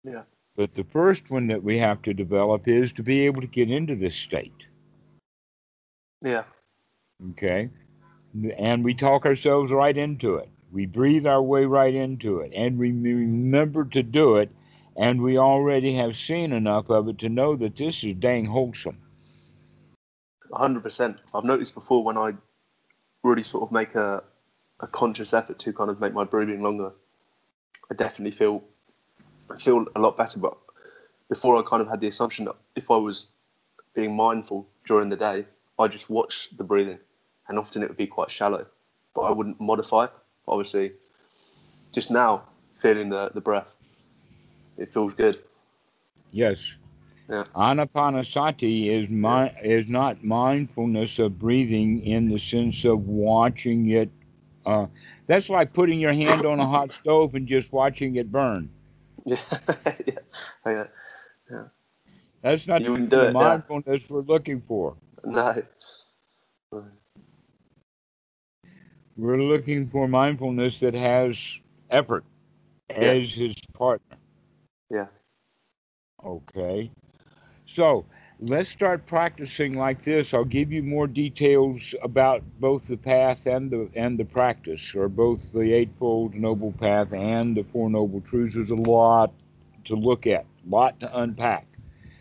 Yeah. 0.03 0.23
But 0.57 0.75
the 0.75 0.85
first 0.85 1.31
one 1.31 1.47
that 1.49 1.63
we 1.63 1.79
have 1.79 2.01
to 2.03 2.15
develop 2.15 2.69
is 2.69 2.93
to 2.93 3.03
be 3.03 3.21
able 3.23 3.41
to 3.41 3.47
get 3.47 3.71
into 3.71 3.97
this 3.97 4.15
state. 4.15 4.67
Yeah. 6.23 6.45
Okay. 7.33 7.71
And 8.57 8.85
we 8.85 8.95
talk 8.95 9.27
ourselves 9.27 9.71
right 9.71 9.97
into 9.97 10.37
it. 10.37 10.49
We 10.73 10.87
breathe 10.87 11.27
our 11.27 11.43
way 11.43 11.67
right 11.67 11.95
into 11.95 12.41
it. 12.41 12.53
And 12.55 12.79
we 12.79 12.91
remember 12.91 13.85
to 13.87 14.03
do 14.03 14.37
it. 14.37 14.51
And 14.97 15.23
we 15.23 15.39
already 15.39 15.95
have 15.97 16.17
seen 16.17 16.53
enough 16.53 16.89
of 16.89 17.09
it 17.09 17.19
to 17.19 17.29
know 17.29 17.57
that 17.57 17.77
this 17.77 18.03
is 18.05 18.15
dang 18.17 18.47
wholesome. 18.47 18.99
Hundred 20.59 20.83
percent. 20.83 21.21
I've 21.35 21.45
noticed 21.45 21.75
before 21.75 22.05
when 22.05 22.19
I 22.19 22.33
really 23.23 23.43
sort 23.43 23.63
of 23.63 23.73
make 23.73 23.95
a 23.95 24.23
a 24.81 24.87
conscious 24.87 25.33
effort 25.33 25.59
to 25.61 25.73
kind 25.73 25.91
of 25.91 26.01
make 26.01 26.13
my 26.13 26.25
breathing 26.25 26.63
longer, 26.63 26.93
I 27.91 27.95
definitely 27.95 28.37
feel 28.37 28.63
I 29.51 29.57
feel 29.57 29.87
a 29.95 30.01
lot 30.01 30.17
better. 30.17 30.39
But 30.39 30.57
before 31.29 31.57
I 31.57 31.63
kind 31.63 31.81
of 31.81 31.89
had 31.89 32.01
the 32.01 32.09
assumption 32.09 32.45
that 32.47 32.57
if 32.77 32.91
I 32.91 32.97
was 32.97 33.29
being 33.95 34.15
mindful 34.15 34.67
during 34.85 35.09
the 35.09 35.17
day, 35.17 35.47
I 35.79 35.89
just 35.89 36.11
watch 36.11 36.49
the 36.57 36.65
breathing, 36.65 36.99
and 37.49 37.59
often 37.59 37.83
it 37.83 37.89
would 37.89 37.97
be 37.97 38.07
quite 38.07 38.31
shallow, 38.31 38.67
but 39.15 39.23
I 39.23 39.31
wouldn't 39.31 39.61
modify. 39.61 40.07
Obviously, 40.47 40.93
just 41.93 42.11
now 42.11 42.43
feeling 42.77 43.09
the 43.09 43.31
the 43.35 43.41
breath, 43.41 43.69
it 44.77 44.93
feels 44.93 45.15
good. 45.15 45.39
Yes. 46.33 46.75
Yeah. 47.29 47.45
Anapanasati 47.55 48.89
is 48.89 49.09
mi- 49.09 49.53
is 49.63 49.89
not 49.89 50.25
mindfulness 50.25 51.19
of 51.19 51.39
breathing 51.39 52.05
in 52.05 52.29
the 52.29 52.39
sense 52.39 52.85
of 52.85 53.07
watching 53.07 53.89
it. 53.91 54.11
Uh, 54.67 54.87
that's 55.27 55.49
like 55.49 55.73
putting 55.73 56.01
your 56.01 56.13
hand 56.13 56.45
on 56.45 56.61
a 56.61 56.67
hot 56.67 56.93
stove 56.93 57.35
and 57.35 57.47
just 57.47 57.73
watching 57.73 58.17
it 58.17 58.31
burn. 58.33 58.71
Yeah, 59.27 59.39
yeah, 60.67 60.87
yeah. 61.51 61.65
That's 62.43 62.67
not 62.67 62.83
You 62.83 62.93
wouldn't 62.93 63.11
the 63.11 63.27
it, 63.29 63.37
yeah. 63.41 63.59
mindfulness 63.59 64.09
we're 64.09 64.23
looking 64.23 64.61
for. 64.63 64.97
No. 65.25 65.63
We're 69.17 69.43
looking 69.43 69.89
for 69.89 70.09
mindfulness 70.09 70.81
that 70.81 70.95
has 70.95 71.59
effort 71.91 72.25
as 72.91 73.33
his 73.33 73.55
partner. 73.75 74.17
Yeah. 74.91 75.07
Okay. 76.25 76.91
So 77.67 78.05
let's 78.41 78.69
start 78.69 79.07
practicing 79.07 79.77
like 79.77 80.03
this. 80.03 80.35
I'll 80.35 80.45
give 80.45 80.73
you 80.73 80.83
more 80.83 81.07
details 81.07 81.95
about 82.03 82.43
both 82.61 82.87
the 82.87 82.97
path 82.97 83.47
and 83.47 83.71
the 83.71 83.89
and 83.95 84.19
the 84.19 84.25
practice, 84.25 84.95
or 84.95 85.09
both 85.09 85.53
the 85.53 85.73
eightfold 85.73 86.35
noble 86.35 86.73
path 86.73 87.13
and 87.13 87.57
the 87.57 87.65
four 87.65 87.91
noble 87.91 88.21
truths. 88.21 88.55
There's 88.55 88.71
a 88.71 88.75
lot 88.75 89.33
to 89.85 89.97
look 89.97 90.27
at, 90.27 90.45
a 90.45 90.69
lot 90.69 91.01
to 91.01 91.19
unpack. 91.19 91.67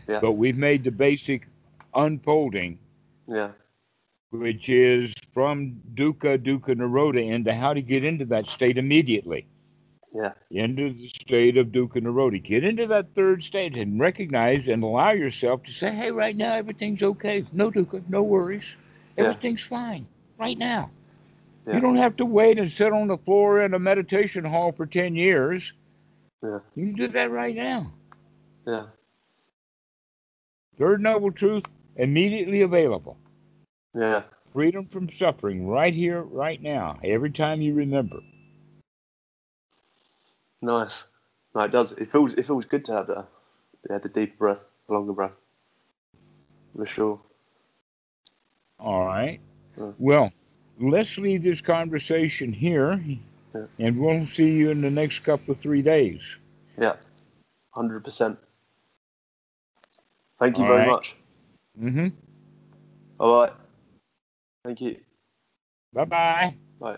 Yeah. 0.07 0.19
But 0.19 0.33
we've 0.33 0.57
made 0.57 0.83
the 0.83 0.91
basic 0.91 1.47
unfolding, 1.95 2.77
Yeah. 3.27 3.51
which 4.31 4.67
is 4.69 5.13
from 5.33 5.81
dukkha, 5.93 6.37
dukkha 6.37 6.75
nirodha, 6.75 7.25
into 7.31 7.53
how 7.53 7.73
to 7.73 7.81
get 7.81 8.03
into 8.03 8.25
that 8.25 8.47
state 8.47 8.77
immediately 8.77 9.45
Yeah. 10.13 10.33
into 10.51 10.93
the 10.93 11.07
state 11.07 11.57
of 11.57 11.67
dukkha 11.67 11.95
nirodha. 11.95 12.41
Get 12.43 12.63
into 12.63 12.85
that 12.87 13.15
third 13.15 13.43
state 13.43 13.75
and 13.75 13.99
recognize 13.99 14.67
and 14.67 14.83
allow 14.83 15.11
yourself 15.11 15.63
to 15.63 15.71
say, 15.71 15.91
hey, 15.91 16.11
right 16.11 16.35
now 16.35 16.53
everything's 16.53 17.01
okay. 17.01 17.45
No 17.51 17.71
dukkha, 17.71 18.03
no 18.07 18.21
worries. 18.21 18.75
Yeah. 19.17 19.23
Everything's 19.25 19.63
fine 19.63 20.05
right 20.37 20.57
now. 20.57 20.91
Yeah. 21.65 21.75
You 21.75 21.79
don't 21.79 21.97
have 21.97 22.15
to 22.17 22.25
wait 22.25 22.59
and 22.59 22.71
sit 22.71 22.93
on 22.93 23.07
the 23.07 23.17
floor 23.17 23.61
in 23.61 23.73
a 23.73 23.79
meditation 23.79 24.45
hall 24.45 24.71
for 24.71 24.85
10 24.85 25.15
years. 25.15 25.73
Yeah. 26.43 26.59
You 26.75 26.85
can 26.87 26.95
do 26.95 27.07
that 27.07 27.31
right 27.31 27.55
now. 27.55 27.91
Yeah. 28.67 28.85
Third 30.77 31.01
noble 31.01 31.31
truth 31.31 31.63
immediately 31.95 32.61
available. 32.61 33.17
Yeah. 33.95 34.23
Freedom 34.51 34.87
from 34.87 35.09
suffering 35.09 35.67
right 35.67 35.93
here, 35.93 36.21
right 36.21 36.61
now, 36.61 36.99
every 37.03 37.31
time 37.31 37.61
you 37.61 37.73
remember. 37.73 38.19
Nice. 40.63 41.03
No, 41.53 41.61
it 41.61 41.71
does. 41.71 41.91
It 41.91 42.09
feels 42.09 42.33
it 42.33 42.47
feels 42.47 42.65
good 42.65 42.85
to 42.85 42.93
have 42.93 43.07
the 43.07 43.25
yeah, 43.89 43.97
the 43.97 44.07
deeper 44.07 44.35
breath, 44.37 44.59
the 44.87 44.93
longer 44.93 45.11
breath. 45.11 45.33
For 46.75 46.85
sure. 46.85 47.19
All 48.79 49.05
right. 49.05 49.39
Yeah. 49.77 49.91
Well, 49.99 50.31
let's 50.79 51.17
leave 51.17 51.43
this 51.43 51.59
conversation 51.61 52.53
here, 52.53 52.93
Yeah. 53.53 53.65
and 53.77 53.99
we'll 53.99 54.25
see 54.25 54.49
you 54.49 54.71
in 54.71 54.81
the 54.81 54.89
next 54.89 55.19
couple 55.19 55.51
of 55.51 55.59
three 55.59 55.81
days. 55.81 56.21
Yeah. 56.81 56.95
Hundred 57.71 58.03
percent. 58.05 58.39
Thank 60.39 60.57
you 60.57 60.63
All 60.63 60.69
very 60.69 60.79
right. 60.79 60.89
much. 60.89 61.15
Mm-hmm. 61.79 62.07
All 63.19 63.41
right. 63.41 63.53
Thank 64.63 64.79
you. 64.79 64.97
Bye 65.93 66.05
bye. 66.05 66.55
Bye. 66.79 66.97